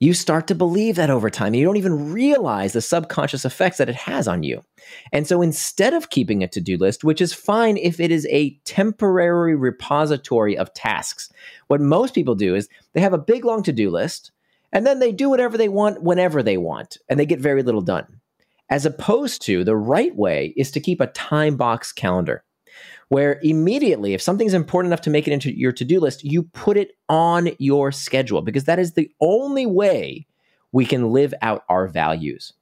You 0.00 0.12
start 0.12 0.48
to 0.48 0.56
believe 0.56 0.96
that 0.96 1.10
over 1.10 1.30
time. 1.30 1.54
You 1.54 1.64
don't 1.64 1.76
even 1.76 2.12
realize 2.12 2.72
the 2.72 2.80
subconscious 2.80 3.44
effects 3.44 3.78
that 3.78 3.88
it 3.88 3.94
has 3.94 4.26
on 4.26 4.42
you. 4.42 4.64
And 5.12 5.28
so 5.28 5.42
instead 5.42 5.94
of 5.94 6.10
keeping 6.10 6.42
a 6.42 6.48
to 6.48 6.60
do 6.60 6.76
list, 6.76 7.04
which 7.04 7.20
is 7.20 7.32
fine 7.32 7.76
if 7.76 8.00
it 8.00 8.10
is 8.10 8.26
a 8.30 8.58
temporary 8.64 9.54
repository 9.54 10.58
of 10.58 10.74
tasks, 10.74 11.30
what 11.68 11.80
most 11.80 12.12
people 12.12 12.34
do 12.34 12.56
is 12.56 12.68
they 12.94 13.00
have 13.00 13.14
a 13.14 13.18
big 13.18 13.44
long 13.44 13.62
to 13.62 13.72
do 13.72 13.90
list 13.90 14.32
and 14.72 14.84
then 14.84 14.98
they 14.98 15.12
do 15.12 15.30
whatever 15.30 15.56
they 15.56 15.68
want 15.68 16.02
whenever 16.02 16.42
they 16.42 16.56
want 16.56 16.98
and 17.08 17.20
they 17.20 17.26
get 17.26 17.38
very 17.38 17.62
little 17.62 17.80
done. 17.80 18.08
As 18.70 18.84
opposed 18.84 19.40
to 19.42 19.62
the 19.62 19.76
right 19.76 20.16
way 20.16 20.52
is 20.56 20.72
to 20.72 20.80
keep 20.80 21.00
a 21.00 21.06
time 21.06 21.56
box 21.56 21.92
calendar 21.92 22.42
where 23.08 23.40
immediately, 23.42 24.14
if 24.14 24.22
something's 24.22 24.54
important 24.54 24.90
enough 24.90 25.00
to 25.02 25.10
make 25.10 25.26
it 25.26 25.32
into 25.32 25.56
your 25.56 25.72
to 25.72 25.84
do 25.84 26.00
list, 26.00 26.24
you 26.24 26.42
put 26.42 26.76
it 26.76 26.92
on 27.08 27.50
your 27.58 27.90
schedule 27.90 28.42
because 28.42 28.64
that 28.64 28.78
is 28.78 28.92
the 28.92 29.10
only 29.20 29.66
way 29.66 30.26
we 30.72 30.84
can 30.84 31.10
live 31.12 31.32
out 31.40 31.64
our 31.68 31.88
values. 31.88 32.52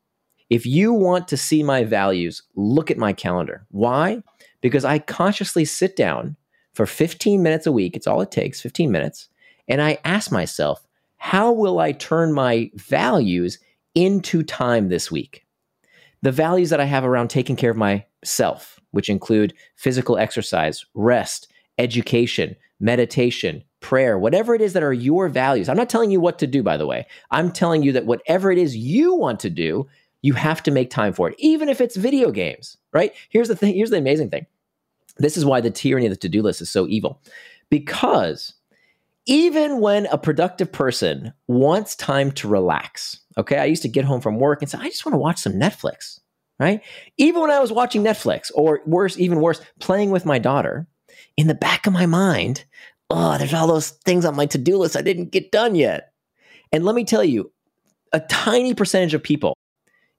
If 0.49 0.65
you 0.65 0.93
want 0.93 1.27
to 1.29 1.37
see 1.37 1.63
my 1.63 1.83
values, 1.83 2.43
look 2.55 2.91
at 2.91 2.99
my 2.99 3.13
calendar. 3.13 3.67
Why? 3.71 4.23
Because 4.61 4.85
I 4.85 5.01
consciously 5.01 5.65
sit 5.65 5.97
down 5.97 6.37
for 6.73 6.87
15 6.87 7.43
minutes 7.43 7.67
a 7.67 7.73
week. 7.73 7.97
It's 7.97 8.07
all 8.07 8.21
it 8.21 8.31
takes, 8.31 8.61
15 8.61 8.91
minutes. 8.93 9.29
And 9.67 9.83
I 9.83 9.99
ask 10.05 10.31
myself, 10.31 10.87
how 11.17 11.51
will 11.51 11.81
I 11.81 11.93
turn 11.93 12.33
my 12.33 12.71
values 12.75 13.59
into 13.95 14.45
time 14.45 14.89
this 14.89 15.11
week? 15.11 15.46
The 16.27 16.33
values 16.33 16.71
that 16.71 16.81
I 16.81 16.87
have 16.87 17.05
around 17.05 17.29
taking 17.29 17.55
care 17.55 17.71
of 17.71 17.77
myself, 17.77 18.81
which 18.91 19.09
include 19.09 19.55
physical 19.77 20.19
exercise, 20.19 20.85
rest, 20.93 21.47
education, 21.79 22.57
meditation, 22.81 23.63
prayer, 23.79 24.19
whatever 24.19 24.53
it 24.53 24.61
is 24.61 24.73
that 24.73 24.83
are 24.83 24.93
your 24.93 25.29
values. 25.29 25.69
I'm 25.69 25.77
not 25.77 25.89
telling 25.89 26.11
you 26.11 26.19
what 26.19 26.41
to 26.41 26.49
do, 26.49 26.65
by 26.65 26.79
the 26.79 26.85
way. 26.85 27.07
I'm 27.31 27.53
telling 27.53 27.85
you 27.85 27.93
that 27.93 28.07
whatever 28.07 28.51
it 28.51 28.59
is 28.59 28.77
you 28.77 29.15
want 29.15 29.39
to 29.39 29.51
do, 29.51 29.87
you 30.21 30.33
have 30.33 30.65
to 30.65 30.73
make 30.73 30.91
time 30.91 31.13
for 31.13 31.31
it, 31.31 31.37
even 31.39 31.69
if 31.69 31.81
it's 31.81 31.95
video 31.95 32.33
games, 32.33 32.77
right? 32.93 33.13
Here's 33.29 33.47
the 33.47 33.55
thing, 33.55 33.77
here's 33.77 33.91
the 33.91 33.99
amazing 33.99 34.31
thing. 34.31 34.47
This 35.19 35.37
is 35.37 35.45
why 35.45 35.61
the 35.61 35.71
tyranny 35.71 36.07
of 36.07 36.11
the 36.11 36.17
to 36.17 36.29
do 36.29 36.43
list 36.43 36.61
is 36.61 36.69
so 36.69 36.89
evil. 36.89 37.23
Because 37.71 38.55
even 39.27 39.81
when 39.81 40.07
a 40.07 40.19
productive 40.19 40.73
person 40.73 41.33
wants 41.49 41.97
time 41.97 42.33
to 42.33 42.49
relax, 42.49 43.21
okay, 43.37 43.59
I 43.59 43.65
used 43.65 43.83
to 43.83 43.89
get 43.89 44.05
home 44.05 44.21
from 44.21 44.39
work 44.39 44.63
and 44.63 44.71
say, 44.71 44.79
I 44.81 44.89
just 44.89 45.05
want 45.05 45.15
to 45.15 45.19
watch 45.19 45.39
some 45.39 45.55
Netflix 45.55 46.21
right? 46.59 46.81
Even 47.19 47.43
when 47.43 47.51
I 47.51 47.61
was 47.61 47.73
watching 47.73 48.03
Netflix, 48.03 48.51
or 48.55 48.81
worse, 48.87 49.19
even 49.19 49.41
worse, 49.41 49.61
playing 49.81 50.11
with 50.11 50.25
my 50.25 50.39
daughter, 50.39 50.87
in 51.37 51.49
the 51.49 51.55
back 51.55 51.87
of 51.87 51.93
my 51.93 52.07
mind, 52.07 52.65
oh, 53.11 53.37
there's 53.39 53.55
all 53.55 53.67
those 53.67 53.91
things 53.91 54.25
on 54.25 54.37
my 54.37 54.47
to 54.47 54.59
do 54.59 54.79
list 54.79 54.97
I 54.97 55.03
didn't 55.03 55.33
get 55.33 55.53
done 55.53 55.75
yet. 55.75 56.13
And 56.73 56.85
let 56.85 56.95
me 56.95 57.05
tell 57.05 57.25
you, 57.25 57.53
a 58.13 58.21
tiny 58.21 58.75
percentage 58.75 59.15
of 59.15 59.23
people 59.23 59.57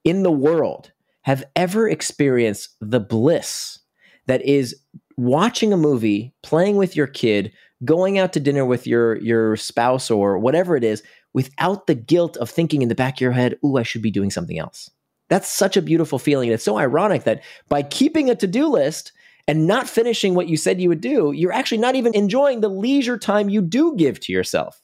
in 0.04 0.22
the 0.22 0.30
world 0.30 0.92
have 1.22 1.44
ever 1.56 1.88
experienced 1.88 2.70
the 2.80 3.00
bliss 3.00 3.80
that 4.26 4.42
is 4.42 4.76
watching 5.16 5.72
a 5.72 5.76
movie, 5.76 6.32
playing 6.42 6.76
with 6.76 6.94
your 6.94 7.06
kid, 7.06 7.52
going 7.84 8.18
out 8.18 8.32
to 8.32 8.40
dinner 8.40 8.64
with 8.64 8.86
your 8.86 9.16
your 9.16 9.56
spouse 9.56 10.10
or 10.10 10.38
whatever 10.38 10.76
it 10.76 10.84
is 10.84 11.02
without 11.32 11.86
the 11.86 11.94
guilt 11.94 12.36
of 12.38 12.50
thinking 12.50 12.82
in 12.82 12.88
the 12.88 12.94
back 12.94 13.16
of 13.16 13.20
your 13.20 13.32
head, 13.32 13.58
"Ooh, 13.64 13.76
I 13.76 13.82
should 13.82 14.02
be 14.02 14.10
doing 14.10 14.30
something 14.30 14.58
else." 14.58 14.90
That's 15.28 15.48
such 15.48 15.76
a 15.76 15.82
beautiful 15.82 16.18
feeling. 16.18 16.48
And 16.48 16.54
it's 16.54 16.64
so 16.64 16.78
ironic 16.78 17.24
that 17.24 17.42
by 17.68 17.82
keeping 17.82 18.30
a 18.30 18.34
to 18.36 18.46
do 18.46 18.66
list 18.66 19.12
and 19.46 19.66
not 19.66 19.88
finishing 19.88 20.34
what 20.34 20.48
you 20.48 20.56
said 20.56 20.80
you 20.80 20.88
would 20.88 21.00
do, 21.00 21.32
you're 21.32 21.52
actually 21.52 21.78
not 21.78 21.94
even 21.94 22.14
enjoying 22.14 22.60
the 22.60 22.68
leisure 22.68 23.18
time 23.18 23.48
you 23.48 23.62
do 23.62 23.94
give 23.96 24.20
to 24.20 24.32
yourself. 24.32 24.82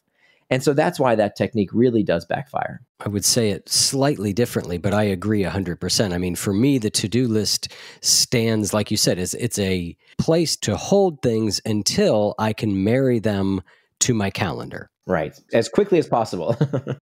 And 0.50 0.62
so 0.62 0.72
that's 0.74 1.00
why 1.00 1.14
that 1.14 1.37
technique 1.37 1.70
really 1.72 2.02
does 2.02 2.24
backfire. 2.24 2.83
I 3.00 3.09
would 3.09 3.24
say 3.24 3.50
it 3.50 3.68
slightly 3.68 4.33
differently, 4.33 4.78
but 4.78 4.94
I 4.94 5.04
agree 5.04 5.42
100%. 5.42 6.12
I 6.12 6.18
mean, 6.18 6.35
for 6.35 6.52
me, 6.52 6.78
the 6.78 6.90
to 6.90 7.09
do 7.09 7.26
list 7.26 7.72
stands, 8.00 8.72
like 8.72 8.90
you 8.90 8.96
said, 8.96 9.18
is 9.18 9.35
it's 9.35 9.59
a 9.59 9.96
place 10.18 10.57
to 10.59 10.76
hold 10.76 11.22
things 11.22 11.61
until 11.64 12.35
I 12.38 12.52
can 12.52 12.85
marry 12.85 13.18
them 13.18 13.62
to 14.00 14.14
my 14.14 14.30
calendar. 14.30 14.90
Right. 15.07 15.38
As 15.52 15.68
quickly 15.68 15.98
as 15.98 16.07
possible. 16.07 16.57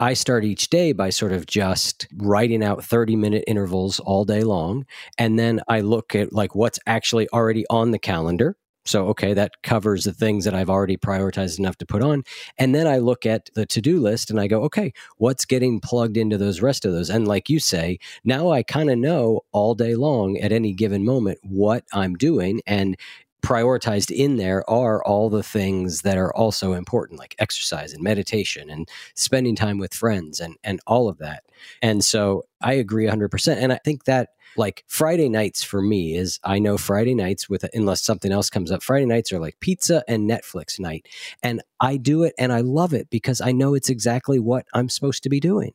I 0.00 0.14
start 0.14 0.44
each 0.44 0.70
day 0.70 0.92
by 0.92 1.10
sort 1.10 1.32
of 1.32 1.46
just 1.46 2.08
writing 2.16 2.64
out 2.64 2.84
30 2.84 3.16
minute 3.16 3.44
intervals 3.46 4.00
all 4.00 4.24
day 4.24 4.42
long. 4.42 4.86
And 5.18 5.38
then 5.38 5.60
I 5.68 5.80
look 5.80 6.14
at 6.14 6.32
like 6.32 6.54
what's 6.54 6.80
actually 6.86 7.28
already 7.30 7.64
on 7.70 7.92
the 7.92 7.98
calendar. 7.98 8.56
So, 8.86 9.06
okay, 9.08 9.32
that 9.32 9.62
covers 9.62 10.04
the 10.04 10.12
things 10.12 10.44
that 10.44 10.54
I've 10.54 10.68
already 10.68 10.98
prioritized 10.98 11.58
enough 11.58 11.78
to 11.78 11.86
put 11.86 12.02
on. 12.02 12.22
And 12.58 12.74
then 12.74 12.86
I 12.86 12.98
look 12.98 13.24
at 13.24 13.48
the 13.54 13.64
to 13.66 13.80
do 13.80 13.98
list 13.98 14.30
and 14.30 14.38
I 14.38 14.46
go, 14.46 14.62
okay, 14.64 14.92
what's 15.16 15.46
getting 15.46 15.80
plugged 15.80 16.18
into 16.18 16.36
those 16.36 16.60
rest 16.60 16.84
of 16.84 16.92
those? 16.92 17.08
And 17.08 17.26
like 17.26 17.48
you 17.48 17.60
say, 17.60 17.98
now 18.24 18.50
I 18.50 18.62
kind 18.62 18.90
of 18.90 18.98
know 18.98 19.40
all 19.52 19.74
day 19.74 19.94
long 19.94 20.36
at 20.36 20.52
any 20.52 20.74
given 20.74 21.02
moment 21.02 21.38
what 21.42 21.84
I'm 21.94 22.14
doing. 22.14 22.60
And 22.66 22.96
prioritized 23.44 24.10
in 24.10 24.36
there 24.36 24.68
are 24.68 25.04
all 25.04 25.28
the 25.28 25.42
things 25.42 26.00
that 26.02 26.16
are 26.16 26.34
also 26.34 26.72
important 26.72 27.18
like 27.18 27.34
exercise 27.38 27.92
and 27.92 28.02
meditation 28.02 28.70
and 28.70 28.88
spending 29.14 29.54
time 29.54 29.78
with 29.78 29.92
friends 29.92 30.40
and 30.40 30.56
and 30.64 30.80
all 30.86 31.08
of 31.08 31.18
that. 31.18 31.44
And 31.82 32.02
so 32.04 32.44
i 32.62 32.72
agree 32.72 33.06
100% 33.06 33.56
and 33.56 33.72
i 33.72 33.78
think 33.84 34.04
that 34.04 34.30
like 34.56 34.84
friday 34.86 35.28
nights 35.28 35.62
for 35.62 35.82
me 35.82 36.16
is 36.16 36.38
i 36.44 36.58
know 36.58 36.78
friday 36.78 37.14
nights 37.14 37.48
with 37.48 37.64
unless 37.74 38.02
something 38.02 38.32
else 38.32 38.48
comes 38.48 38.70
up 38.70 38.82
friday 38.82 39.04
nights 39.04 39.32
are 39.32 39.40
like 39.40 39.58
pizza 39.60 40.02
and 40.08 40.30
netflix 40.30 40.78
night. 40.80 41.06
And 41.42 41.62
i 41.80 41.96
do 41.96 42.22
it 42.22 42.34
and 42.38 42.52
i 42.52 42.60
love 42.60 42.94
it 42.94 43.10
because 43.10 43.40
i 43.40 43.52
know 43.52 43.74
it's 43.74 43.90
exactly 43.90 44.38
what 44.38 44.66
i'm 44.72 44.88
supposed 44.88 45.22
to 45.24 45.28
be 45.28 45.40
doing. 45.40 45.72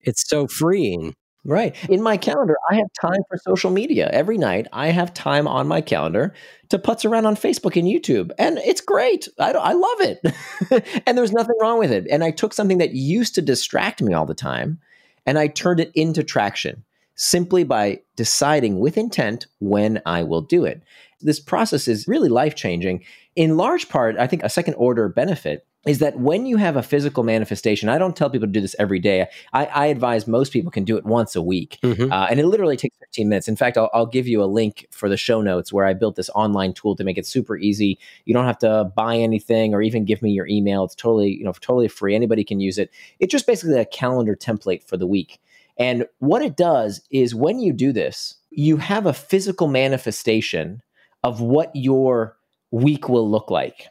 It's 0.00 0.26
so 0.26 0.46
freeing 0.46 1.14
Right. 1.44 1.74
In 1.88 2.02
my 2.02 2.18
calendar, 2.18 2.56
I 2.70 2.74
have 2.74 2.88
time 3.00 3.22
for 3.28 3.38
social 3.38 3.70
media. 3.70 4.10
Every 4.12 4.36
night, 4.36 4.66
I 4.74 4.88
have 4.88 5.14
time 5.14 5.48
on 5.48 5.66
my 5.66 5.80
calendar 5.80 6.34
to 6.68 6.78
putz 6.78 7.08
around 7.08 7.24
on 7.24 7.34
Facebook 7.34 7.76
and 7.76 7.88
YouTube. 7.88 8.30
And 8.38 8.58
it's 8.58 8.82
great. 8.82 9.26
I, 9.38 9.52
I 9.52 9.72
love 9.72 10.00
it. 10.00 11.02
and 11.06 11.16
there's 11.16 11.32
nothing 11.32 11.56
wrong 11.58 11.78
with 11.78 11.90
it. 11.90 12.06
And 12.10 12.22
I 12.22 12.30
took 12.30 12.52
something 12.52 12.78
that 12.78 12.92
used 12.92 13.34
to 13.36 13.42
distract 13.42 14.02
me 14.02 14.12
all 14.12 14.26
the 14.26 14.34
time 14.34 14.80
and 15.26 15.38
I 15.38 15.46
turned 15.46 15.80
it 15.80 15.92
into 15.94 16.22
traction 16.22 16.84
simply 17.14 17.64
by 17.64 18.00
deciding 18.16 18.80
with 18.80 18.96
intent 18.96 19.46
when 19.58 20.00
I 20.06 20.22
will 20.22 20.42
do 20.42 20.64
it. 20.64 20.82
This 21.20 21.40
process 21.40 21.86
is 21.86 22.08
really 22.08 22.28
life 22.28 22.54
changing. 22.54 23.04
In 23.36 23.56
large 23.56 23.88
part, 23.88 24.16
I 24.16 24.26
think 24.26 24.42
a 24.42 24.48
second 24.48 24.74
order 24.74 25.08
benefit 25.08 25.66
is 25.86 25.98
that 26.00 26.18
when 26.18 26.44
you 26.44 26.58
have 26.58 26.76
a 26.76 26.82
physical 26.82 27.22
manifestation, 27.22 27.88
I 27.88 27.96
don't 27.96 28.14
tell 28.14 28.28
people 28.28 28.46
to 28.46 28.52
do 28.52 28.60
this 28.60 28.76
every 28.78 28.98
day. 28.98 29.28
I, 29.54 29.64
I 29.66 29.86
advise 29.86 30.26
most 30.26 30.52
people 30.52 30.70
can 30.70 30.84
do 30.84 30.98
it 30.98 31.04
once 31.04 31.34
a 31.34 31.40
week. 31.40 31.78
Mm-hmm. 31.82 32.12
Uh, 32.12 32.26
and 32.28 32.38
it 32.38 32.46
literally 32.46 32.76
takes 32.76 32.96
15 32.98 33.28
minutes. 33.30 33.48
In 33.48 33.56
fact, 33.56 33.78
I'll, 33.78 33.88
I'll, 33.94 34.10
give 34.10 34.26
you 34.26 34.42
a 34.42 34.44
link 34.44 34.86
for 34.90 35.08
the 35.08 35.16
show 35.16 35.40
notes 35.40 35.72
where 35.72 35.86
I 35.86 35.94
built 35.94 36.16
this 36.16 36.28
online 36.30 36.74
tool 36.74 36.96
to 36.96 37.04
make 37.04 37.16
it 37.16 37.26
super 37.26 37.56
easy. 37.56 37.98
You 38.24 38.34
don't 38.34 38.44
have 38.44 38.58
to 38.58 38.90
buy 38.94 39.16
anything 39.16 39.72
or 39.72 39.80
even 39.80 40.04
give 40.04 40.20
me 40.20 40.32
your 40.32 40.48
email. 40.48 40.84
It's 40.84 40.96
totally, 40.96 41.30
you 41.30 41.44
know, 41.44 41.52
totally 41.52 41.88
free. 41.88 42.14
Anybody 42.14 42.44
can 42.44 42.60
use 42.60 42.76
it. 42.76 42.90
It's 43.20 43.30
just 43.30 43.46
basically 43.46 43.78
a 43.78 43.84
calendar 43.84 44.34
template 44.34 44.82
for 44.82 44.96
the 44.96 45.06
week. 45.06 45.40
And 45.78 46.06
what 46.18 46.42
it 46.42 46.56
does 46.56 47.02
is 47.10 47.34
when 47.34 47.60
you 47.60 47.72
do 47.72 47.92
this, 47.92 48.36
you 48.50 48.76
have 48.78 49.06
a 49.06 49.14
physical 49.14 49.68
manifestation 49.68 50.82
of 51.22 51.40
what 51.40 51.70
your 51.74 52.36
week 52.70 53.08
will 53.08 53.30
look 53.30 53.50
like. 53.50 53.86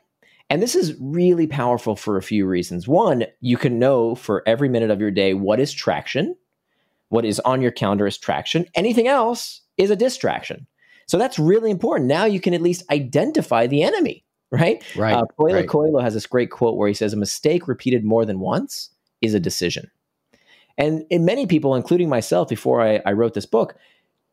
And 0.50 0.62
this 0.64 0.76
is 0.76 0.96
really 1.00 1.46
powerful 1.46 1.96
for 1.96 2.18
a 2.18 2.24
few 2.24 2.48
reasons. 2.48 2.88
One, 2.88 3.26
you 3.40 3.56
can 3.58 3.78
know 3.78 4.16
for 4.16 4.42
every 4.48 4.68
minute 4.68 4.90
of 4.90 5.00
your 5.00 5.12
day 5.12 5.34
what 5.34 5.60
is 5.60 5.72
traction, 5.72 6.36
what 7.10 7.26
is 7.26 7.40
on 7.42 7.62
your 7.62 7.72
calendar 7.72 8.08
is 8.08 8.18
traction. 8.18 8.66
Anything 8.74 9.08
else 9.08 9.62
is 9.78 9.92
a 9.92 9.96
distraction. 9.96 10.66
So 11.08 11.18
that's 11.18 11.40
really 11.40 11.72
important. 11.72 12.08
Now 12.08 12.26
you 12.26 12.40
can 12.40 12.54
at 12.54 12.62
least 12.62 12.84
identify 12.92 13.68
the 13.68 13.84
enemy, 13.84 14.26
right? 14.52 14.84
Right. 14.96 15.14
Uh, 15.14 15.26
Paulo 15.38 15.54
right. 15.54 15.68
Coelho 15.68 16.00
has 16.00 16.14
this 16.14 16.28
great 16.28 16.52
quote 16.52 16.78
where 16.78 16.88
he 16.88 16.94
says, 16.94 17.14
A 17.14 17.18
mistake 17.18 17.68
repeated 17.68 18.04
more 18.04 18.26
than 18.26 18.40
once 18.40 18.90
is 19.22 19.34
a 19.34 19.40
decision. 19.40 19.90
And 20.78 21.06
in 21.10 21.26
many 21.26 21.46
people, 21.46 21.76
including 21.76 22.10
myself, 22.10 22.48
before 22.48 22.82
I, 22.82 23.02
I 23.06 23.12
wrote 23.12 23.34
this 23.34 23.46
book, 23.46 23.76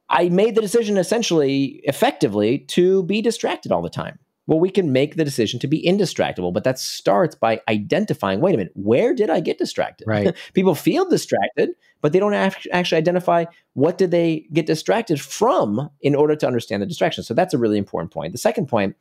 I 0.08 0.28
made 0.28 0.54
the 0.54 0.60
decision 0.60 0.96
essentially, 0.96 1.80
effectively, 1.84 2.58
to 2.58 3.02
be 3.02 3.20
distracted 3.20 3.72
all 3.72 3.82
the 3.82 3.90
time. 3.90 4.18
Well, 4.46 4.60
we 4.60 4.70
can 4.70 4.92
make 4.92 5.16
the 5.16 5.24
decision 5.24 5.58
to 5.60 5.66
be 5.66 5.82
indistractable, 5.82 6.52
but 6.52 6.64
that 6.64 6.78
starts 6.78 7.34
by 7.34 7.60
identifying 7.68 8.40
wait 8.40 8.54
a 8.54 8.58
minute, 8.58 8.72
where 8.74 9.12
did 9.12 9.28
I 9.28 9.40
get 9.40 9.58
distracted? 9.58 10.06
Right. 10.06 10.34
People 10.54 10.74
feel 10.74 11.08
distracted, 11.08 11.70
but 12.00 12.12
they 12.12 12.18
don't 12.18 12.34
actually 12.34 12.98
identify 12.98 13.46
what 13.74 13.98
did 13.98 14.10
they 14.10 14.46
get 14.52 14.66
distracted 14.66 15.20
from 15.20 15.90
in 16.00 16.14
order 16.14 16.36
to 16.36 16.46
understand 16.46 16.82
the 16.82 16.86
distraction. 16.86 17.24
So 17.24 17.34
that's 17.34 17.54
a 17.54 17.58
really 17.58 17.78
important 17.78 18.12
point. 18.12 18.32
The 18.32 18.38
second 18.38 18.66
point 18.66 18.96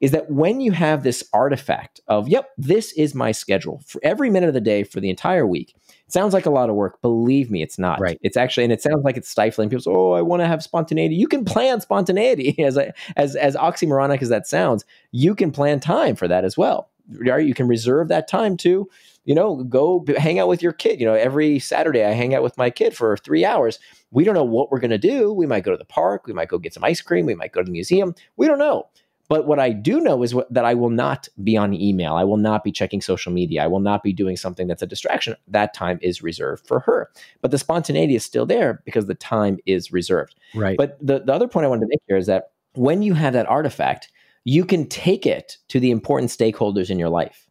is 0.00 0.12
that 0.12 0.30
when 0.30 0.60
you 0.60 0.72
have 0.72 1.02
this 1.02 1.22
artifact 1.32 2.00
of, 2.08 2.26
yep, 2.28 2.50
this 2.56 2.92
is 2.92 3.14
my 3.14 3.32
schedule 3.32 3.82
for 3.86 4.00
every 4.02 4.30
minute 4.30 4.48
of 4.48 4.54
the 4.54 4.60
day 4.60 4.82
for 4.82 4.98
the 4.98 5.10
entire 5.10 5.46
week, 5.46 5.74
it 5.88 6.12
sounds 6.12 6.32
like 6.32 6.46
a 6.46 6.50
lot 6.50 6.70
of 6.70 6.74
work. 6.74 7.00
Believe 7.02 7.50
me, 7.50 7.62
it's 7.62 7.78
not. 7.78 8.00
Right. 8.00 8.18
It's 8.22 8.36
actually, 8.36 8.64
and 8.64 8.72
it 8.72 8.82
sounds 8.82 9.04
like 9.04 9.16
it's 9.16 9.28
stifling. 9.28 9.68
People 9.68 9.82
say, 9.82 9.90
"Oh, 9.90 10.12
I 10.12 10.22
want 10.22 10.40
to 10.40 10.46
have 10.46 10.62
spontaneity." 10.62 11.14
You 11.14 11.28
can 11.28 11.44
plan 11.44 11.80
spontaneity, 11.80 12.58
as 12.64 12.78
as 13.16 13.36
as 13.36 13.56
oxymoronic 13.56 14.22
as 14.22 14.30
that 14.30 14.46
sounds. 14.46 14.84
You 15.12 15.34
can 15.34 15.50
plan 15.52 15.80
time 15.80 16.16
for 16.16 16.26
that 16.28 16.44
as 16.44 16.56
well. 16.56 16.90
You 17.12 17.54
can 17.54 17.66
reserve 17.66 18.08
that 18.08 18.28
time 18.28 18.56
to, 18.58 18.88
you 19.24 19.34
know, 19.34 19.64
go 19.64 20.04
hang 20.16 20.38
out 20.38 20.48
with 20.48 20.62
your 20.62 20.72
kid. 20.72 21.00
You 21.00 21.06
know, 21.06 21.14
every 21.14 21.58
Saturday 21.58 22.04
I 22.04 22.12
hang 22.12 22.34
out 22.34 22.42
with 22.42 22.56
my 22.56 22.70
kid 22.70 22.96
for 22.96 23.16
three 23.16 23.44
hours. 23.44 23.80
We 24.12 24.24
don't 24.24 24.34
know 24.34 24.44
what 24.44 24.70
we're 24.70 24.78
going 24.78 24.92
to 24.92 24.98
do. 24.98 25.32
We 25.32 25.46
might 25.46 25.64
go 25.64 25.72
to 25.72 25.76
the 25.76 25.84
park. 25.84 26.26
We 26.26 26.32
might 26.32 26.48
go 26.48 26.58
get 26.58 26.72
some 26.72 26.84
ice 26.84 27.00
cream. 27.00 27.26
We 27.26 27.34
might 27.34 27.52
go 27.52 27.60
to 27.60 27.64
the 27.64 27.72
museum. 27.72 28.14
We 28.36 28.46
don't 28.46 28.58
know. 28.58 28.88
But 29.30 29.46
what 29.46 29.60
I 29.60 29.70
do 29.70 30.00
know 30.00 30.24
is 30.24 30.34
what, 30.34 30.52
that 30.52 30.64
I 30.64 30.74
will 30.74 30.90
not 30.90 31.28
be 31.44 31.56
on 31.56 31.72
email. 31.72 32.14
I 32.14 32.24
will 32.24 32.36
not 32.36 32.64
be 32.64 32.72
checking 32.72 33.00
social 33.00 33.32
media. 33.32 33.62
I 33.62 33.68
will 33.68 33.78
not 33.78 34.02
be 34.02 34.12
doing 34.12 34.36
something 34.36 34.66
that's 34.66 34.82
a 34.82 34.88
distraction. 34.88 35.36
That 35.46 35.72
time 35.72 36.00
is 36.02 36.20
reserved 36.20 36.66
for 36.66 36.80
her. 36.80 37.12
But 37.40 37.52
the 37.52 37.58
spontaneity 37.58 38.16
is 38.16 38.24
still 38.24 38.44
there 38.44 38.82
because 38.84 39.06
the 39.06 39.14
time 39.14 39.58
is 39.66 39.92
reserved. 39.92 40.34
Right. 40.52 40.76
But 40.76 40.98
the, 41.00 41.20
the 41.20 41.32
other 41.32 41.46
point 41.46 41.64
I 41.64 41.68
wanted 41.68 41.82
to 41.82 41.86
make 41.90 42.00
here 42.08 42.16
is 42.16 42.26
that 42.26 42.50
when 42.74 43.02
you 43.02 43.14
have 43.14 43.32
that 43.34 43.46
artifact, 43.46 44.10
you 44.42 44.64
can 44.64 44.88
take 44.88 45.26
it 45.26 45.58
to 45.68 45.78
the 45.78 45.92
important 45.92 46.32
stakeholders 46.32 46.90
in 46.90 46.98
your 46.98 47.08
life, 47.08 47.48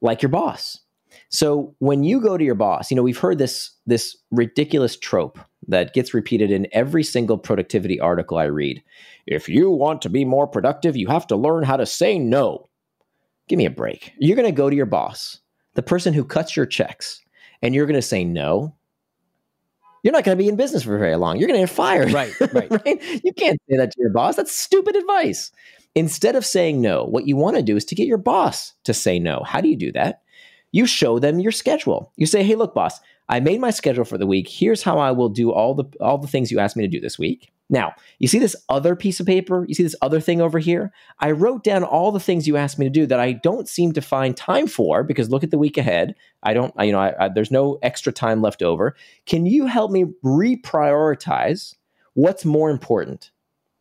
like 0.00 0.22
your 0.22 0.30
boss. 0.30 0.80
So 1.28 1.74
when 1.78 2.04
you 2.04 2.22
go 2.22 2.38
to 2.38 2.44
your 2.44 2.54
boss, 2.54 2.90
you 2.90 2.96
know, 2.96 3.02
we've 3.02 3.18
heard 3.18 3.36
this 3.36 3.72
this 3.86 4.16
ridiculous 4.30 4.96
trope 4.96 5.38
that 5.68 5.92
gets 5.92 6.14
repeated 6.14 6.50
in 6.50 6.66
every 6.72 7.04
single 7.04 7.38
productivity 7.38 8.00
article 8.00 8.38
I 8.38 8.44
read. 8.44 8.82
If 9.26 9.48
you 9.48 9.70
want 9.70 10.02
to 10.02 10.10
be 10.10 10.24
more 10.24 10.46
productive, 10.46 10.96
you 10.96 11.06
have 11.08 11.26
to 11.28 11.36
learn 11.36 11.62
how 11.62 11.76
to 11.76 11.86
say 11.86 12.18
no. 12.18 12.68
Give 13.48 13.58
me 13.58 13.66
a 13.66 13.70
break. 13.70 14.12
You're 14.18 14.36
going 14.36 14.48
to 14.48 14.52
go 14.52 14.70
to 14.70 14.76
your 14.76 14.86
boss, 14.86 15.40
the 15.74 15.82
person 15.82 16.14
who 16.14 16.24
cuts 16.24 16.56
your 16.56 16.66
checks, 16.66 17.20
and 17.62 17.74
you're 17.74 17.86
going 17.86 17.94
to 17.94 18.02
say 18.02 18.24
no. 18.24 18.74
You're 20.02 20.12
not 20.12 20.24
going 20.24 20.36
to 20.36 20.42
be 20.42 20.48
in 20.48 20.56
business 20.56 20.84
for 20.84 20.96
very 20.98 21.16
long. 21.16 21.38
You're 21.38 21.48
going 21.48 21.60
to 21.60 21.66
get 21.66 21.74
fired. 21.74 22.12
Right, 22.12 22.32
right. 22.52 22.70
right. 22.70 23.22
You 23.24 23.32
can't 23.32 23.60
say 23.68 23.76
that 23.76 23.90
to 23.90 24.00
your 24.00 24.12
boss. 24.12 24.36
That's 24.36 24.54
stupid 24.54 24.96
advice. 24.96 25.50
Instead 25.94 26.36
of 26.36 26.46
saying 26.46 26.80
no, 26.80 27.04
what 27.04 27.26
you 27.26 27.36
want 27.36 27.56
to 27.56 27.62
do 27.62 27.76
is 27.76 27.84
to 27.86 27.94
get 27.94 28.06
your 28.06 28.18
boss 28.18 28.74
to 28.84 28.94
say 28.94 29.18
no. 29.18 29.42
How 29.44 29.60
do 29.60 29.68
you 29.68 29.76
do 29.76 29.92
that? 29.92 30.22
You 30.70 30.86
show 30.86 31.18
them 31.18 31.40
your 31.40 31.52
schedule. 31.52 32.12
You 32.16 32.26
say, 32.26 32.42
"Hey, 32.42 32.54
look, 32.54 32.74
boss, 32.74 33.00
I 33.28 33.40
made 33.40 33.60
my 33.60 33.70
schedule 33.70 34.04
for 34.04 34.18
the 34.18 34.26
week. 34.26 34.48
Here's 34.48 34.82
how 34.82 34.98
I 34.98 35.10
will 35.10 35.28
do 35.28 35.52
all 35.52 35.74
the 35.74 35.84
all 36.00 36.18
the 36.18 36.28
things 36.28 36.50
you 36.50 36.58
asked 36.58 36.76
me 36.76 36.84
to 36.84 36.88
do 36.88 37.00
this 37.00 37.18
week. 37.18 37.50
Now, 37.70 37.92
you 38.18 38.28
see 38.28 38.38
this 38.38 38.56
other 38.70 38.96
piece 38.96 39.20
of 39.20 39.26
paper? 39.26 39.66
You 39.68 39.74
see 39.74 39.82
this 39.82 39.96
other 40.00 40.20
thing 40.20 40.40
over 40.40 40.58
here? 40.58 40.90
I 41.20 41.32
wrote 41.32 41.62
down 41.64 41.84
all 41.84 42.12
the 42.12 42.20
things 42.20 42.46
you 42.46 42.56
asked 42.56 42.78
me 42.78 42.86
to 42.86 42.90
do 42.90 43.04
that 43.06 43.20
I 43.20 43.32
don't 43.32 43.68
seem 43.68 43.92
to 43.92 44.00
find 44.00 44.34
time 44.34 44.66
for 44.66 45.04
because 45.04 45.28
look 45.28 45.44
at 45.44 45.50
the 45.50 45.58
week 45.58 45.76
ahead. 45.76 46.14
I 46.42 46.54
don't, 46.54 46.72
you 46.80 46.92
know, 46.92 47.00
I, 47.00 47.26
I, 47.26 47.28
there's 47.28 47.50
no 47.50 47.78
extra 47.82 48.10
time 48.10 48.40
left 48.40 48.62
over. 48.62 48.96
Can 49.26 49.44
you 49.44 49.66
help 49.66 49.90
me 49.90 50.06
reprioritize 50.24 51.74
what's 52.14 52.46
more 52.46 52.70
important 52.70 53.30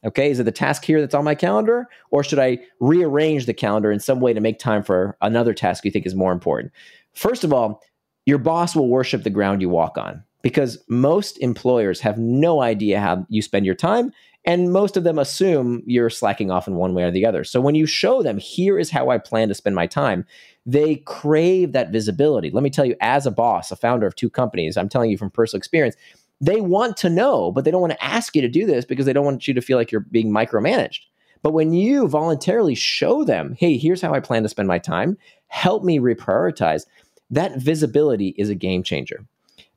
Okay, 0.05 0.29
is 0.29 0.39
it 0.39 0.43
the 0.43 0.51
task 0.51 0.85
here 0.85 1.01
that's 1.01 1.15
on 1.15 1.23
my 1.23 1.35
calendar, 1.35 1.87
or 2.11 2.23
should 2.23 2.39
I 2.39 2.59
rearrange 2.79 3.45
the 3.45 3.53
calendar 3.53 3.91
in 3.91 3.99
some 3.99 4.19
way 4.19 4.31
to 4.31 4.39
make 4.39 4.59
time 4.59 4.83
for 4.83 5.17
another 5.21 5.53
task 5.53 5.83
you 5.83 5.91
think 5.91 6.05
is 6.05 6.15
more 6.15 6.31
important? 6.31 6.71
First 7.13 7.43
of 7.43 7.51
all, 7.51 7.81
your 8.27 8.37
boss 8.37 8.75
will 8.75 8.89
worship 8.89 9.23
the 9.23 9.29
ground 9.29 9.61
you 9.61 9.69
walk 9.69 9.97
on 9.97 10.21
because 10.41 10.77
most 10.89 11.37
employers 11.37 12.01
have 12.01 12.17
no 12.17 12.61
idea 12.61 12.99
how 12.99 13.25
you 13.29 13.41
spend 13.41 13.65
your 13.65 13.73
time 13.73 14.11
and 14.43 14.71
most 14.71 14.97
of 14.97 15.05
them 15.05 15.17
assume 15.17 15.81
you're 15.85 16.09
slacking 16.09 16.51
off 16.51 16.67
in 16.67 16.75
one 16.75 16.93
way 16.93 17.03
or 17.03 17.11
the 17.11 17.25
other. 17.25 17.45
So 17.45 17.61
when 17.61 17.75
you 17.75 17.85
show 17.85 18.21
them, 18.21 18.37
here 18.37 18.77
is 18.77 18.91
how 18.91 19.09
I 19.09 19.17
plan 19.17 19.47
to 19.47 19.53
spend 19.53 19.75
my 19.75 19.87
time, 19.87 20.25
they 20.65 20.97
crave 20.97 21.71
that 21.71 21.91
visibility. 21.91 22.49
Let 22.49 22.63
me 22.63 22.69
tell 22.69 22.85
you, 22.85 22.97
as 22.99 23.25
a 23.25 23.31
boss, 23.31 23.71
a 23.71 23.77
founder 23.77 24.05
of 24.05 24.15
two 24.15 24.29
companies, 24.29 24.75
I'm 24.75 24.89
telling 24.89 25.09
you 25.09 25.17
from 25.17 25.31
personal 25.31 25.59
experience, 25.59 25.95
they 26.41 26.59
want 26.59 26.97
to 26.97 27.09
know, 27.09 27.53
but 27.53 27.63
they 27.63 27.71
don't 27.71 27.81
want 27.81 27.93
to 27.93 28.03
ask 28.03 28.35
you 28.35 28.41
to 28.41 28.49
do 28.49 28.65
this 28.65 28.83
because 28.83 29.05
they 29.05 29.13
don't 29.13 29.25
want 29.25 29.47
you 29.47 29.53
to 29.53 29.61
feel 29.61 29.77
like 29.77 29.91
you're 29.91 30.01
being 30.01 30.31
micromanaged. 30.31 30.99
But 31.43 31.53
when 31.53 31.71
you 31.71 32.07
voluntarily 32.09 32.75
show 32.75 33.23
them, 33.23 33.55
hey, 33.57 33.77
here's 33.77 34.01
how 34.01 34.13
I 34.13 34.19
plan 34.19 34.43
to 34.43 34.49
spend 34.49 34.67
my 34.67 34.79
time, 34.79 35.17
help 35.47 35.83
me 35.83 35.99
reprioritize, 35.99 36.85
that 37.29 37.57
visibility 37.57 38.33
is 38.37 38.49
a 38.49 38.55
game 38.55 38.83
changer. 38.83 39.25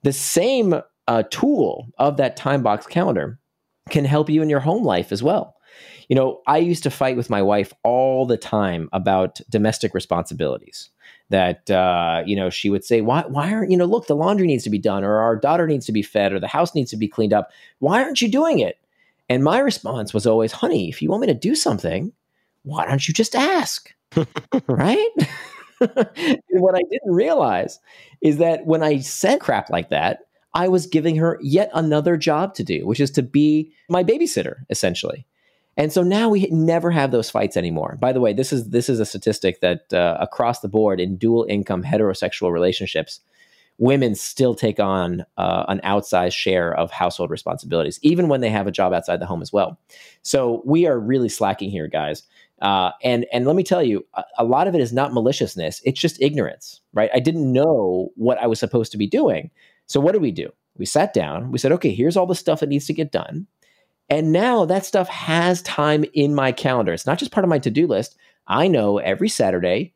The 0.02 0.12
same 0.12 0.80
uh, 1.08 1.22
tool 1.30 1.88
of 1.98 2.16
that 2.16 2.36
time 2.36 2.62
box 2.62 2.86
calendar 2.86 3.38
can 3.90 4.04
help 4.04 4.30
you 4.30 4.42
in 4.42 4.48
your 4.48 4.60
home 4.60 4.84
life 4.84 5.12
as 5.12 5.22
well. 5.22 5.56
You 6.08 6.16
know, 6.16 6.40
I 6.46 6.58
used 6.58 6.82
to 6.84 6.90
fight 6.90 7.16
with 7.16 7.30
my 7.30 7.42
wife 7.42 7.72
all 7.84 8.26
the 8.26 8.36
time 8.36 8.88
about 8.92 9.40
domestic 9.48 9.94
responsibilities. 9.94 10.90
That 11.28 11.70
uh, 11.70 12.22
you 12.26 12.34
know, 12.34 12.50
she 12.50 12.70
would 12.70 12.84
say, 12.84 13.00
"Why? 13.00 13.22
Why 13.28 13.52
aren't 13.52 13.70
you 13.70 13.76
know? 13.76 13.84
Look, 13.84 14.08
the 14.08 14.16
laundry 14.16 14.48
needs 14.48 14.64
to 14.64 14.70
be 14.70 14.78
done, 14.78 15.04
or 15.04 15.18
our 15.18 15.36
daughter 15.36 15.68
needs 15.68 15.86
to 15.86 15.92
be 15.92 16.02
fed, 16.02 16.32
or 16.32 16.40
the 16.40 16.48
house 16.48 16.74
needs 16.74 16.90
to 16.90 16.96
be 16.96 17.06
cleaned 17.06 17.32
up. 17.32 17.52
Why 17.78 18.02
aren't 18.02 18.20
you 18.20 18.28
doing 18.28 18.58
it?" 18.58 18.78
And 19.28 19.44
my 19.44 19.60
response 19.60 20.12
was 20.12 20.26
always, 20.26 20.50
"Honey, 20.50 20.88
if 20.88 21.00
you 21.00 21.08
want 21.08 21.20
me 21.20 21.28
to 21.28 21.34
do 21.34 21.54
something, 21.54 22.12
why 22.64 22.84
don't 22.86 23.06
you 23.06 23.14
just 23.14 23.36
ask?" 23.36 23.94
right? 24.66 25.10
and 25.80 26.38
what 26.50 26.74
I 26.74 26.82
didn't 26.90 27.12
realize 27.12 27.78
is 28.20 28.38
that 28.38 28.66
when 28.66 28.82
I 28.82 28.98
said 29.00 29.40
crap 29.40 29.70
like 29.70 29.88
that, 29.90 30.20
I 30.54 30.68
was 30.68 30.86
giving 30.86 31.16
her 31.16 31.38
yet 31.40 31.70
another 31.74 32.16
job 32.16 32.54
to 32.54 32.64
do, 32.64 32.86
which 32.86 33.00
is 33.00 33.10
to 33.12 33.22
be 33.22 33.72
my 33.88 34.02
babysitter, 34.02 34.56
essentially. 34.68 35.26
And 35.76 35.92
so 35.92 36.02
now 36.02 36.28
we 36.28 36.48
never 36.50 36.90
have 36.90 37.10
those 37.10 37.30
fights 37.30 37.56
anymore. 37.56 37.96
By 38.00 38.12
the 38.12 38.20
way, 38.20 38.32
this 38.32 38.52
is 38.52 38.70
this 38.70 38.88
is 38.88 39.00
a 39.00 39.06
statistic 39.06 39.60
that 39.60 39.92
uh, 39.92 40.18
across 40.20 40.60
the 40.60 40.68
board 40.68 41.00
in 41.00 41.16
dual 41.16 41.46
income 41.48 41.82
heterosexual 41.82 42.52
relationships, 42.52 43.20
women 43.78 44.14
still 44.14 44.54
take 44.54 44.78
on 44.78 45.24
uh, 45.38 45.64
an 45.68 45.80
outsized 45.84 46.34
share 46.34 46.74
of 46.74 46.90
household 46.90 47.30
responsibilities, 47.30 47.98
even 48.02 48.28
when 48.28 48.42
they 48.42 48.50
have 48.50 48.66
a 48.66 48.72
job 48.72 48.92
outside 48.92 49.20
the 49.20 49.26
home 49.26 49.40
as 49.40 49.52
well. 49.52 49.80
So 50.22 50.62
we 50.66 50.86
are 50.86 50.98
really 50.98 51.30
slacking 51.30 51.70
here, 51.70 51.88
guys. 51.88 52.24
Uh, 52.60 52.90
and 53.02 53.26
and 53.32 53.46
let 53.46 53.56
me 53.56 53.62
tell 53.62 53.82
you, 53.82 54.06
a, 54.14 54.24
a 54.38 54.44
lot 54.44 54.68
of 54.68 54.74
it 54.74 54.80
is 54.80 54.92
not 54.92 55.12
maliciousness; 55.12 55.80
it's 55.84 56.00
just 56.00 56.20
ignorance, 56.20 56.80
right? 56.92 57.10
I 57.14 57.20
didn't 57.20 57.52
know 57.52 58.10
what 58.16 58.38
I 58.38 58.46
was 58.46 58.60
supposed 58.60 58.92
to 58.92 58.98
be 58.98 59.06
doing, 59.06 59.50
so 59.86 59.98
what 59.98 60.12
did 60.12 60.22
we 60.22 60.30
do? 60.30 60.50
We 60.76 60.86
sat 60.86 61.12
down, 61.12 61.50
we 61.50 61.58
said, 61.58 61.72
okay, 61.72 61.92
here's 61.92 62.16
all 62.16 62.26
the 62.26 62.34
stuff 62.34 62.60
that 62.60 62.68
needs 62.68 62.86
to 62.86 62.94
get 62.94 63.12
done. 63.12 63.46
And 64.08 64.32
now 64.32 64.64
that 64.64 64.84
stuff 64.84 65.08
has 65.08 65.62
time 65.62 66.04
in 66.14 66.34
my 66.34 66.52
calendar. 66.52 66.92
It's 66.92 67.06
not 67.06 67.18
just 67.18 67.32
part 67.32 67.44
of 67.44 67.48
my 67.50 67.58
to 67.60 67.70
do 67.70 67.86
list. 67.86 68.16
I 68.46 68.66
know 68.66 68.98
every 68.98 69.28
Saturday, 69.28 69.94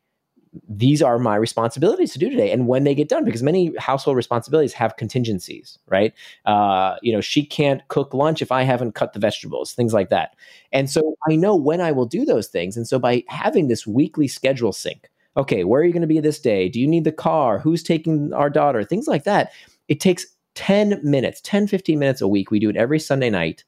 these 0.68 1.02
are 1.02 1.18
my 1.18 1.34
responsibilities 1.34 2.12
to 2.12 2.18
do 2.18 2.30
today 2.30 2.52
and 2.52 2.68
when 2.68 2.84
they 2.84 2.94
get 2.94 3.08
done 3.08 3.24
because 3.24 3.42
many 3.42 3.74
household 3.78 4.16
responsibilities 4.16 4.72
have 4.72 4.96
contingencies 4.96 5.78
right 5.88 6.12
uh, 6.46 6.96
you 7.02 7.12
know 7.12 7.20
she 7.20 7.44
can't 7.44 7.86
cook 7.88 8.14
lunch 8.14 8.40
if 8.40 8.52
i 8.52 8.62
haven't 8.62 8.94
cut 8.94 9.12
the 9.12 9.18
vegetables 9.18 9.72
things 9.72 9.92
like 9.92 10.10
that 10.10 10.36
and 10.72 10.88
so 10.90 11.16
i 11.28 11.34
know 11.34 11.56
when 11.56 11.80
i 11.80 11.90
will 11.90 12.06
do 12.06 12.24
those 12.24 12.46
things 12.46 12.76
and 12.76 12.86
so 12.86 12.98
by 12.98 13.24
having 13.28 13.68
this 13.68 13.86
weekly 13.86 14.28
schedule 14.28 14.72
sync 14.72 15.10
okay 15.36 15.64
where 15.64 15.80
are 15.80 15.84
you 15.84 15.92
going 15.92 16.00
to 16.00 16.06
be 16.06 16.20
this 16.20 16.38
day 16.38 16.68
do 16.68 16.80
you 16.80 16.86
need 16.86 17.04
the 17.04 17.12
car 17.12 17.58
who's 17.58 17.82
taking 17.82 18.32
our 18.32 18.48
daughter 18.48 18.84
things 18.84 19.08
like 19.08 19.24
that 19.24 19.50
it 19.88 20.00
takes 20.00 20.26
10 20.54 21.00
minutes, 21.02 21.40
10, 21.42 21.66
15 21.66 21.98
minutes 21.98 22.20
a 22.20 22.28
week. 22.28 22.50
We 22.50 22.58
do 22.58 22.70
it 22.70 22.76
every 22.76 22.98
Sunday 22.98 23.30
night. 23.30 23.64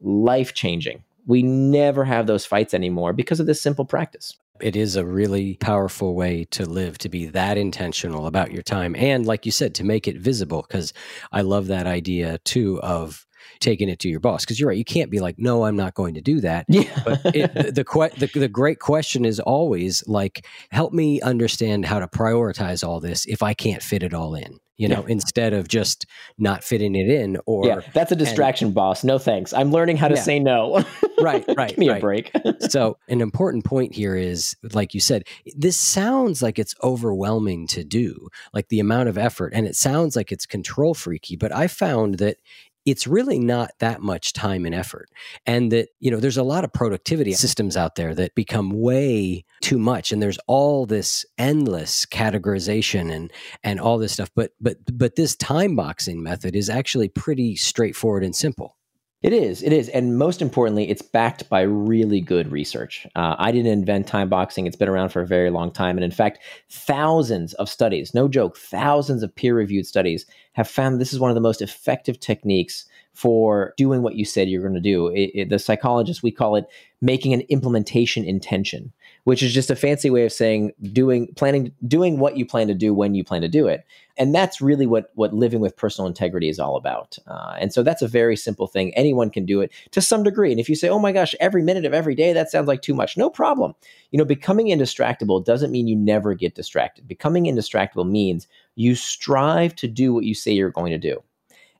Life 0.00 0.54
changing. 0.54 1.04
We 1.26 1.42
never 1.42 2.04
have 2.04 2.26
those 2.26 2.46
fights 2.46 2.74
anymore 2.74 3.12
because 3.12 3.40
of 3.40 3.46
this 3.46 3.60
simple 3.60 3.84
practice. 3.84 4.36
It 4.62 4.76
is 4.76 4.96
a 4.96 5.04
really 5.04 5.56
powerful 5.56 6.14
way 6.14 6.44
to 6.50 6.66
live, 6.66 6.98
to 6.98 7.08
be 7.08 7.26
that 7.26 7.56
intentional 7.56 8.26
about 8.26 8.52
your 8.52 8.62
time. 8.62 8.94
And 8.96 9.26
like 9.26 9.46
you 9.46 9.52
said, 9.52 9.74
to 9.76 9.84
make 9.84 10.06
it 10.06 10.16
visible, 10.16 10.64
because 10.66 10.92
I 11.32 11.42
love 11.42 11.66
that 11.68 11.86
idea 11.86 12.38
too 12.38 12.80
of 12.82 13.26
taking 13.58 13.88
it 13.88 13.98
to 13.98 14.08
your 14.08 14.20
boss 14.20 14.44
because 14.44 14.58
you're 14.58 14.68
right 14.68 14.78
you 14.78 14.84
can't 14.84 15.10
be 15.10 15.20
like 15.20 15.38
no 15.38 15.64
i'm 15.64 15.76
not 15.76 15.94
going 15.94 16.14
to 16.14 16.20
do 16.20 16.40
that 16.40 16.64
yeah 16.68 17.02
but 17.04 17.20
it, 17.34 17.52
the, 17.54 17.72
the, 17.72 18.26
the, 18.26 18.38
the 18.40 18.48
great 18.48 18.78
question 18.78 19.24
is 19.24 19.40
always 19.40 20.06
like 20.06 20.46
help 20.70 20.92
me 20.92 21.20
understand 21.20 21.84
how 21.84 21.98
to 21.98 22.06
prioritize 22.06 22.86
all 22.86 23.00
this 23.00 23.26
if 23.26 23.42
i 23.42 23.54
can't 23.54 23.82
fit 23.82 24.02
it 24.02 24.14
all 24.14 24.34
in 24.34 24.58
you 24.80 24.88
know, 24.88 25.04
yeah. 25.06 25.12
instead 25.12 25.52
of 25.52 25.68
just 25.68 26.06
not 26.38 26.64
fitting 26.64 26.94
it 26.94 27.06
in 27.06 27.36
or 27.44 27.66
Yeah, 27.66 27.80
that's 27.92 28.12
a 28.12 28.16
distraction, 28.16 28.68
and, 28.68 28.74
boss. 28.74 29.04
No 29.04 29.18
thanks. 29.18 29.52
I'm 29.52 29.70
learning 29.70 29.98
how 29.98 30.08
to 30.08 30.14
yeah. 30.14 30.22
say 30.22 30.38
no. 30.38 30.82
right, 31.20 31.44
right. 31.54 31.68
Give 31.68 31.76
me 31.76 31.90
right. 31.90 31.98
a 31.98 32.00
break. 32.00 32.32
so 32.70 32.96
an 33.06 33.20
important 33.20 33.66
point 33.66 33.94
here 33.94 34.16
is 34.16 34.56
like 34.72 34.94
you 34.94 35.00
said, 35.00 35.24
this 35.54 35.76
sounds 35.76 36.40
like 36.40 36.58
it's 36.58 36.74
overwhelming 36.82 37.66
to 37.66 37.84
do, 37.84 38.30
like 38.54 38.68
the 38.68 38.80
amount 38.80 39.10
of 39.10 39.18
effort, 39.18 39.52
and 39.54 39.66
it 39.66 39.76
sounds 39.76 40.16
like 40.16 40.32
it's 40.32 40.46
control 40.46 40.94
freaky, 40.94 41.36
but 41.36 41.54
I 41.54 41.66
found 41.66 42.14
that 42.16 42.38
it's 42.86 43.06
really 43.06 43.38
not 43.38 43.70
that 43.80 44.00
much 44.00 44.32
time 44.32 44.64
and 44.64 44.74
effort. 44.74 45.08
And 45.46 45.70
that, 45.72 45.88
you 45.98 46.10
know, 46.10 46.18
there's 46.18 46.36
a 46.36 46.42
lot 46.42 46.64
of 46.64 46.72
productivity 46.72 47.32
systems 47.32 47.76
out 47.76 47.94
there 47.94 48.14
that 48.14 48.34
become 48.34 48.70
way 48.70 49.44
too 49.60 49.78
much. 49.78 50.12
And 50.12 50.22
there's 50.22 50.38
all 50.46 50.86
this 50.86 51.24
endless 51.38 52.06
categorization 52.06 53.12
and 53.12 53.32
and 53.62 53.80
all 53.80 53.98
this 53.98 54.12
stuff. 54.12 54.30
But 54.34 54.52
but 54.60 54.78
but 54.92 55.16
this 55.16 55.36
time 55.36 55.76
boxing 55.76 56.22
method 56.22 56.56
is 56.56 56.70
actually 56.70 57.08
pretty 57.08 57.56
straightforward 57.56 58.24
and 58.24 58.34
simple. 58.34 58.76
It 59.22 59.34
is. 59.34 59.62
It 59.62 59.74
is. 59.74 59.90
And 59.90 60.16
most 60.16 60.40
importantly, 60.40 60.88
it's 60.88 61.02
backed 61.02 61.46
by 61.50 61.60
really 61.60 62.22
good 62.22 62.50
research. 62.50 63.06
Uh, 63.14 63.36
I 63.38 63.52
didn't 63.52 63.70
invent 63.70 64.06
time 64.06 64.30
boxing. 64.30 64.66
It's 64.66 64.76
been 64.76 64.88
around 64.88 65.10
for 65.10 65.20
a 65.20 65.26
very 65.26 65.50
long 65.50 65.70
time. 65.70 65.98
And 65.98 66.04
in 66.04 66.10
fact, 66.10 66.38
thousands 66.70 67.52
of 67.54 67.68
studies, 67.68 68.14
no 68.14 68.28
joke, 68.28 68.56
thousands 68.56 69.22
of 69.22 69.34
peer 69.34 69.54
reviewed 69.54 69.86
studies 69.86 70.24
have 70.52 70.68
found 70.68 70.98
this 70.98 71.12
is 71.12 71.20
one 71.20 71.30
of 71.30 71.34
the 71.34 71.40
most 71.42 71.60
effective 71.60 72.18
techniques 72.18 72.86
for 73.12 73.74
doing 73.76 74.00
what 74.00 74.14
you 74.14 74.24
said 74.24 74.48
you're 74.48 74.62
going 74.62 74.72
to 74.72 74.80
do. 74.80 75.08
It, 75.08 75.30
it, 75.34 75.48
the 75.50 75.58
psychologists, 75.58 76.22
we 76.22 76.30
call 76.30 76.56
it 76.56 76.64
making 77.02 77.34
an 77.34 77.42
implementation 77.50 78.24
intention, 78.24 78.90
which 79.24 79.42
is 79.42 79.52
just 79.52 79.70
a 79.70 79.76
fancy 79.76 80.10
way 80.10 80.24
of 80.24 80.32
saying 80.32 80.72
doing 80.92 81.28
planning 81.36 81.72
doing 81.86 82.18
what 82.18 82.36
you 82.36 82.46
plan 82.46 82.68
to 82.68 82.74
do 82.74 82.94
when 82.94 83.14
you 83.14 83.24
plan 83.24 83.42
to 83.42 83.48
do 83.48 83.66
it. 83.66 83.84
And 84.16 84.34
that's 84.34 84.60
really 84.60 84.86
what 84.86 85.10
what 85.14 85.32
living 85.32 85.60
with 85.60 85.76
personal 85.76 86.06
integrity 86.06 86.48
is 86.48 86.58
all 86.58 86.76
about. 86.76 87.18
Uh, 87.26 87.56
and 87.58 87.72
so 87.72 87.82
that's 87.82 88.02
a 88.02 88.08
very 88.08 88.36
simple 88.36 88.66
thing. 88.66 88.94
Anyone 88.94 89.30
can 89.30 89.44
do 89.44 89.60
it 89.60 89.72
to 89.92 90.00
some 90.00 90.22
degree. 90.22 90.50
And 90.50 90.60
if 90.60 90.68
you 90.68 90.74
say, 90.74 90.88
"Oh 90.88 90.98
my 90.98 91.12
gosh, 91.12 91.34
every 91.40 91.62
minute 91.62 91.84
of 91.84 91.94
every 91.94 92.14
day, 92.14 92.32
that 92.32 92.50
sounds 92.50 92.68
like 92.68 92.82
too 92.82 92.94
much," 92.94 93.16
no 93.16 93.30
problem. 93.30 93.74
You 94.10 94.18
know, 94.18 94.24
becoming 94.24 94.66
indistractable 94.68 95.44
doesn't 95.44 95.72
mean 95.72 95.88
you 95.88 95.96
never 95.96 96.34
get 96.34 96.54
distracted. 96.54 97.06
Becoming 97.06 97.44
indistractable 97.44 98.08
means 98.08 98.46
you 98.74 98.94
strive 98.94 99.74
to 99.76 99.88
do 99.88 100.14
what 100.14 100.24
you 100.24 100.34
say 100.34 100.52
you're 100.52 100.70
going 100.70 100.92
to 100.92 100.98
do. 100.98 101.22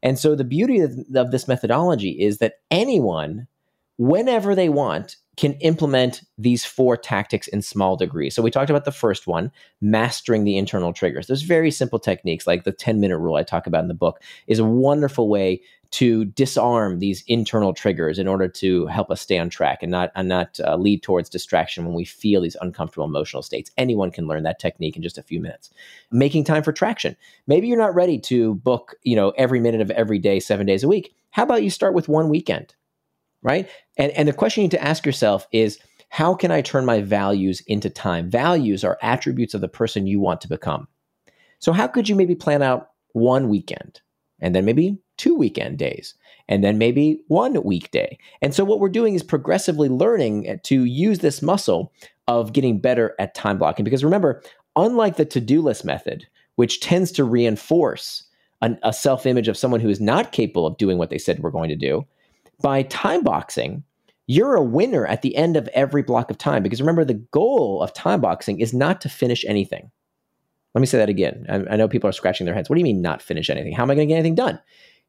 And 0.03 0.19
so 0.19 0.35
the 0.35 0.45
beauty 0.45 0.81
of, 0.81 0.93
of 1.15 1.31
this 1.31 1.47
methodology 1.47 2.11
is 2.11 2.39
that 2.39 2.61
anyone, 2.71 3.47
whenever 3.99 4.55
they 4.55 4.69
want, 4.69 5.17
can 5.37 5.55
implement 5.55 6.23
these 6.39 6.65
four 6.65 6.97
tactics 6.97 7.49
in 7.49 7.63
small 7.63 7.97
degrees. 7.97 8.35
So 8.35 8.43
we 8.43 8.51
talked 8.51 8.71
about 8.71 8.85
the 8.85 8.93
first 8.93 9.27
one, 9.27 9.51
mastering 9.81 10.45
the 10.45 10.59
internal 10.59 10.93
triggers. 10.93 11.27
There's 11.27 11.43
very 11.43 11.71
simple 11.71 11.99
techniques 11.99 12.47
like 12.47 12.65
the 12.65 12.73
10 12.73 13.01
minute 13.01 13.19
rule 13.19 13.37
I 13.37 13.43
talk 13.43 13.67
about 13.67 13.83
in 13.83 13.89
the 13.89 13.95
book 13.95 14.23
is 14.47 14.59
a 14.59 14.65
wonderful 14.65 15.29
way 15.29 15.63
to 15.93 16.25
disarm 16.25 16.99
these 17.01 17.25
internal 17.27 17.75
triggers 17.75 18.19
in 18.19 18.29
order 18.29 18.47
to 18.47 18.87
help 18.87 19.11
us 19.11 19.21
stay 19.21 19.39
on 19.39 19.49
track 19.49 19.83
and 19.83 19.91
not 19.91 20.13
and 20.15 20.29
not 20.29 20.61
uh, 20.61 20.77
lead 20.77 21.03
towards 21.03 21.29
distraction 21.29 21.85
when 21.85 21.95
we 21.95 22.05
feel 22.05 22.43
these 22.43 22.57
uncomfortable 22.61 23.05
emotional 23.05 23.43
states. 23.43 23.71
Anyone 23.77 24.13
can 24.13 24.29
learn 24.29 24.45
that 24.45 24.61
technique 24.61 24.97
in 24.97 25.03
just 25.03 25.19
a 25.19 25.23
few 25.23 25.41
minutes. 25.41 25.71
Making 26.13 26.45
time 26.45 26.63
for 26.63 26.73
traction. 26.73 27.17
Maybe 27.47 27.67
you're 27.67 27.77
not 27.77 27.95
ready 27.95 28.19
to 28.21 28.55
book, 28.57 28.95
you 29.03 29.17
know, 29.17 29.31
every 29.31 29.59
minute 29.59 29.81
of 29.81 29.91
every 29.91 30.19
day 30.19 30.39
7 30.39 30.65
days 30.65 30.85
a 30.85 30.89
week. 30.89 31.15
How 31.31 31.43
about 31.43 31.65
you 31.65 31.71
start 31.71 31.95
with 31.95 32.09
one 32.09 32.29
weekend? 32.29 32.75
Right? 33.43 33.69
And 33.97 34.13
and 34.13 34.29
the 34.29 34.33
question 34.33 34.63
you 34.63 34.65
need 34.67 34.73
to 34.73 34.85
ask 34.85 35.07
yourself 35.07 35.47
is 35.53 35.79
how 36.09 36.35
can 36.35 36.51
I 36.51 36.61
turn 36.61 36.85
my 36.85 37.01
values 37.01 37.63
into 37.67 37.89
time? 37.89 38.29
Values 38.29 38.85
are 38.85 38.99
attributes 39.01 39.55
of 39.55 39.61
the 39.61 39.69
person 39.69 40.07
you 40.07 40.21
want 40.21 40.41
to 40.41 40.49
become. 40.49 40.89
So 41.61 41.73
how 41.73 41.87
could 41.87 42.09
you 42.09 42.17
maybe 42.17 42.35
plan 42.35 42.63
out 42.63 42.91
one 43.13 43.49
weekend 43.49 44.01
and 44.41 44.55
then 44.55 44.65
maybe 44.65 44.99
two 45.17 45.35
weekend 45.35 45.79
days 45.79 46.15
and 46.49 46.65
then 46.65 46.79
maybe 46.79 47.23
one 47.29 47.63
weekday. 47.63 48.19
And 48.43 48.55
so 48.55 48.65
what 48.65 48.81
we're 48.81 48.89
doing 48.89 49.15
is 49.15 49.23
progressively 49.23 49.89
learning 49.89 50.59
to 50.65 50.85
use 50.85 51.21
this 51.21 51.43
muscle 51.43 51.93
of 52.27 52.53
getting 52.53 52.81
better 52.81 53.15
at 53.19 53.35
time 53.35 53.59
blocking. 53.59 53.85
Because 53.85 54.03
remember, 54.03 54.43
unlike 54.77 55.17
the 55.17 55.25
to 55.27 55.41
do 55.41 55.61
list 55.61 55.85
method, 55.85 56.27
which 56.57 56.81
tends 56.81 57.13
to 57.13 57.25
reinforce 57.25 58.25
an, 58.63 58.79
a 58.83 58.93
self 58.93 59.27
image 59.27 59.47
of 59.47 59.57
someone 59.57 59.81
who 59.81 59.89
is 59.89 60.01
not 60.01 60.33
capable 60.33 60.67
of 60.67 60.77
doing 60.77 60.99
what 60.99 61.11
they 61.11 61.19
said 61.19 61.41
we're 61.41 61.51
going 61.51 61.69
to 61.69 61.77
do, 61.77 62.07
by 62.61 62.83
time 62.85 63.23
boxing, 63.23 63.85
you're 64.27 64.55
a 64.55 64.63
winner 64.63 65.07
at 65.07 65.23
the 65.23 65.35
end 65.37 65.57
of 65.57 65.69
every 65.69 66.03
block 66.03 66.31
of 66.31 66.39
time. 66.39 66.63
Because 66.63 66.81
remember, 66.81 67.05
the 67.05 67.15
goal 67.15 67.83
of 67.83 67.93
time 67.93 68.21
boxing 68.21 68.61
is 68.61 68.73
not 68.73 69.01
to 69.01 69.09
finish 69.09 69.45
anything. 69.45 69.91
Let 70.75 70.81
me 70.81 70.87
say 70.87 70.99
that 70.99 71.09
again. 71.09 71.47
I, 71.49 71.75
I 71.75 71.77
know 71.77 71.89
people 71.89 72.09
are 72.09 72.13
scratching 72.13 72.47
their 72.47 72.55
heads. 72.55 72.71
What 72.71 72.77
do 72.77 72.81
you 72.81 72.85
mean 72.85 73.03
not 73.03 73.23
finish 73.23 73.51
anything? 73.51 73.73
How 73.73 73.83
am 73.83 73.91
I 73.91 73.95
going 73.95 74.07
to 74.07 74.13
get 74.13 74.19
anything 74.19 74.37
done? 74.37 74.61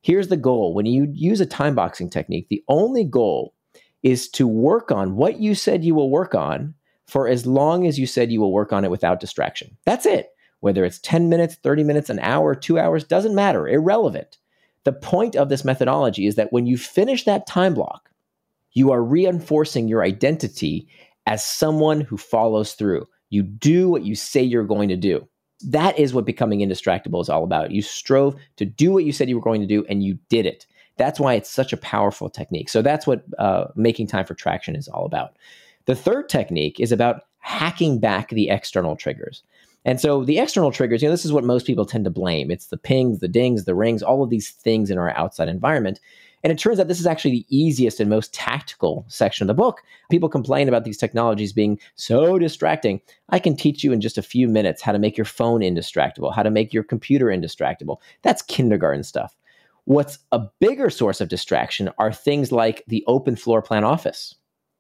Here's 0.01 0.29
the 0.29 0.37
goal. 0.37 0.73
When 0.73 0.87
you 0.87 1.07
use 1.13 1.39
a 1.39 1.45
time 1.45 1.75
boxing 1.75 2.09
technique, 2.09 2.47
the 2.49 2.63
only 2.67 3.03
goal 3.03 3.53
is 4.01 4.27
to 4.29 4.47
work 4.47 4.91
on 4.91 5.15
what 5.15 5.39
you 5.39 5.53
said 5.53 5.83
you 5.83 5.93
will 5.93 6.09
work 6.09 6.33
on 6.33 6.73
for 7.05 7.27
as 7.27 7.45
long 7.45 7.85
as 7.85 7.99
you 7.99 8.07
said 8.07 8.31
you 8.31 8.39
will 8.39 8.51
work 8.51 8.73
on 8.73 8.83
it 8.83 8.89
without 8.89 9.19
distraction. 9.19 9.77
That's 9.85 10.05
it. 10.05 10.29
Whether 10.61 10.85
it's 10.85 10.99
10 10.99 11.29
minutes, 11.29 11.55
30 11.55 11.83
minutes, 11.83 12.09
an 12.09 12.19
hour, 12.19 12.55
two 12.55 12.79
hours, 12.79 13.03
doesn't 13.03 13.35
matter, 13.35 13.67
irrelevant. 13.67 14.37
The 14.83 14.93
point 14.93 15.35
of 15.35 15.49
this 15.49 15.63
methodology 15.63 16.25
is 16.25 16.35
that 16.35 16.51
when 16.51 16.65
you 16.65 16.77
finish 16.77 17.23
that 17.25 17.47
time 17.47 17.73
block, 17.73 18.09
you 18.73 18.91
are 18.91 19.03
reinforcing 19.03 19.87
your 19.87 20.03
identity 20.03 20.87
as 21.25 21.45
someone 21.45 22.01
who 22.01 22.17
follows 22.17 22.73
through. 22.73 23.07
You 23.29 23.43
do 23.43 23.89
what 23.89 24.03
you 24.03 24.15
say 24.15 24.41
you're 24.41 24.63
going 24.63 24.89
to 24.89 24.97
do. 24.97 25.27
That 25.67 25.97
is 25.99 26.13
what 26.13 26.25
becoming 26.25 26.59
indistractable 26.59 27.21
is 27.21 27.29
all 27.29 27.43
about. 27.43 27.71
You 27.71 27.81
strove 27.81 28.35
to 28.55 28.65
do 28.65 28.91
what 28.91 29.03
you 29.03 29.11
said 29.11 29.29
you 29.29 29.35
were 29.35 29.41
going 29.43 29.61
to 29.61 29.67
do, 29.67 29.85
and 29.87 30.03
you 30.03 30.17
did 30.29 30.45
it. 30.45 30.65
That's 30.97 31.19
why 31.19 31.35
it's 31.35 31.49
such 31.49 31.71
a 31.71 31.77
powerful 31.77 32.29
technique. 32.29 32.69
So 32.69 32.81
that's 32.81 33.05
what 33.05 33.23
uh, 33.37 33.65
making 33.75 34.07
time 34.07 34.25
for 34.25 34.33
traction 34.33 34.75
is 34.75 34.87
all 34.87 35.05
about. 35.05 35.37
The 35.85 35.95
third 35.95 36.29
technique 36.29 36.79
is 36.79 36.91
about 36.91 37.21
hacking 37.39 37.99
back 37.99 38.29
the 38.29 38.49
external 38.49 38.95
triggers. 38.95 39.43
And 39.83 39.99
so 39.99 40.23
the 40.23 40.37
external 40.37 40.71
triggers, 40.71 41.01
you 41.01 41.07
know, 41.07 41.13
this 41.13 41.25
is 41.25 41.33
what 41.33 41.43
most 41.43 41.65
people 41.65 41.85
tend 41.85 42.05
to 42.05 42.11
blame. 42.11 42.51
It's 42.51 42.67
the 42.67 42.77
pings, 42.77 43.19
the 43.19 43.27
dings, 43.27 43.65
the 43.65 43.75
rings, 43.75 44.03
all 44.03 44.23
of 44.23 44.29
these 44.29 44.51
things 44.51 44.91
in 44.91 44.97
our 44.97 45.09
outside 45.17 45.49
environment. 45.49 45.99
And 46.43 46.51
it 46.51 46.57
turns 46.57 46.79
out 46.79 46.87
this 46.87 46.99
is 46.99 47.07
actually 47.07 47.31
the 47.31 47.45
easiest 47.49 47.99
and 47.99 48.09
most 48.09 48.33
tactical 48.33 49.05
section 49.07 49.43
of 49.43 49.47
the 49.47 49.61
book. 49.61 49.81
People 50.09 50.29
complain 50.29 50.67
about 50.67 50.83
these 50.83 50.97
technologies 50.97 51.53
being 51.53 51.79
so 51.95 52.39
distracting. 52.39 52.99
I 53.29 53.39
can 53.39 53.55
teach 53.55 53.83
you 53.83 53.91
in 53.91 54.01
just 54.01 54.17
a 54.17 54.23
few 54.23 54.47
minutes 54.47 54.81
how 54.81 54.91
to 54.91 54.99
make 54.99 55.17
your 55.17 55.25
phone 55.25 55.61
indistractable, 55.61 56.33
how 56.33 56.43
to 56.43 56.51
make 56.51 56.73
your 56.73 56.83
computer 56.83 57.27
indistractable. 57.27 57.97
That's 58.23 58.41
kindergarten 58.41 59.03
stuff. 59.03 59.35
What's 59.85 60.19
a 60.31 60.39
bigger 60.59 60.89
source 60.89 61.21
of 61.21 61.29
distraction 61.29 61.89
are 61.97 62.13
things 62.13 62.51
like 62.51 62.83
the 62.87 63.03
open 63.07 63.35
floor 63.35 63.61
plan 63.61 63.83
office, 63.83 64.35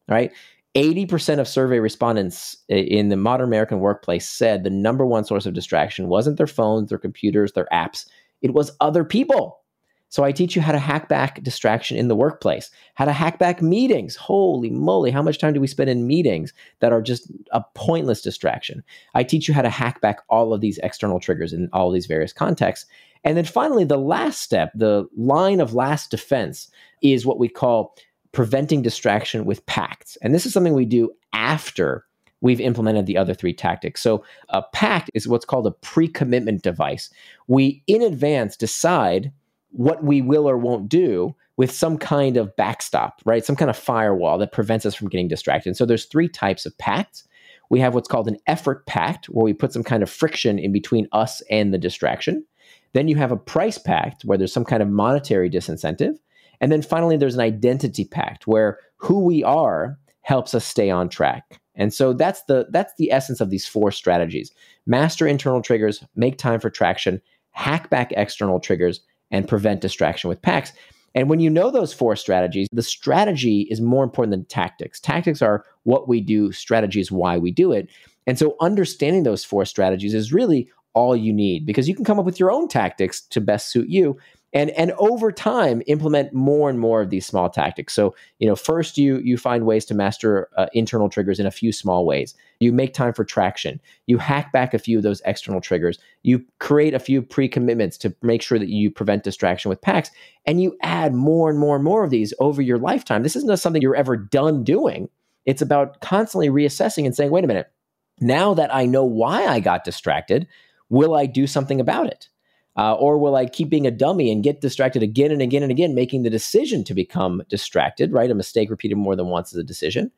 right? 0.07 0.31
80% 0.75 1.39
of 1.39 1.47
survey 1.47 1.79
respondents 1.79 2.55
in 2.69 3.09
the 3.09 3.17
modern 3.17 3.47
American 3.47 3.79
workplace 3.79 4.29
said 4.29 4.63
the 4.63 4.69
number 4.69 5.05
one 5.05 5.25
source 5.25 5.45
of 5.45 5.53
distraction 5.53 6.07
wasn't 6.07 6.37
their 6.37 6.47
phones, 6.47 6.89
their 6.89 6.97
computers, 6.97 7.51
their 7.51 7.67
apps. 7.73 8.05
It 8.41 8.53
was 8.53 8.71
other 8.79 9.03
people. 9.03 9.59
So 10.07 10.25
I 10.25 10.33
teach 10.33 10.57
you 10.57 10.61
how 10.61 10.73
to 10.73 10.79
hack 10.79 11.07
back 11.07 11.41
distraction 11.41 11.97
in 11.97 12.09
the 12.09 12.15
workplace, 12.15 12.69
how 12.95 13.05
to 13.05 13.13
hack 13.13 13.39
back 13.39 13.61
meetings. 13.61 14.17
Holy 14.17 14.69
moly, 14.69 15.09
how 15.09 15.21
much 15.21 15.39
time 15.39 15.53
do 15.53 15.61
we 15.61 15.67
spend 15.67 15.89
in 15.89 16.05
meetings 16.05 16.51
that 16.79 16.91
are 16.91 17.01
just 17.01 17.31
a 17.51 17.63
pointless 17.75 18.21
distraction? 18.21 18.83
I 19.13 19.23
teach 19.23 19.47
you 19.47 19.53
how 19.53 19.61
to 19.61 19.69
hack 19.69 20.01
back 20.01 20.19
all 20.29 20.53
of 20.53 20.59
these 20.59 20.79
external 20.79 21.21
triggers 21.21 21.53
in 21.53 21.69
all 21.71 21.91
these 21.91 22.07
various 22.07 22.33
contexts. 22.33 22.89
And 23.23 23.37
then 23.37 23.45
finally, 23.45 23.85
the 23.85 23.97
last 23.97 24.41
step, 24.41 24.71
the 24.75 25.07
line 25.15 25.61
of 25.61 25.75
last 25.75 26.11
defense, 26.11 26.69
is 27.01 27.25
what 27.25 27.39
we 27.39 27.47
call 27.47 27.95
preventing 28.31 28.81
distraction 28.81 29.45
with 29.45 29.65
pacts. 29.65 30.17
And 30.21 30.33
this 30.33 30.45
is 30.45 30.53
something 30.53 30.73
we 30.73 30.85
do 30.85 31.11
after 31.33 32.05
we've 32.41 32.61
implemented 32.61 33.05
the 33.05 33.17
other 33.17 33.33
three 33.33 33.53
tactics. 33.53 34.01
So 34.01 34.23
a 34.49 34.63
pact 34.73 35.11
is 35.13 35.27
what's 35.27 35.45
called 35.45 35.67
a 35.67 35.71
pre 35.71 36.07
commitment 36.07 36.63
device. 36.63 37.09
We 37.47 37.83
in 37.87 38.01
advance 38.01 38.57
decide 38.57 39.31
what 39.71 40.03
we 40.03 40.21
will 40.21 40.49
or 40.49 40.57
won't 40.57 40.89
do 40.89 41.35
with 41.57 41.71
some 41.71 41.97
kind 41.97 42.37
of 42.37 42.55
backstop, 42.55 43.21
right? 43.25 43.45
Some 43.45 43.55
kind 43.55 43.69
of 43.69 43.77
firewall 43.77 44.37
that 44.39 44.51
prevents 44.51 44.85
us 44.85 44.95
from 44.95 45.09
getting 45.09 45.27
distracted. 45.27 45.69
And 45.69 45.77
so 45.77 45.85
there's 45.85 46.05
three 46.05 46.27
types 46.27 46.65
of 46.65 46.77
pacts. 46.77 47.27
We 47.69 47.79
have 47.79 47.93
what's 47.93 48.07
called 48.07 48.27
an 48.27 48.37
effort 48.47 48.85
pact, 48.85 49.27
where 49.27 49.45
we 49.45 49.53
put 49.53 49.71
some 49.71 49.83
kind 49.83 50.03
of 50.03 50.09
friction 50.09 50.59
in 50.59 50.71
between 50.73 51.07
us 51.11 51.41
and 51.49 51.73
the 51.73 51.77
distraction. 51.77 52.45
Then 52.93 53.07
you 53.07 53.15
have 53.15 53.31
a 53.31 53.37
price 53.37 53.77
pact, 53.77 54.25
where 54.25 54.37
there's 54.37 54.51
some 54.51 54.65
kind 54.65 54.83
of 54.83 54.89
monetary 54.89 55.49
disincentive. 55.49 56.17
And 56.61 56.71
then 56.71 56.81
finally, 56.81 57.17
there's 57.17 57.35
an 57.35 57.41
identity 57.41 58.05
pact, 58.05 58.47
where 58.47 58.79
who 58.97 59.19
we 59.19 59.43
are 59.43 59.99
helps 60.21 60.53
us 60.55 60.63
stay 60.63 60.89
on 60.89 61.09
track. 61.09 61.59
And 61.75 61.93
so 61.93 62.13
that's 62.13 62.43
the 62.43 62.67
that's 62.69 62.93
the 62.97 63.11
essence 63.11 63.41
of 63.41 63.49
these 63.49 63.65
four 63.65 63.91
strategies. 63.91 64.51
Master 64.85 65.27
internal 65.27 65.61
triggers, 65.61 66.03
make 66.15 66.37
time 66.37 66.59
for 66.59 66.69
traction, 66.69 67.21
hack 67.51 67.89
back 67.89 68.13
external 68.15 68.59
triggers, 68.59 69.01
and 69.31 69.47
prevent 69.47 69.81
distraction 69.81 70.29
with 70.29 70.41
pacts. 70.41 70.73
And 71.15 71.29
when 71.29 71.39
you 71.39 71.49
know 71.49 71.71
those 71.71 71.93
four 71.93 72.15
strategies, 72.15 72.67
the 72.71 72.83
strategy 72.83 73.67
is 73.69 73.81
more 73.81 74.03
important 74.03 74.31
than 74.31 74.45
tactics. 74.45 74.99
Tactics 74.99 75.41
are 75.41 75.65
what 75.83 76.07
we 76.07 76.21
do, 76.21 76.51
strategy 76.51 77.01
is 77.01 77.11
why 77.11 77.37
we 77.37 77.51
do 77.51 77.71
it. 77.71 77.89
And 78.27 78.37
so 78.37 78.55
understanding 78.61 79.23
those 79.23 79.43
four 79.43 79.65
strategies 79.65 80.13
is 80.13 80.31
really 80.31 80.69
all 80.93 81.15
you 81.15 81.33
need 81.33 81.65
because 81.65 81.87
you 81.89 81.95
can 81.95 82.05
come 82.05 82.19
up 82.19 82.25
with 82.25 82.39
your 82.39 82.51
own 82.51 82.67
tactics 82.67 83.21
to 83.21 83.41
best 83.41 83.71
suit 83.71 83.89
you 83.89 84.17
and 84.53 84.69
and 84.71 84.91
over 84.93 85.31
time 85.31 85.81
implement 85.87 86.33
more 86.33 86.69
and 86.69 86.79
more 86.79 87.01
of 87.01 87.09
these 87.09 87.25
small 87.25 87.49
tactics. 87.49 87.93
So 87.93 88.15
you 88.39 88.47
know 88.47 88.55
first 88.55 88.97
you 88.97 89.19
you 89.19 89.37
find 89.37 89.65
ways 89.65 89.85
to 89.85 89.93
master 89.93 90.49
uh, 90.57 90.67
internal 90.73 91.09
triggers 91.09 91.39
in 91.39 91.45
a 91.45 91.51
few 91.51 91.71
small 91.71 92.05
ways. 92.05 92.33
You 92.59 92.71
make 92.71 92.93
time 92.93 93.13
for 93.13 93.23
traction. 93.23 93.79
You 94.07 94.17
hack 94.17 94.51
back 94.51 94.73
a 94.73 94.79
few 94.79 94.97
of 94.97 95.03
those 95.03 95.21
external 95.25 95.61
triggers. 95.61 95.97
You 96.23 96.45
create 96.59 96.93
a 96.93 96.99
few 96.99 97.21
pre-commitments 97.21 97.97
to 97.99 98.15
make 98.21 98.41
sure 98.41 98.59
that 98.59 98.69
you 98.69 98.91
prevent 98.91 99.23
distraction 99.23 99.69
with 99.69 99.81
pacts 99.81 100.11
and 100.45 100.61
you 100.61 100.77
add 100.81 101.13
more 101.13 101.49
and 101.49 101.57
more 101.57 101.75
and 101.75 101.83
more 101.83 102.03
of 102.03 102.09
these 102.11 102.33
over 102.39 102.61
your 102.61 102.77
lifetime. 102.77 103.23
This 103.23 103.35
isn't 103.35 103.57
something 103.57 103.81
you're 103.81 103.95
ever 103.95 104.17
done 104.17 104.63
doing. 104.63 105.09
It's 105.45 105.61
about 105.61 106.01
constantly 106.01 106.49
reassessing 106.49 107.05
and 107.05 107.15
saying 107.15 107.31
wait 107.31 107.43
a 107.43 107.47
minute. 107.47 107.71
Now 108.19 108.53
that 108.53 108.73
i 108.73 108.85
know 108.85 109.03
why 109.03 109.47
i 109.47 109.59
got 109.59 109.83
distracted 109.83 110.47
will 110.89 111.15
i 111.15 111.25
do 111.25 111.47
something 111.47 111.79
about 111.79 112.05
it 112.07 112.29
uh, 112.77 112.93
or 112.93 113.17
will 113.17 113.35
I 113.35 113.45
keep 113.45 113.69
being 113.69 113.87
a 113.87 113.91
dummy 113.91 114.31
and 114.31 114.43
get 114.43 114.61
distracted 114.61 115.03
again 115.03 115.31
and 115.31 115.41
again 115.41 115.63
and 115.63 115.71
again, 115.71 115.93
making 115.93 116.23
the 116.23 116.29
decision 116.29 116.83
to 116.85 116.93
become 116.93 117.41
distracted, 117.49 118.13
right? 118.13 118.31
A 118.31 118.35
mistake 118.35 118.69
repeated 118.69 118.95
more 118.95 119.15
than 119.15 119.27
once 119.27 119.51
is 119.51 119.59
a 119.59 119.63
decision. 119.63 120.11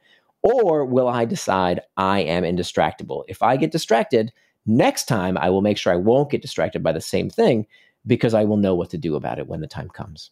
Or 0.44 0.86
will 0.86 1.08
I 1.08 1.26
decide 1.26 1.82
I 1.98 2.20
am 2.20 2.44
indistractable? 2.44 3.24
If 3.28 3.42
I 3.42 3.58
get 3.58 3.72
distracted, 3.72 4.32
next 4.66 5.06
time 5.06 5.38
I 5.38 5.50
will 5.50 5.62
make 5.62 5.78
sure 5.78 5.94
I 5.94 5.98
won't 5.98 6.30
get 6.30 6.42
distracted 6.42 6.84
by 6.84 6.92
the 6.92 7.02
same 7.02 7.30
thing 7.30 7.66
because 8.06 8.34
I 8.34 8.44
will 8.44 8.58
know 8.58 8.76
what 8.76 8.90
to 8.92 8.98
do 8.98 9.16
about 9.16 9.40
it 9.40 9.48
when 9.48 9.62
the 9.62 9.68
time 9.68 9.90
comes. 9.90 10.32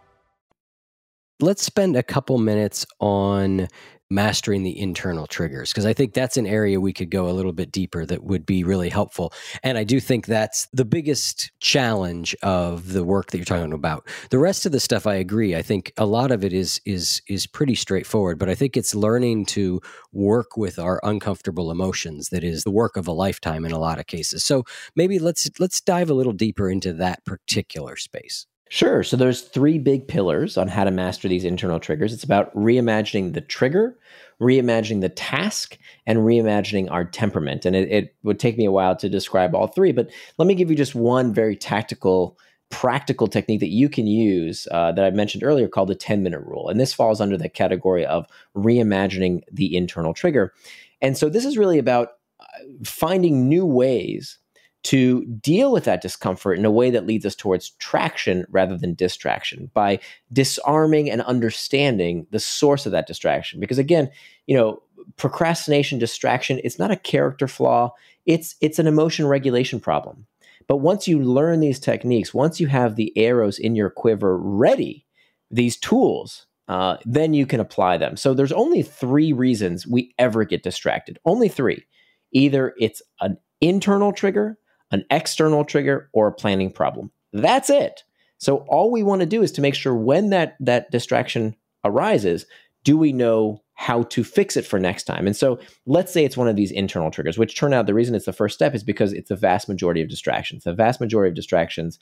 Let's 1.41 1.63
spend 1.63 1.95
a 1.95 2.03
couple 2.03 2.37
minutes 2.37 2.85
on 2.99 3.67
mastering 4.11 4.61
the 4.61 4.77
internal 4.77 5.25
triggers 5.25 5.71
because 5.71 5.85
I 5.85 5.93
think 5.93 6.13
that's 6.13 6.35
an 6.35 6.45
area 6.45 6.81
we 6.81 6.91
could 6.93 7.09
go 7.09 7.29
a 7.29 7.31
little 7.31 7.53
bit 7.53 7.71
deeper 7.71 8.05
that 8.05 8.23
would 8.25 8.45
be 8.45 8.63
really 8.63 8.89
helpful. 8.89 9.33
And 9.63 9.77
I 9.77 9.85
do 9.85 9.99
think 9.99 10.25
that's 10.25 10.67
the 10.73 10.85
biggest 10.85 11.49
challenge 11.61 12.35
of 12.43 12.91
the 12.91 13.05
work 13.05 13.31
that 13.31 13.37
you're 13.37 13.45
talking 13.45 13.73
about. 13.73 14.07
The 14.29 14.37
rest 14.37 14.65
of 14.65 14.73
the 14.73 14.81
stuff 14.81 15.07
I 15.07 15.15
agree. 15.15 15.55
I 15.55 15.61
think 15.61 15.93
a 15.97 16.05
lot 16.05 16.31
of 16.31 16.43
it 16.43 16.53
is 16.53 16.79
is 16.85 17.21
is 17.27 17.47
pretty 17.47 17.75
straightforward, 17.75 18.37
but 18.37 18.49
I 18.49 18.55
think 18.55 18.75
it's 18.75 18.93
learning 18.93 19.45
to 19.47 19.81
work 20.11 20.57
with 20.57 20.77
our 20.77 20.99
uncomfortable 21.03 21.71
emotions 21.71 22.29
that 22.29 22.43
is 22.43 22.63
the 22.63 22.71
work 22.71 22.97
of 22.97 23.07
a 23.07 23.13
lifetime 23.13 23.65
in 23.65 23.71
a 23.71 23.79
lot 23.79 23.97
of 23.97 24.07
cases. 24.07 24.43
So 24.43 24.63
maybe 24.95 25.19
let's 25.19 25.49
let's 25.59 25.79
dive 25.81 26.09
a 26.09 26.13
little 26.13 26.33
deeper 26.33 26.69
into 26.69 26.93
that 26.93 27.23
particular 27.25 27.95
space. 27.95 28.45
Sure. 28.73 29.03
So 29.03 29.17
there's 29.17 29.41
three 29.41 29.79
big 29.79 30.07
pillars 30.07 30.57
on 30.57 30.69
how 30.69 30.85
to 30.85 30.91
master 30.91 31.27
these 31.27 31.43
internal 31.43 31.77
triggers. 31.77 32.13
It's 32.13 32.23
about 32.23 32.55
reimagining 32.55 33.33
the 33.33 33.41
trigger, 33.41 33.97
reimagining 34.39 35.01
the 35.01 35.09
task, 35.09 35.77
and 36.07 36.19
reimagining 36.19 36.89
our 36.89 37.03
temperament. 37.03 37.65
And 37.65 37.75
it, 37.75 37.91
it, 37.91 38.15
would 38.23 38.39
take 38.39 38.57
me 38.57 38.63
a 38.63 38.71
while 38.71 38.95
to 38.95 39.09
describe 39.09 39.53
all 39.53 39.67
three, 39.67 39.91
but 39.91 40.09
let 40.37 40.47
me 40.47 40.55
give 40.55 40.69
you 40.69 40.77
just 40.77 40.95
one 40.95 41.33
very 41.33 41.57
tactical, 41.57 42.37
practical 42.69 43.27
technique 43.27 43.59
that 43.59 43.71
you 43.73 43.89
can 43.89 44.07
use 44.07 44.69
uh, 44.71 44.93
that 44.93 45.03
I 45.03 45.09
mentioned 45.09 45.43
earlier 45.43 45.67
called 45.67 45.89
the 45.89 45.95
10 45.95 46.23
minute 46.23 46.39
rule. 46.39 46.69
And 46.69 46.79
this 46.79 46.93
falls 46.93 47.19
under 47.19 47.35
the 47.35 47.49
category 47.49 48.05
of 48.05 48.25
reimagining 48.55 49.41
the 49.51 49.75
internal 49.75 50.13
trigger. 50.13 50.53
And 51.01 51.17
so 51.17 51.27
this 51.27 51.43
is 51.43 51.57
really 51.57 51.77
about 51.77 52.11
uh, 52.39 52.45
finding 52.85 53.49
new 53.49 53.65
ways 53.65 54.37
to 54.83 55.25
deal 55.25 55.71
with 55.71 55.83
that 55.85 56.01
discomfort 56.01 56.57
in 56.57 56.65
a 56.65 56.71
way 56.71 56.89
that 56.89 57.05
leads 57.05 57.25
us 57.25 57.35
towards 57.35 57.71
traction 57.71 58.45
rather 58.49 58.77
than 58.77 58.95
distraction 58.95 59.69
by 59.73 59.99
disarming 60.33 61.09
and 61.09 61.21
understanding 61.21 62.25
the 62.31 62.39
source 62.39 62.85
of 62.85 62.91
that 62.91 63.07
distraction. 63.07 63.59
Because 63.59 63.77
again 63.77 64.09
you 64.47 64.55
know 64.55 64.81
procrastination 65.17 65.99
distraction 65.99 66.59
it's 66.63 66.79
not 66.79 66.91
a 66.91 66.95
character 66.95 67.47
flaw. 67.47 67.91
It's 68.25 68.55
it's 68.61 68.79
an 68.79 68.87
emotion 68.87 69.27
regulation 69.27 69.79
problem. 69.79 70.25
But 70.67 70.77
once 70.77 71.07
you 71.07 71.21
learn 71.21 71.59
these 71.59 71.79
techniques 71.79 72.33
once 72.33 72.59
you 72.59 72.67
have 72.67 72.95
the 72.95 73.15
arrows 73.17 73.59
in 73.59 73.75
your 73.75 73.89
quiver 73.89 74.37
ready 74.37 75.05
these 75.51 75.77
tools 75.77 76.47
uh, 76.67 76.95
then 77.05 77.33
you 77.33 77.45
can 77.45 77.59
apply 77.59 77.97
them. 77.97 78.15
So 78.15 78.33
there's 78.33 78.53
only 78.53 78.81
three 78.81 79.33
reasons 79.33 79.85
we 79.85 80.13
ever 80.17 80.45
get 80.45 80.63
distracted. 80.63 81.19
Only 81.25 81.49
three. 81.49 81.85
Either 82.31 82.73
it's 82.79 83.01
an 83.19 83.37
internal 83.59 84.13
trigger 84.13 84.57
an 84.91 85.05
external 85.09 85.65
trigger, 85.65 86.09
or 86.13 86.27
a 86.27 86.33
planning 86.33 86.71
problem. 86.71 87.11
That's 87.33 87.69
it. 87.69 88.03
So 88.37 88.57
all 88.67 88.91
we 88.91 89.03
want 89.03 89.21
to 89.21 89.25
do 89.27 89.41
is 89.43 89.51
to 89.53 89.61
make 89.61 89.75
sure 89.75 89.95
when 89.95 90.29
that 90.31 90.55
that 90.59 90.91
distraction 90.91 91.55
arises, 91.85 92.45
do 92.83 92.97
we 92.97 93.13
know 93.13 93.61
how 93.73 94.03
to 94.03 94.23
fix 94.23 94.57
it 94.57 94.65
for 94.65 94.79
next 94.79 95.03
time? 95.03 95.25
And 95.25 95.35
so 95.35 95.59
let's 95.85 96.11
say 96.11 96.25
it's 96.25 96.37
one 96.37 96.47
of 96.47 96.55
these 96.55 96.71
internal 96.71 97.11
triggers, 97.11 97.37
which 97.37 97.55
turn 97.55 97.73
out 97.73 97.85
the 97.85 97.93
reason 97.93 98.15
it's 98.15 98.25
the 98.25 98.33
first 98.33 98.55
step 98.55 98.75
is 98.75 98.83
because 98.83 99.13
it's 99.13 99.29
the 99.29 99.35
vast 99.35 99.67
majority 99.67 100.01
of 100.01 100.09
distractions. 100.09 100.63
The 100.63 100.73
vast 100.73 100.99
majority 100.99 101.29
of 101.29 101.35
distractions 101.35 101.99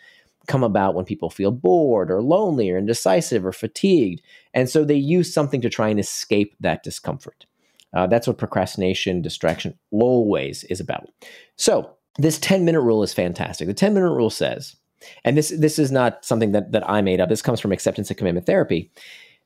come 0.47 0.63
about 0.63 0.95
when 0.95 1.05
people 1.05 1.29
feel 1.29 1.51
bored 1.51 2.09
or 2.09 2.21
lonely 2.21 2.69
or 2.69 2.77
indecisive 2.77 3.45
or 3.45 3.51
fatigued. 3.51 4.21
And 4.53 4.69
so 4.69 4.83
they 4.83 4.95
use 4.95 5.33
something 5.33 5.61
to 5.61 5.69
try 5.69 5.89
and 5.89 5.99
escape 5.99 6.55
that 6.59 6.83
discomfort. 6.83 7.45
Uh, 7.93 8.07
that's 8.07 8.27
what 8.27 8.37
procrastination, 8.37 9.21
distraction 9.21 9.77
always 9.91 10.63
is 10.65 10.79
about. 10.79 11.09
So 11.55 11.95
this 12.19 12.39
10 12.39 12.65
minute 12.65 12.81
rule 12.81 13.03
is 13.03 13.13
fantastic. 13.13 13.67
The 13.67 13.73
10 13.73 13.93
minute 13.93 14.11
rule 14.11 14.29
says, 14.29 14.75
and 15.23 15.37
this 15.37 15.49
this 15.49 15.79
is 15.79 15.91
not 15.91 16.25
something 16.25 16.51
that, 16.51 16.71
that 16.73 16.87
I 16.89 17.01
made 17.01 17.21
up, 17.21 17.29
this 17.29 17.41
comes 17.41 17.59
from 17.59 17.71
acceptance 17.71 18.09
and 18.09 18.17
commitment 18.17 18.45
therapy. 18.45 18.91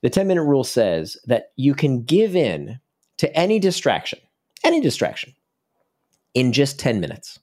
The 0.01 0.09
10 0.09 0.27
minute 0.27 0.43
rule 0.43 0.63
says 0.63 1.17
that 1.25 1.51
you 1.55 1.75
can 1.75 2.03
give 2.03 2.35
in 2.35 2.79
to 3.17 3.33
any 3.37 3.59
distraction, 3.59 4.19
any 4.63 4.81
distraction, 4.81 5.33
in 6.33 6.51
just 6.51 6.79
10 6.79 6.99
minutes. 6.99 7.39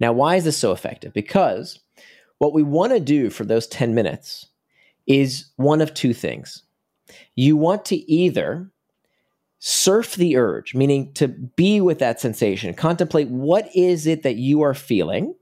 Now, 0.00 0.12
why 0.12 0.36
is 0.36 0.44
this 0.44 0.56
so 0.56 0.72
effective? 0.72 1.12
Because 1.12 1.80
what 2.38 2.54
we 2.54 2.62
want 2.62 2.92
to 2.92 3.00
do 3.00 3.30
for 3.30 3.44
those 3.44 3.66
10 3.66 3.94
minutes 3.94 4.46
is 5.06 5.50
one 5.56 5.80
of 5.80 5.92
two 5.92 6.14
things. 6.14 6.62
You 7.36 7.56
want 7.56 7.84
to 7.86 7.96
either 8.10 8.70
surf 9.66 10.16
the 10.16 10.36
urge, 10.36 10.74
meaning 10.74 11.10
to 11.14 11.26
be 11.26 11.80
with 11.80 11.98
that 11.98 12.20
sensation, 12.20 12.74
contemplate 12.74 13.30
what 13.30 13.74
is 13.74 14.06
it 14.06 14.22
that 14.22 14.36
you 14.36 14.60
are 14.60 14.74
feeling 14.74 15.34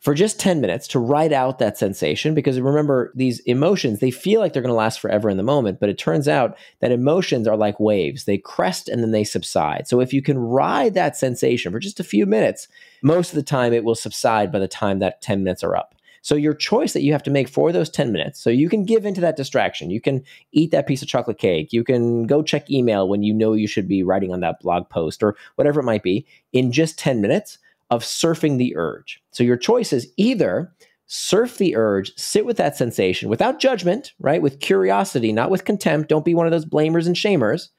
for 0.00 0.12
just 0.12 0.40
10 0.40 0.60
minutes 0.60 0.88
to 0.88 0.98
write 0.98 1.32
out 1.32 1.60
that 1.60 1.78
sensation. 1.78 2.34
Because 2.34 2.58
remember 2.58 3.12
these 3.14 3.38
emotions 3.40 4.00
they 4.00 4.10
feel 4.10 4.40
like 4.40 4.52
they're 4.52 4.62
going 4.62 4.72
to 4.72 4.76
last 4.76 4.98
forever 4.98 5.30
in 5.30 5.36
the 5.36 5.44
moment 5.44 5.78
but 5.78 5.88
it 5.88 5.98
turns 5.98 6.26
out 6.26 6.58
that 6.80 6.90
emotions 6.90 7.46
are 7.46 7.56
like 7.56 7.78
waves. 7.78 8.24
They 8.24 8.38
crest 8.38 8.88
and 8.88 9.04
then 9.04 9.12
they 9.12 9.22
subside. 9.22 9.86
So 9.86 10.00
if 10.00 10.12
you 10.12 10.20
can 10.20 10.36
ride 10.36 10.94
that 10.94 11.16
sensation 11.16 11.70
for 11.70 11.78
just 11.78 12.00
a 12.00 12.04
few 12.04 12.26
minutes 12.26 12.66
most 13.04 13.28
of 13.28 13.36
the 13.36 13.42
time 13.44 13.72
it 13.72 13.84
will 13.84 13.94
subside 13.94 14.50
by 14.50 14.58
the 14.58 14.66
time 14.66 14.98
that 14.98 15.22
10 15.22 15.44
minutes 15.44 15.62
are 15.62 15.76
up 15.76 15.94
so 16.22 16.34
your 16.34 16.54
choice 16.54 16.92
that 16.92 17.02
you 17.02 17.12
have 17.12 17.22
to 17.24 17.30
make 17.30 17.48
for 17.48 17.72
those 17.72 17.88
10 17.88 18.12
minutes, 18.12 18.40
so 18.40 18.50
you 18.50 18.68
can 18.68 18.84
give 18.84 19.06
into 19.06 19.20
that 19.22 19.36
distraction. 19.36 19.90
You 19.90 20.00
can 20.00 20.22
eat 20.52 20.70
that 20.70 20.86
piece 20.86 21.02
of 21.02 21.08
chocolate 21.08 21.38
cake. 21.38 21.72
You 21.72 21.84
can 21.84 22.26
go 22.26 22.42
check 22.42 22.70
email 22.70 23.08
when 23.08 23.22
you 23.22 23.32
know 23.32 23.52
you 23.52 23.66
should 23.66 23.88
be 23.88 24.02
writing 24.02 24.32
on 24.32 24.40
that 24.40 24.60
blog 24.60 24.88
post 24.90 25.22
or 25.22 25.36
whatever 25.54 25.80
it 25.80 25.84
might 25.84 26.02
be 26.02 26.26
in 26.52 26.72
just 26.72 26.98
10 26.98 27.20
minutes 27.20 27.58
of 27.90 28.02
surfing 28.02 28.58
the 28.58 28.76
urge. 28.76 29.22
So 29.32 29.42
your 29.42 29.56
choice 29.56 29.92
is 29.92 30.12
either 30.16 30.72
surf 31.06 31.58
the 31.58 31.74
urge, 31.74 32.14
sit 32.16 32.46
with 32.46 32.56
that 32.56 32.76
sensation 32.76 33.28
without 33.28 33.58
judgment, 33.58 34.12
right? 34.20 34.42
With 34.42 34.60
curiosity, 34.60 35.32
not 35.32 35.50
with 35.50 35.64
contempt. 35.64 36.08
Don't 36.08 36.24
be 36.24 36.34
one 36.34 36.46
of 36.46 36.52
those 36.52 36.64
blamers 36.64 37.06
and 37.08 37.16
shamers. 37.16 37.70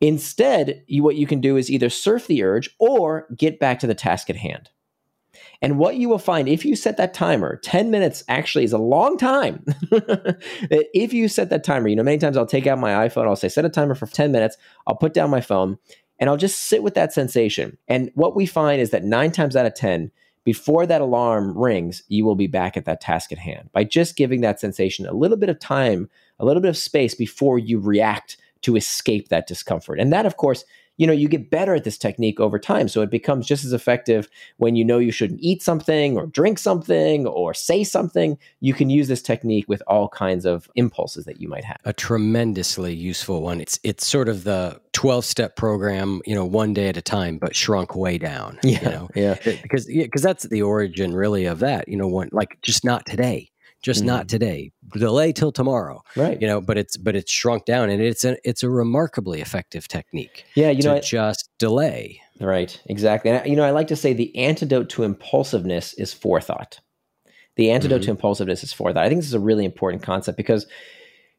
Instead, 0.00 0.82
you, 0.88 1.02
what 1.02 1.14
you 1.14 1.26
can 1.26 1.40
do 1.40 1.56
is 1.56 1.70
either 1.70 1.88
surf 1.88 2.26
the 2.26 2.42
urge 2.42 2.68
or 2.78 3.28
get 3.36 3.60
back 3.60 3.78
to 3.78 3.86
the 3.86 3.94
task 3.94 4.28
at 4.28 4.36
hand. 4.36 4.68
And 5.62 5.78
what 5.78 5.96
you 5.96 6.08
will 6.08 6.18
find 6.18 6.48
if 6.48 6.64
you 6.64 6.76
set 6.76 6.96
that 6.98 7.14
timer, 7.14 7.56
10 7.56 7.90
minutes 7.90 8.22
actually 8.28 8.64
is 8.64 8.72
a 8.72 8.78
long 8.78 9.16
time. 9.16 9.64
if 9.90 11.12
you 11.12 11.28
set 11.28 11.50
that 11.50 11.64
timer, 11.64 11.88
you 11.88 11.96
know, 11.96 12.02
many 12.02 12.18
times 12.18 12.36
I'll 12.36 12.46
take 12.46 12.66
out 12.66 12.78
my 12.78 13.08
iPhone, 13.08 13.26
I'll 13.26 13.36
say, 13.36 13.48
set 13.48 13.64
a 13.64 13.70
timer 13.70 13.94
for 13.94 14.06
10 14.06 14.32
minutes, 14.32 14.56
I'll 14.86 14.96
put 14.96 15.14
down 15.14 15.30
my 15.30 15.40
phone, 15.40 15.78
and 16.18 16.30
I'll 16.30 16.36
just 16.36 16.62
sit 16.62 16.82
with 16.82 16.94
that 16.94 17.12
sensation. 17.12 17.78
And 17.88 18.10
what 18.14 18.36
we 18.36 18.46
find 18.46 18.80
is 18.80 18.90
that 18.90 19.04
nine 19.04 19.32
times 19.32 19.56
out 19.56 19.66
of 19.66 19.74
10, 19.74 20.10
before 20.44 20.86
that 20.86 21.00
alarm 21.00 21.58
rings, 21.58 22.04
you 22.08 22.24
will 22.24 22.36
be 22.36 22.46
back 22.46 22.76
at 22.76 22.84
that 22.84 23.00
task 23.00 23.32
at 23.32 23.38
hand 23.38 23.68
by 23.72 23.82
just 23.82 24.16
giving 24.16 24.42
that 24.42 24.60
sensation 24.60 25.04
a 25.04 25.12
little 25.12 25.36
bit 25.36 25.48
of 25.48 25.58
time, 25.58 26.08
a 26.38 26.44
little 26.44 26.62
bit 26.62 26.68
of 26.68 26.76
space 26.76 27.14
before 27.14 27.58
you 27.58 27.80
react 27.80 28.36
to 28.62 28.76
escape 28.76 29.28
that 29.28 29.48
discomfort. 29.48 29.98
And 29.98 30.12
that, 30.12 30.24
of 30.24 30.36
course, 30.36 30.64
you 30.96 31.06
know 31.06 31.12
you 31.12 31.28
get 31.28 31.50
better 31.50 31.74
at 31.74 31.84
this 31.84 31.98
technique 31.98 32.40
over 32.40 32.58
time. 32.58 32.88
So 32.88 33.02
it 33.02 33.10
becomes 33.10 33.46
just 33.46 33.64
as 33.64 33.72
effective 33.72 34.28
when 34.56 34.76
you 34.76 34.84
know 34.84 34.98
you 34.98 35.12
shouldn't 35.12 35.40
eat 35.42 35.62
something 35.62 36.16
or 36.16 36.26
drink 36.26 36.58
something 36.58 37.26
or 37.26 37.54
say 37.54 37.84
something. 37.84 38.38
You 38.60 38.74
can 38.74 38.90
use 38.90 39.08
this 39.08 39.22
technique 39.22 39.66
with 39.68 39.82
all 39.86 40.08
kinds 40.08 40.44
of 40.44 40.68
impulses 40.74 41.24
that 41.24 41.40
you 41.40 41.48
might 41.48 41.64
have. 41.64 41.78
A 41.84 41.92
tremendously 41.92 42.94
useful 42.94 43.42
one. 43.42 43.60
It's 43.60 43.78
it's 43.82 44.06
sort 44.06 44.28
of 44.28 44.44
the 44.44 44.80
12 44.92 45.24
step 45.26 45.56
program 45.56 46.22
you 46.24 46.34
know 46.34 46.44
one 46.44 46.72
day 46.72 46.88
at 46.88 46.96
a 46.96 47.02
time 47.02 47.36
but 47.36 47.54
shrunk 47.54 47.94
way 47.94 48.16
down 48.16 48.58
yeah 48.62 48.82
you 48.82 48.90
know? 48.90 49.08
yeah. 49.14 49.34
Because 49.62 49.86
yeah, 49.90 50.04
because 50.04 50.22
that's 50.22 50.44
the 50.44 50.62
origin 50.62 51.14
really 51.14 51.44
of 51.44 51.58
that 51.58 51.86
you 51.86 51.98
know 51.98 52.08
one 52.08 52.30
like 52.32 52.58
just 52.62 52.82
not 52.82 53.04
today 53.04 53.50
just 53.82 54.00
mm-hmm. 54.00 54.08
not 54.08 54.28
today. 54.28 54.72
Delay 54.92 55.32
till 55.32 55.52
tomorrow 55.52 56.02
right. 56.16 56.40
you 56.40 56.46
know 56.46 56.60
but 56.60 56.78
it's 56.78 56.96
but 56.96 57.16
it's 57.16 57.30
shrunk 57.30 57.64
down 57.64 57.90
and 57.90 58.00
it's 58.00 58.24
a 58.24 58.36
it's 58.48 58.62
a 58.62 58.70
remarkably 58.70 59.40
effective 59.40 59.88
technique 59.88 60.44
yeah 60.54 60.70
you 60.70 60.82
know 60.82 61.00
just 61.00 61.50
delay. 61.58 62.20
Right 62.40 62.80
exactly 62.86 63.30
and 63.30 63.48
you 63.48 63.56
know 63.56 63.64
i 63.64 63.70
like 63.70 63.88
to 63.88 63.96
say 63.96 64.12
the 64.12 64.34
antidote 64.36 64.88
to 64.90 65.02
impulsiveness 65.02 65.94
is 65.94 66.12
forethought. 66.12 66.80
The 67.56 67.70
antidote 67.70 68.00
mm-hmm. 68.00 68.06
to 68.06 68.10
impulsiveness 68.12 68.62
is 68.62 68.72
forethought. 68.72 69.04
I 69.04 69.08
think 69.08 69.20
this 69.20 69.28
is 69.28 69.34
a 69.34 69.40
really 69.40 69.64
important 69.64 70.02
concept 70.02 70.36
because 70.36 70.66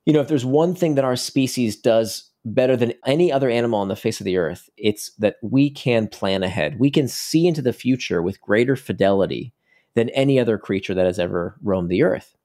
you 0.06 0.14
know 0.14 0.22
if 0.22 0.28
there's 0.28 0.46
one 0.46 0.76
thing 0.76 0.96
that 0.96 1.06
our 1.06 1.16
species 1.16 1.76
does 1.76 2.30
better 2.46 2.78
than 2.78 2.94
any 3.06 3.32
other 3.32 3.50
animal 3.50 3.80
on 3.80 3.90
the 3.90 3.96
face 3.96 4.22
of 4.22 4.26
the 4.26 4.38
earth 4.38 4.70
it's 4.78 5.12
that 5.16 5.36
we 5.42 5.70
can 5.70 6.08
plan 6.08 6.44
ahead. 6.44 6.80
We 6.80 6.90
can 6.90 7.08
see 7.08 7.46
into 7.48 7.62
the 7.62 7.74
future 7.74 8.22
with 8.22 8.42
greater 8.42 8.76
fidelity 8.76 9.54
than 9.98 10.10
any 10.10 10.40
other 10.40 10.60
creature 10.60 10.94
that 10.94 11.08
has 11.08 11.18
ever 11.18 11.58
roamed 11.64 11.90
the 11.90 12.04
earth. 12.04 12.36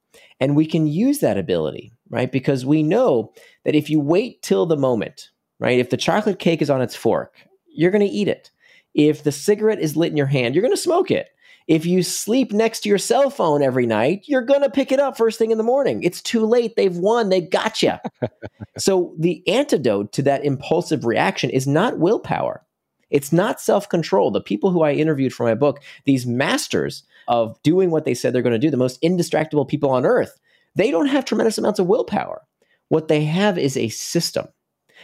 And 0.40 0.56
we 0.56 0.64
can 0.64 0.86
use 0.86 1.18
that 1.18 1.36
ability, 1.36 1.92
right? 2.08 2.32
Because 2.32 2.64
we 2.64 2.82
know 2.82 3.34
that 3.66 3.74
if 3.74 3.90
you 3.90 4.00
wait 4.00 4.40
till 4.40 4.64
the 4.64 4.76
moment, 4.76 5.28
right? 5.58 5.78
If 5.78 5.90
the 5.90 5.98
chocolate 5.98 6.38
cake 6.38 6.62
is 6.62 6.70
on 6.70 6.80
its 6.80 6.96
fork, 6.96 7.36
you're 7.70 7.90
going 7.90 8.08
to 8.08 8.12
eat 8.12 8.26
it. 8.26 8.50
If 8.94 9.22
the 9.22 9.32
cigarette 9.32 9.80
is 9.80 9.96
lit 9.98 10.10
in 10.10 10.16
your 10.16 10.26
hand, 10.26 10.54
you're 10.54 10.62
going 10.62 10.72
to 10.72 10.80
smoke 10.80 11.10
it. 11.10 11.28
If 11.68 11.84
you 11.84 12.02
sleep 12.02 12.52
next 12.52 12.80
to 12.80 12.88
your 12.88 12.96
cell 12.96 13.28
phone 13.28 13.62
every 13.62 13.84
night, 13.84 14.22
you're 14.24 14.40
going 14.40 14.62
to 14.62 14.70
pick 14.70 14.90
it 14.90 14.98
up 14.98 15.18
first 15.18 15.38
thing 15.38 15.50
in 15.50 15.58
the 15.58 15.64
morning. 15.64 16.02
It's 16.02 16.22
too 16.22 16.46
late. 16.46 16.74
They've 16.74 16.96
won. 16.96 17.28
They 17.28 17.42
got 17.42 17.82
you. 17.82 17.96
so 18.78 19.14
the 19.18 19.46
antidote 19.46 20.12
to 20.12 20.22
that 20.22 20.44
impulsive 20.44 21.04
reaction 21.04 21.50
is 21.50 21.66
not 21.66 21.98
willpower. 21.98 22.64
It's 23.12 23.30
not 23.30 23.60
self 23.60 23.88
control. 23.88 24.30
The 24.30 24.40
people 24.40 24.70
who 24.70 24.82
I 24.82 24.92
interviewed 24.92 25.34
for 25.34 25.44
my 25.44 25.54
book, 25.54 25.80
these 26.06 26.26
masters 26.26 27.04
of 27.28 27.60
doing 27.62 27.90
what 27.90 28.04
they 28.04 28.14
said 28.14 28.32
they're 28.32 28.42
going 28.42 28.52
to 28.52 28.58
do, 28.58 28.70
the 28.70 28.76
most 28.76 29.00
indistractable 29.02 29.66
people 29.68 29.90
on 29.90 30.06
earth, 30.06 30.38
they 30.74 30.90
don't 30.90 31.06
have 31.06 31.24
tremendous 31.24 31.58
amounts 31.58 31.78
of 31.78 31.86
willpower. 31.86 32.42
What 32.88 33.08
they 33.08 33.24
have 33.24 33.58
is 33.58 33.76
a 33.76 33.88
system. 33.88 34.48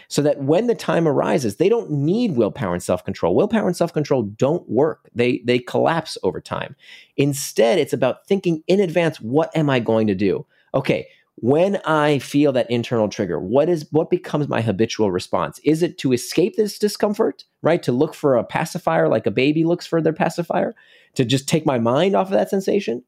so 0.08 0.22
that 0.22 0.42
when 0.42 0.68
the 0.68 0.74
time 0.74 1.08
arises, 1.08 1.56
they 1.56 1.68
don't 1.68 1.90
need 1.90 2.36
willpower 2.36 2.72
and 2.72 2.82
self 2.82 3.04
control. 3.04 3.34
Willpower 3.34 3.66
and 3.66 3.76
self 3.76 3.92
control 3.92 4.22
don't 4.22 4.68
work, 4.68 5.08
they, 5.14 5.42
they 5.44 5.58
collapse 5.58 6.16
over 6.22 6.40
time. 6.40 6.76
Instead, 7.16 7.78
it's 7.78 7.92
about 7.92 8.26
thinking 8.26 8.62
in 8.68 8.80
advance 8.80 9.20
what 9.20 9.54
am 9.56 9.68
I 9.68 9.80
going 9.80 10.06
to 10.06 10.14
do? 10.14 10.46
Okay, 10.74 11.06
when 11.40 11.76
I 11.84 12.18
feel 12.18 12.52
that 12.52 12.70
internal 12.70 13.08
trigger, 13.08 13.38
what 13.38 13.68
is 13.68 13.86
what 13.90 14.10
becomes 14.10 14.48
my 14.48 14.60
habitual 14.60 15.12
response? 15.12 15.60
Is 15.64 15.82
it 15.82 15.98
to 15.98 16.12
escape 16.12 16.56
this 16.56 16.78
discomfort, 16.78 17.44
right? 17.62 17.82
To 17.84 17.92
look 17.92 18.14
for 18.14 18.36
a 18.36 18.44
pacifier 18.44 19.08
like 19.08 19.26
a 19.26 19.30
baby 19.30 19.64
looks 19.64 19.86
for 19.86 20.00
their 20.00 20.12
pacifier, 20.12 20.74
to 21.14 21.24
just 21.24 21.48
take 21.48 21.64
my 21.64 21.78
mind 21.78 22.16
off 22.16 22.28
of 22.28 22.32
that 22.32 22.50
sensation? 22.50 23.04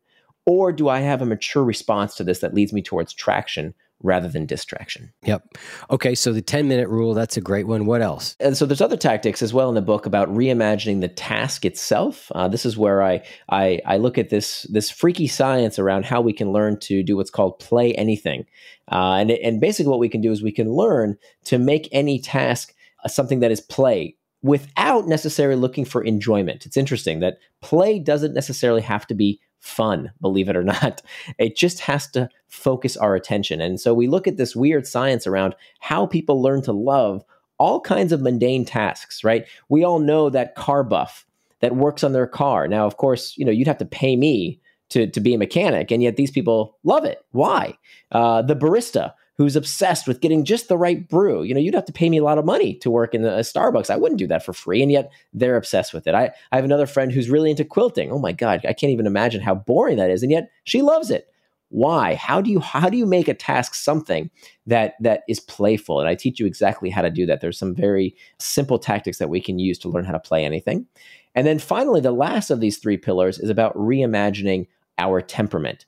Or 0.47 0.73
do 0.73 0.89
I 0.89 1.01
have 1.01 1.23
a 1.23 1.27
mature 1.27 1.65
response 1.65 2.15
to 2.17 2.25
this 2.25 2.39
that 2.39 2.55
leads 2.55 2.73
me 2.73 2.83
towards 2.83 3.13
traction 3.13 3.75
rather 4.03 4.29
than 4.29 4.47
distraction. 4.47 5.13
Yep. 5.25 5.59
Okay, 5.91 6.15
so 6.15 6.33
the 6.33 6.43
10 6.43 6.69
minute 6.69 6.89
rule, 6.89 7.15
that's 7.15 7.37
a 7.37 7.41
great 7.41 7.67
one. 7.67 7.87
What 7.87 8.03
else? 8.03 8.37
And 8.41 8.57
so 8.57 8.67
there's 8.67 8.81
other 8.81 8.97
tactics 8.97 9.43
as 9.43 9.53
well 9.53 9.69
in 9.69 9.75
the 9.75 9.83
book 9.83 10.07
about 10.07 10.29
reimagining 10.29 11.01
the 11.01 11.09
task 11.09 11.65
itself. 11.65 12.31
Uh, 12.35 12.49
this 12.49 12.65
is 12.65 12.77
where 12.77 13.03
I, 13.03 13.23
I, 13.51 13.81
I 13.85 13.97
look 13.99 14.19
at 14.19 14.31
this 14.31 14.63
this 14.71 14.91
freaky 14.91 15.27
science 15.27 15.79
around 15.79 16.05
how 16.05 16.21
we 16.21 16.33
can 16.33 16.53
learn 16.53 16.79
to 16.81 17.03
do 17.03 17.17
what's 17.17 17.31
called 17.31 17.59
play 17.59 17.95
anything. 17.95 18.47
Uh, 18.91 19.17
and, 19.21 19.31
and 19.31 19.61
basically 19.61 19.91
what 19.91 20.01
we 20.01 20.09
can 20.09 20.21
do 20.21 20.33
is 20.33 20.43
we 20.43 20.53
can 20.53 20.73
learn 20.73 21.17
to 21.45 21.59
make 21.59 21.89
any 21.93 22.19
task 22.19 22.75
uh, 23.05 23.09
something 23.09 23.41
that 23.41 23.51
is 23.51 23.61
play 23.61 24.17
without 24.43 25.07
necessarily 25.07 25.61
looking 25.61 25.85
for 25.85 26.03
enjoyment. 26.03 26.65
It's 26.65 26.77
interesting 26.77 27.21
that 27.21 27.39
play 27.61 27.99
doesn't 27.99 28.35
necessarily 28.35 28.81
have 28.81 29.07
to 29.09 29.15
be 29.15 29.41
fun, 29.61 30.11
believe 30.21 30.49
it 30.49 30.57
or 30.57 30.65
not. 30.65 31.03
It 31.39 31.57
just 31.57 31.81
has 31.81 32.07
to 32.09 32.29
focus 32.49 32.97
our 32.97 33.15
attention. 33.15 33.61
And 33.61 33.81
so 33.81 33.95
we 33.95 34.09
look 34.09 34.27
at 34.27 34.37
this 34.37 34.57
weird 34.57 34.87
science 34.87 35.27
around 35.27 35.55
how 35.79 36.07
people 36.07 36.43
learn 36.43 36.63
to 36.63 36.73
love 36.73 37.25
all 37.59 37.81
kinds 37.81 38.13
of 38.13 38.23
mundane 38.23 38.65
tasks, 38.65 39.23
right? 39.23 39.47
We 39.69 39.85
all 39.85 39.99
know 39.99 40.31
that 40.31 40.55
car 40.55 40.83
buff 40.83 41.27
that 41.61 41.77
works 41.77 42.03
on 42.03 42.13
their 42.13 42.27
car. 42.27 42.67
Now, 42.67 42.87
of 42.87 42.97
course, 42.97 43.37
you 43.37 43.45
know, 43.45 43.53
you'd 43.53 43.69
have 43.69 43.79
to 43.79 43.85
pay 43.85 44.17
me 44.17 44.61
to, 44.89 45.07
to 45.07 45.21
be 45.21 45.35
a 45.35 45.39
mechanic, 45.39 45.91
and 45.91 46.03
yet 46.03 46.17
these 46.17 46.31
people 46.31 46.77
love 46.83 47.05
it. 47.05 47.25
Why? 47.31 47.79
Uh, 48.11 48.43
the 48.43 48.57
barista 48.57 49.13
who's 49.41 49.57
obsessed 49.57 50.07
with 50.07 50.21
getting 50.21 50.45
just 50.45 50.69
the 50.69 50.77
right 50.77 51.09
brew. 51.09 51.43
You 51.43 51.55
know, 51.55 51.61
you'd 51.61 51.73
have 51.75 51.87
to 51.87 51.95
pay 51.95 52.11
me 52.11 52.19
a 52.19 52.23
lot 52.23 52.37
of 52.37 52.45
money 52.45 52.75
to 52.75 52.91
work 52.91 53.15
in 53.15 53.25
a 53.25 53.37
uh, 53.37 53.39
Starbucks. 53.39 53.89
I 53.89 53.97
wouldn't 53.97 54.19
do 54.19 54.27
that 54.27 54.45
for 54.45 54.53
free, 54.53 54.83
and 54.83 54.93
yet 54.93 55.11
they're 55.33 55.57
obsessed 55.57 55.95
with 55.95 56.07
it. 56.07 56.15
I, 56.15 56.31
I 56.53 56.57
have 56.57 56.65
another 56.67 56.85
friend 56.85 57.11
who's 57.11 57.31
really 57.31 57.49
into 57.49 57.65
quilting. 57.65 58.13
Oh 58.13 58.19
my 58.19 58.33
god, 58.33 58.67
I 58.69 58.75
can't 58.75 58.93
even 58.93 59.07
imagine 59.07 59.41
how 59.41 59.55
boring 59.55 59.97
that 59.97 60.11
is, 60.11 60.23
and 60.23 60.31
yet 60.31 60.51
she 60.65 60.83
loves 60.83 61.11
it. 61.11 61.27
Why? 61.71 62.17
How 62.17 62.43
do 62.43 62.51
you 62.51 62.61
how 62.61 62.91
do 62.91 62.99
you 62.99 63.07
make 63.07 63.29
a 63.29 63.35
task 63.35 63.75
something 63.75 64.29
that 64.67 64.97
that 65.01 65.23
is 65.27 65.41
playful? 65.41 66.01
And 66.01 66.09
I 66.11 66.17
teach 66.17 66.39
you 66.39 66.45
exactly 66.45 66.91
how 66.91 67.01
to 67.01 67.11
do 67.11 67.25
that. 67.25 67.41
There's 67.41 67.59
some 67.59 67.75
very 67.75 68.15
simple 68.39 68.79
tactics 68.79 69.17
that 69.17 69.31
we 69.31 69.41
can 69.41 69.59
use 69.59 69.79
to 69.79 69.89
learn 69.89 70.05
how 70.05 70.13
to 70.13 70.21
play 70.21 70.45
anything. 70.45 70.87
And 71.35 71.47
then 71.47 71.61
finally, 71.61 72.03
the 72.03 72.13
last 72.13 72.51
of 72.51 72.61
these 72.61 72.77
three 72.77 72.99
pillars 72.99 73.39
is 73.39 73.49
about 73.49 73.75
reimagining 73.75 74.67
our 74.99 75.23
temperament 75.23 75.87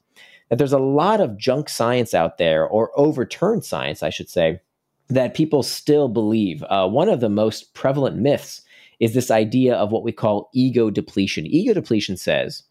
that 0.52 0.58
there's 0.58 0.74
a 0.74 0.78
lot 0.78 1.22
of 1.22 1.38
junk 1.38 1.70
science 1.70 2.12
out 2.12 2.36
there, 2.36 2.66
or 2.66 2.90
overturned 2.94 3.64
science, 3.64 4.02
I 4.02 4.10
should 4.10 4.28
say, 4.28 4.60
that 5.08 5.32
people 5.32 5.62
still 5.62 6.10
believe. 6.10 6.62
Uh, 6.64 6.86
one 6.86 7.08
of 7.08 7.20
the 7.20 7.30
most 7.30 7.72
prevalent 7.72 8.18
myths 8.18 8.60
is 9.00 9.14
this 9.14 9.30
idea 9.30 9.74
of 9.74 9.92
what 9.92 10.02
we 10.02 10.12
call 10.12 10.50
ego 10.52 10.90
depletion. 10.90 11.46
Ego 11.46 11.72
depletion 11.72 12.18
says 12.18 12.64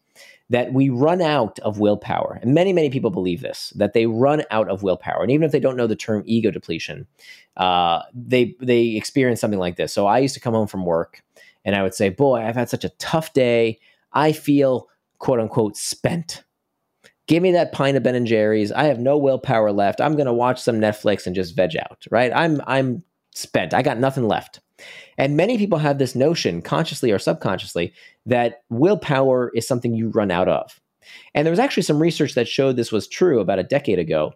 that 0.48 0.72
we 0.72 0.90
run 0.90 1.20
out 1.20 1.58
of 1.64 1.80
willpower. 1.80 2.38
And 2.40 2.54
many, 2.54 2.72
many 2.72 2.88
people 2.88 3.10
believe 3.10 3.40
this, 3.40 3.72
that 3.74 3.94
they 3.94 4.06
run 4.06 4.44
out 4.52 4.68
of 4.68 4.84
willpower. 4.84 5.20
And 5.20 5.32
even 5.32 5.44
if 5.44 5.50
they 5.50 5.58
don't 5.58 5.76
know 5.76 5.88
the 5.88 5.96
term 5.96 6.22
ego 6.24 6.52
depletion, 6.52 7.08
uh, 7.56 8.02
they, 8.14 8.54
they 8.60 8.94
experience 8.94 9.40
something 9.40 9.58
like 9.58 9.74
this. 9.74 9.92
So 9.92 10.06
I 10.06 10.20
used 10.20 10.34
to 10.34 10.40
come 10.40 10.54
home 10.54 10.68
from 10.68 10.84
work 10.84 11.24
and 11.64 11.74
I 11.74 11.82
would 11.82 11.94
say, 11.94 12.10
Boy, 12.10 12.42
I've 12.42 12.54
had 12.54 12.70
such 12.70 12.84
a 12.84 12.90
tough 13.00 13.32
day. 13.32 13.80
I 14.12 14.30
feel 14.30 14.88
quote 15.18 15.40
unquote 15.40 15.76
spent. 15.76 16.44
Give 17.32 17.42
me 17.42 17.52
that 17.52 17.72
pint 17.72 17.96
of 17.96 18.02
Ben 18.02 18.14
and 18.14 18.26
Jerry's. 18.26 18.70
I 18.72 18.84
have 18.84 18.98
no 18.98 19.16
willpower 19.16 19.72
left. 19.72 20.02
I'm 20.02 20.16
going 20.16 20.26
to 20.26 20.34
watch 20.34 20.60
some 20.60 20.78
Netflix 20.78 21.26
and 21.26 21.34
just 21.34 21.56
veg 21.56 21.74
out, 21.78 22.04
right? 22.10 22.30
I'm 22.34 22.60
I'm 22.66 23.02
spent. 23.30 23.72
I 23.72 23.80
got 23.80 23.98
nothing 23.98 24.28
left. 24.28 24.60
And 25.16 25.34
many 25.34 25.56
people 25.56 25.78
have 25.78 25.96
this 25.96 26.14
notion, 26.14 26.60
consciously 26.60 27.10
or 27.10 27.18
subconsciously, 27.18 27.94
that 28.26 28.64
willpower 28.68 29.50
is 29.54 29.66
something 29.66 29.94
you 29.94 30.10
run 30.10 30.30
out 30.30 30.46
of. 30.46 30.78
And 31.34 31.46
there 31.46 31.52
was 31.52 31.58
actually 31.58 31.84
some 31.84 32.02
research 32.02 32.34
that 32.34 32.48
showed 32.48 32.76
this 32.76 32.92
was 32.92 33.08
true 33.08 33.40
about 33.40 33.58
a 33.58 33.62
decade 33.62 33.98
ago. 33.98 34.34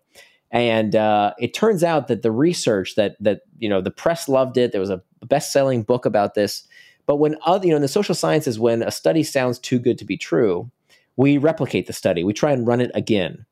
And 0.50 0.96
uh, 0.96 1.34
it 1.38 1.52
turns 1.52 1.84
out 1.84 2.08
that 2.08 2.22
the 2.22 2.32
research 2.32 2.94
that 2.94 3.16
that 3.20 3.42
you 3.58 3.68
know 3.68 3.82
the 3.82 3.90
press 3.90 4.26
loved 4.26 4.56
it. 4.56 4.72
There 4.72 4.80
was 4.80 4.88
a 4.88 5.02
best-selling 5.26 5.82
book 5.82 6.06
about 6.06 6.32
this. 6.32 6.66
But 7.04 7.16
when 7.16 7.36
other, 7.44 7.66
you 7.66 7.72
know, 7.72 7.76
in 7.76 7.82
the 7.82 7.88
social 7.88 8.14
sciences, 8.14 8.58
when 8.58 8.82
a 8.82 8.90
study 8.90 9.22
sounds 9.22 9.58
too 9.58 9.78
good 9.78 9.98
to 9.98 10.06
be 10.06 10.16
true, 10.16 10.70
we 11.16 11.38
replicate 11.38 11.86
the 11.86 11.92
study, 11.92 12.24
we 12.24 12.32
try 12.32 12.52
and 12.52 12.66
run 12.66 12.80
it 12.80 12.90
again. 12.94 13.46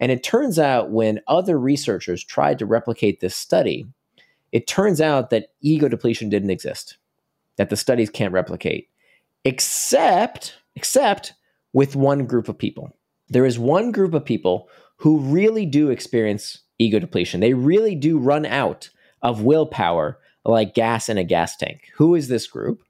And 0.00 0.10
it 0.10 0.22
turns 0.22 0.58
out 0.58 0.90
when 0.90 1.20
other 1.28 1.58
researchers 1.58 2.24
tried 2.24 2.58
to 2.58 2.66
replicate 2.66 3.20
this 3.20 3.36
study, 3.36 3.86
it 4.52 4.66
turns 4.66 5.00
out 5.00 5.30
that 5.30 5.48
ego 5.60 5.88
depletion 5.88 6.30
didn't 6.30 6.50
exist, 6.50 6.96
that 7.56 7.68
the 7.68 7.76
studies 7.76 8.10
can't 8.10 8.32
replicate, 8.32 8.88
except, 9.44 10.56
except 10.74 11.34
with 11.72 11.94
one 11.96 12.26
group 12.26 12.48
of 12.48 12.58
people. 12.58 12.96
There 13.28 13.44
is 13.44 13.58
one 13.58 13.92
group 13.92 14.14
of 14.14 14.24
people 14.24 14.68
who 14.96 15.18
really 15.18 15.66
do 15.66 15.90
experience 15.90 16.60
ego 16.78 16.98
depletion. 16.98 17.40
They 17.40 17.54
really 17.54 17.94
do 17.94 18.18
run 18.18 18.46
out 18.46 18.90
of 19.22 19.42
willpower 19.42 20.18
like 20.44 20.74
gas 20.74 21.08
in 21.08 21.18
a 21.18 21.24
gas 21.24 21.56
tank. 21.56 21.90
Who 21.96 22.14
is 22.14 22.28
this 22.28 22.46
group? 22.46 22.82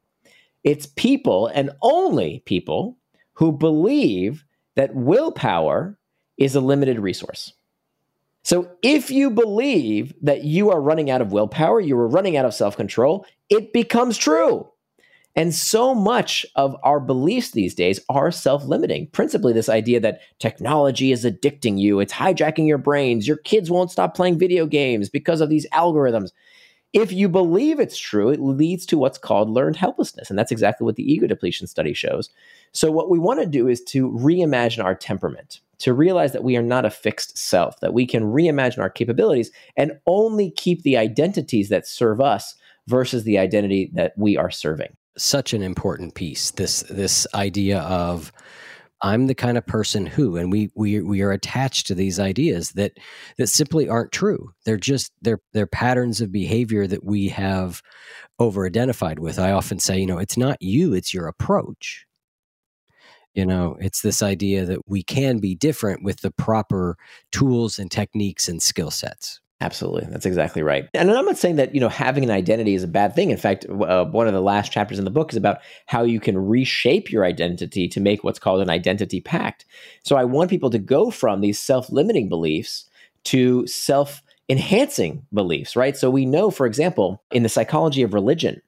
It's 0.62 0.86
people 0.86 1.48
and 1.48 1.70
only 1.82 2.42
people 2.46 2.96
who 3.40 3.50
believe 3.50 4.44
that 4.76 4.94
willpower 4.94 5.98
is 6.36 6.54
a 6.54 6.60
limited 6.60 7.00
resource. 7.00 7.54
So 8.42 8.70
if 8.82 9.10
you 9.10 9.30
believe 9.30 10.12
that 10.20 10.44
you 10.44 10.70
are 10.70 10.80
running 10.80 11.10
out 11.10 11.22
of 11.22 11.32
willpower, 11.32 11.80
you 11.80 11.96
are 11.98 12.06
running 12.06 12.36
out 12.36 12.44
of 12.44 12.52
self 12.52 12.76
control, 12.76 13.24
it 13.48 13.72
becomes 13.72 14.18
true. 14.18 14.68
And 15.34 15.54
so 15.54 15.94
much 15.94 16.44
of 16.54 16.76
our 16.82 17.00
beliefs 17.00 17.52
these 17.52 17.74
days 17.74 17.98
are 18.10 18.30
self 18.30 18.64
limiting. 18.64 19.06
Principally, 19.06 19.54
this 19.54 19.70
idea 19.70 20.00
that 20.00 20.20
technology 20.38 21.10
is 21.10 21.24
addicting 21.24 21.80
you, 21.80 21.98
it's 21.98 22.12
hijacking 22.12 22.68
your 22.68 22.78
brains, 22.78 23.26
your 23.26 23.38
kids 23.38 23.70
won't 23.70 23.90
stop 23.90 24.14
playing 24.14 24.38
video 24.38 24.66
games 24.66 25.08
because 25.08 25.40
of 25.40 25.48
these 25.48 25.66
algorithms. 25.70 26.30
If 26.92 27.12
you 27.12 27.28
believe 27.28 27.78
it's 27.78 27.98
true, 27.98 28.30
it 28.30 28.40
leads 28.40 28.84
to 28.86 28.98
what's 28.98 29.18
called 29.18 29.48
learned 29.48 29.76
helplessness. 29.76 30.28
And 30.28 30.38
that's 30.38 30.50
exactly 30.50 30.84
what 30.84 30.96
the 30.96 31.12
ego 31.12 31.26
depletion 31.26 31.66
study 31.66 31.94
shows. 31.94 32.30
So, 32.72 32.90
what 32.90 33.08
we 33.08 33.18
want 33.18 33.40
to 33.40 33.46
do 33.46 33.68
is 33.68 33.82
to 33.84 34.10
reimagine 34.10 34.84
our 34.84 34.94
temperament, 34.94 35.60
to 35.78 35.94
realize 35.94 36.32
that 36.32 36.44
we 36.44 36.56
are 36.56 36.62
not 36.62 36.84
a 36.84 36.90
fixed 36.90 37.38
self, 37.38 37.78
that 37.80 37.94
we 37.94 38.06
can 38.06 38.24
reimagine 38.24 38.80
our 38.80 38.90
capabilities 38.90 39.52
and 39.76 39.98
only 40.06 40.50
keep 40.50 40.82
the 40.82 40.96
identities 40.96 41.68
that 41.68 41.86
serve 41.86 42.20
us 42.20 42.56
versus 42.88 43.22
the 43.22 43.38
identity 43.38 43.90
that 43.94 44.12
we 44.16 44.36
are 44.36 44.50
serving. 44.50 44.96
Such 45.16 45.52
an 45.54 45.62
important 45.62 46.14
piece. 46.14 46.50
This 46.52 46.82
this 46.90 47.26
idea 47.34 47.80
of 47.80 48.32
I'm 49.02 49.26
the 49.26 49.34
kind 49.34 49.56
of 49.56 49.66
person 49.66 50.06
who, 50.06 50.36
and 50.36 50.52
we 50.52 50.70
we 50.74 51.00
we 51.00 51.22
are 51.22 51.32
attached 51.32 51.86
to 51.86 51.94
these 51.94 52.18
ideas 52.20 52.72
that 52.72 52.98
that 53.38 53.48
simply 53.48 53.88
aren't 53.88 54.12
true. 54.12 54.52
They're 54.64 54.76
just 54.76 55.12
they're 55.22 55.40
they're 55.52 55.66
patterns 55.66 56.20
of 56.20 56.32
behavior 56.32 56.86
that 56.86 57.04
we 57.04 57.28
have 57.28 57.82
over 58.38 58.66
identified 58.66 59.18
with. 59.18 59.38
I 59.38 59.52
often 59.52 59.78
say, 59.78 59.98
you 60.00 60.06
know, 60.06 60.18
it's 60.18 60.36
not 60.36 60.60
you, 60.60 60.94
it's 60.94 61.14
your 61.14 61.28
approach. 61.28 62.06
You 63.34 63.46
know, 63.46 63.76
it's 63.80 64.02
this 64.02 64.22
idea 64.22 64.64
that 64.64 64.80
we 64.88 65.02
can 65.02 65.38
be 65.38 65.54
different 65.54 66.02
with 66.02 66.20
the 66.20 66.32
proper 66.32 66.96
tools 67.30 67.78
and 67.78 67.90
techniques 67.90 68.48
and 68.48 68.60
skill 68.60 68.90
sets. 68.90 69.40
Absolutely. 69.62 70.06
That's 70.10 70.24
exactly 70.24 70.62
right. 70.62 70.88
And 70.94 71.10
I'm 71.10 71.26
not 71.26 71.36
saying 71.36 71.56
that, 71.56 71.74
you 71.74 71.80
know, 71.80 71.90
having 71.90 72.24
an 72.24 72.30
identity 72.30 72.74
is 72.74 72.82
a 72.82 72.88
bad 72.88 73.14
thing. 73.14 73.30
In 73.30 73.36
fact, 73.36 73.66
uh, 73.68 74.06
one 74.06 74.26
of 74.26 74.32
the 74.32 74.40
last 74.40 74.72
chapters 74.72 74.98
in 74.98 75.04
the 75.04 75.10
book 75.10 75.32
is 75.32 75.36
about 75.36 75.58
how 75.86 76.02
you 76.02 76.18
can 76.18 76.38
reshape 76.38 77.10
your 77.12 77.26
identity 77.26 77.86
to 77.88 78.00
make 78.00 78.24
what's 78.24 78.38
called 78.38 78.62
an 78.62 78.70
identity 78.70 79.20
pact. 79.20 79.66
So 80.02 80.16
I 80.16 80.24
want 80.24 80.48
people 80.48 80.70
to 80.70 80.78
go 80.78 81.10
from 81.10 81.42
these 81.42 81.58
self-limiting 81.58 82.30
beliefs 82.30 82.88
to 83.24 83.66
self 83.66 84.22
enhancing 84.48 85.26
beliefs, 85.32 85.76
right? 85.76 85.96
So 85.96 86.10
we 86.10 86.24
know, 86.24 86.50
for 86.50 86.66
example, 86.66 87.22
in 87.30 87.42
the 87.42 87.48
psychology 87.48 88.02
of 88.02 88.14
religion, 88.14 88.62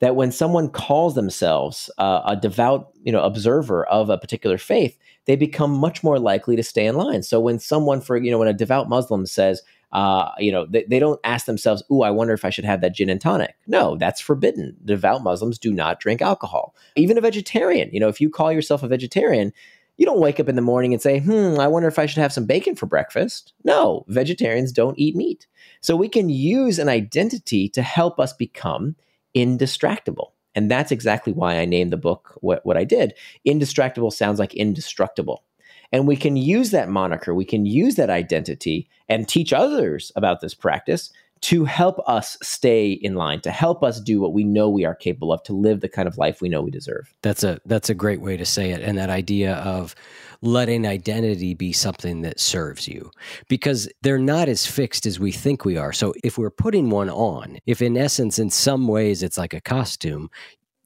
that 0.00 0.16
when 0.16 0.32
someone 0.32 0.70
calls 0.70 1.14
themselves 1.14 1.90
uh, 1.98 2.22
a 2.24 2.36
devout, 2.36 2.88
you 3.02 3.12
know, 3.12 3.22
observer 3.22 3.86
of 3.86 4.08
a 4.08 4.18
particular 4.18 4.56
faith, 4.56 4.96
they 5.26 5.36
become 5.36 5.70
much 5.70 6.02
more 6.02 6.18
likely 6.18 6.56
to 6.56 6.62
stay 6.62 6.86
in 6.86 6.96
line. 6.96 7.22
So 7.22 7.38
when 7.38 7.58
someone, 7.58 8.00
for 8.00 8.16
you 8.16 8.30
know, 8.30 8.38
when 8.38 8.48
a 8.48 8.54
devout 8.54 8.88
Muslim 8.88 9.26
says, 9.26 9.62
uh, 9.92 10.30
you 10.38 10.52
know, 10.52 10.66
they, 10.66 10.84
they 10.84 10.98
don't 10.98 11.20
ask 11.24 11.46
themselves, 11.46 11.82
"Ooh, 11.90 12.02
I 12.02 12.10
wonder 12.10 12.34
if 12.34 12.44
I 12.44 12.50
should 12.50 12.64
have 12.64 12.80
that 12.82 12.94
gin 12.94 13.10
and 13.10 13.20
tonic." 13.20 13.56
No, 13.66 13.96
that's 13.96 14.20
forbidden. 14.20 14.76
Devout 14.84 15.22
Muslims 15.22 15.58
do 15.58 15.72
not 15.72 16.00
drink 16.00 16.20
alcohol. 16.20 16.74
Even 16.96 17.18
a 17.18 17.22
vegetarian, 17.22 17.88
you 17.92 18.00
know, 18.00 18.08
if 18.08 18.20
you 18.20 18.30
call 18.30 18.52
yourself 18.52 18.82
a 18.82 18.88
vegetarian, 18.88 19.52
You 19.98 20.06
don't 20.06 20.20
wake 20.20 20.38
up 20.38 20.48
in 20.48 20.54
the 20.54 20.62
morning 20.62 20.92
and 20.92 21.02
say, 21.02 21.18
hmm, 21.18 21.58
I 21.58 21.66
wonder 21.66 21.88
if 21.88 21.98
I 21.98 22.06
should 22.06 22.20
have 22.20 22.32
some 22.32 22.46
bacon 22.46 22.76
for 22.76 22.86
breakfast. 22.86 23.52
No, 23.64 24.04
vegetarians 24.06 24.70
don't 24.70 24.98
eat 24.98 25.16
meat. 25.16 25.48
So 25.80 25.96
we 25.96 26.08
can 26.08 26.28
use 26.28 26.78
an 26.78 26.88
identity 26.88 27.68
to 27.70 27.82
help 27.82 28.20
us 28.20 28.32
become 28.32 28.94
indistractable. 29.34 30.30
And 30.54 30.70
that's 30.70 30.92
exactly 30.92 31.32
why 31.32 31.58
I 31.58 31.64
named 31.64 31.92
the 31.92 31.96
book 31.96 32.38
what, 32.40 32.64
what 32.64 32.76
I 32.76 32.84
did. 32.84 33.14
Indistractable 33.46 34.12
sounds 34.12 34.38
like 34.38 34.54
indestructible. 34.54 35.44
And 35.92 36.06
we 36.06 36.16
can 36.16 36.36
use 36.36 36.70
that 36.70 36.88
moniker, 36.88 37.34
we 37.34 37.44
can 37.44 37.64
use 37.66 37.94
that 37.96 38.10
identity 38.10 38.88
and 39.08 39.26
teach 39.28 39.52
others 39.52 40.12
about 40.16 40.40
this 40.40 40.54
practice 40.54 41.10
to 41.40 41.64
help 41.64 42.00
us 42.08 42.36
stay 42.42 42.90
in 42.90 43.14
line, 43.14 43.40
to 43.42 43.50
help 43.50 43.84
us 43.84 44.00
do 44.00 44.20
what 44.20 44.32
we 44.32 44.44
know 44.44 44.68
we 44.68 44.84
are 44.84 44.94
capable 44.94 45.32
of, 45.32 45.42
to 45.44 45.52
live 45.52 45.80
the 45.80 45.88
kind 45.88 46.08
of 46.08 46.18
life 46.18 46.40
we 46.40 46.48
know 46.48 46.62
we 46.62 46.70
deserve. 46.70 47.14
That's 47.22 47.44
a 47.44 47.60
that's 47.64 47.90
a 47.90 47.94
great 47.94 48.20
way 48.20 48.36
to 48.36 48.44
say 48.44 48.70
it. 48.70 48.82
And 48.82 48.98
that 48.98 49.10
idea 49.10 49.54
of 49.56 49.94
letting 50.40 50.86
identity 50.86 51.54
be 51.54 51.72
something 51.72 52.22
that 52.22 52.40
serves 52.40 52.86
you 52.86 53.10
because 53.48 53.88
they're 54.02 54.18
not 54.18 54.48
as 54.48 54.66
fixed 54.66 55.06
as 55.06 55.18
we 55.18 55.32
think 55.32 55.64
we 55.64 55.76
are. 55.76 55.92
So 55.92 56.14
if 56.22 56.38
we're 56.38 56.50
putting 56.50 56.90
one 56.90 57.10
on, 57.10 57.58
if 57.66 57.82
in 57.82 57.96
essence 57.96 58.38
in 58.38 58.50
some 58.50 58.88
ways 58.88 59.22
it's 59.22 59.38
like 59.38 59.54
a 59.54 59.60
costume, 59.60 60.30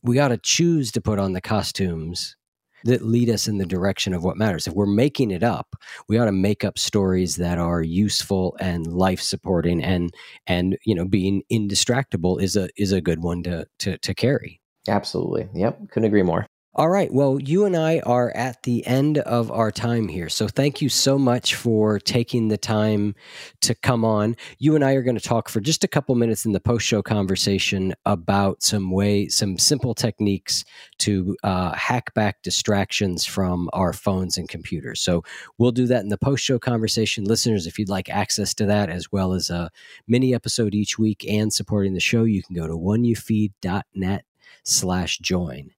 we 0.03 0.17
got 0.17 0.29
to 0.29 0.39
choose 0.39 0.91
to 0.93 1.01
put 1.01 1.19
on 1.19 1.33
the 1.33 1.41
costumes 1.41 2.37
that 2.85 3.05
lead 3.05 3.31
us 3.31 3.49
in 3.49 3.59
the 3.59 3.67
direction 3.67 4.15
of 4.15 4.25
what 4.25 4.37
matters. 4.37 4.67
If 4.67 4.75
we're 4.75 4.87
making 4.87 5.31
it 5.31 5.43
up, 5.43 5.77
we 6.09 6.19
ought 6.19 6.27
to 6.27 6.33
make 6.33 6.65
up 6.65 6.79
stories 6.79 7.37
that 7.37 7.59
are 7.59 7.83
useful 7.83 8.57
and 8.61 8.87
life 8.87 9.21
supporting 9.21 9.83
and 9.83 10.13
and 10.47 10.77
you 10.85 10.95
know 10.95 11.05
being 11.05 11.43
indistractable 11.51 12.41
is 12.41 12.57
a 12.57 12.69
is 12.77 12.93
a 12.93 13.01
good 13.01 13.23
one 13.23 13.43
to 13.45 13.67
to 13.81 13.99
to 13.99 14.15
carry. 14.15 14.61
Absolutely. 14.89 15.49
Yep, 15.55 15.91
couldn't 15.91 16.07
agree 16.07 16.23
more. 16.23 16.47
All 16.75 16.89
right. 16.89 17.13
Well, 17.13 17.39
you 17.39 17.67
and 17.67 17.77
I 17.77 17.99
are 17.99 18.35
at 18.35 18.63
the 18.63 18.87
end 18.87 19.19
of 19.19 19.51
our 19.51 19.71
time 19.71 20.09
here. 20.09 20.31
So 20.31 20.49
thank 20.49 20.81
you 20.81 20.89
so 20.89 21.19
much 21.19 21.55
for 21.55 21.99
taking 21.99 22.49
the 22.49 22.57
time 22.57 23.15
to 23.61 23.75
come 23.75 24.07
on. 24.07 24.37
You 24.59 24.75
and 24.75 24.83
I 24.83 24.93
are 24.93 25.03
going 25.03 25.19
to 25.19 25.21
talk 25.21 25.51
for 25.51 25.61
just 25.61 25.85
a 25.85 25.89
couple 25.89 26.15
minutes 26.15 26.47
in 26.47 26.53
the 26.53 26.61
post 26.61 26.87
show 26.87 27.03
conversation 27.03 27.93
about 28.07 28.63
some 28.63 28.91
way, 28.91 29.29
some 29.29 29.59
simple 29.59 29.95
techniques 29.95 30.65
to 31.01 31.37
uh, 31.43 31.75
hack 31.75 32.15
back 32.15 32.41
distractions 32.41 33.27
from 33.27 33.69
our 33.75 33.93
phones 33.93 34.39
and 34.39 34.49
computers. 34.49 35.03
So 35.03 35.25
we'll 35.59 35.73
do 35.73 35.87
that 35.89 36.05
in 36.05 36.09
the 36.09 36.17
post 36.17 36.43
show 36.43 36.59
conversation. 36.59 37.25
Listeners, 37.25 37.67
if 37.67 37.79
you'd 37.79 37.91
like 37.91 38.09
access 38.09 38.55
to 38.55 38.65
that 38.65 38.89
as 38.89 39.13
well 39.13 39.35
as 39.35 39.51
a 39.51 39.71
mini 40.09 40.35
episode 40.35 40.75
each 40.75 40.99
week 40.99 41.23
and 41.29 41.53
supporting 41.53 41.93
the 41.93 42.01
show, 42.01 42.25
you 42.25 42.43
can 42.43 42.57
go 42.57 42.67
to 42.67 42.73
oneyoufeed.net 42.73 44.25
slash 44.65 45.19
join. 45.19 45.73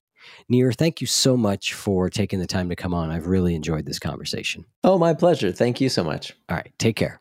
Nir, 0.49 0.73
thank 0.73 1.01
you 1.01 1.07
so 1.07 1.37
much 1.37 1.75
for 1.75 2.11
taking 2.11 2.39
the 2.39 2.47
time 2.47 2.69
to 2.69 2.77
come 2.77 2.95
on. 2.95 3.11
I've 3.11 3.27
really 3.27 3.55
enjoyed 3.55 3.87
this 3.87 3.99
conversation. 3.99 4.65
Oh, 4.83 4.99
my 4.99 5.15
pleasure. 5.15 5.53
Thank 5.53 5.81
you 5.81 5.89
so 5.89 6.05
much. 6.05 6.33
All 6.49 6.57
right. 6.57 6.73
Take 6.79 6.97
care. 6.97 7.21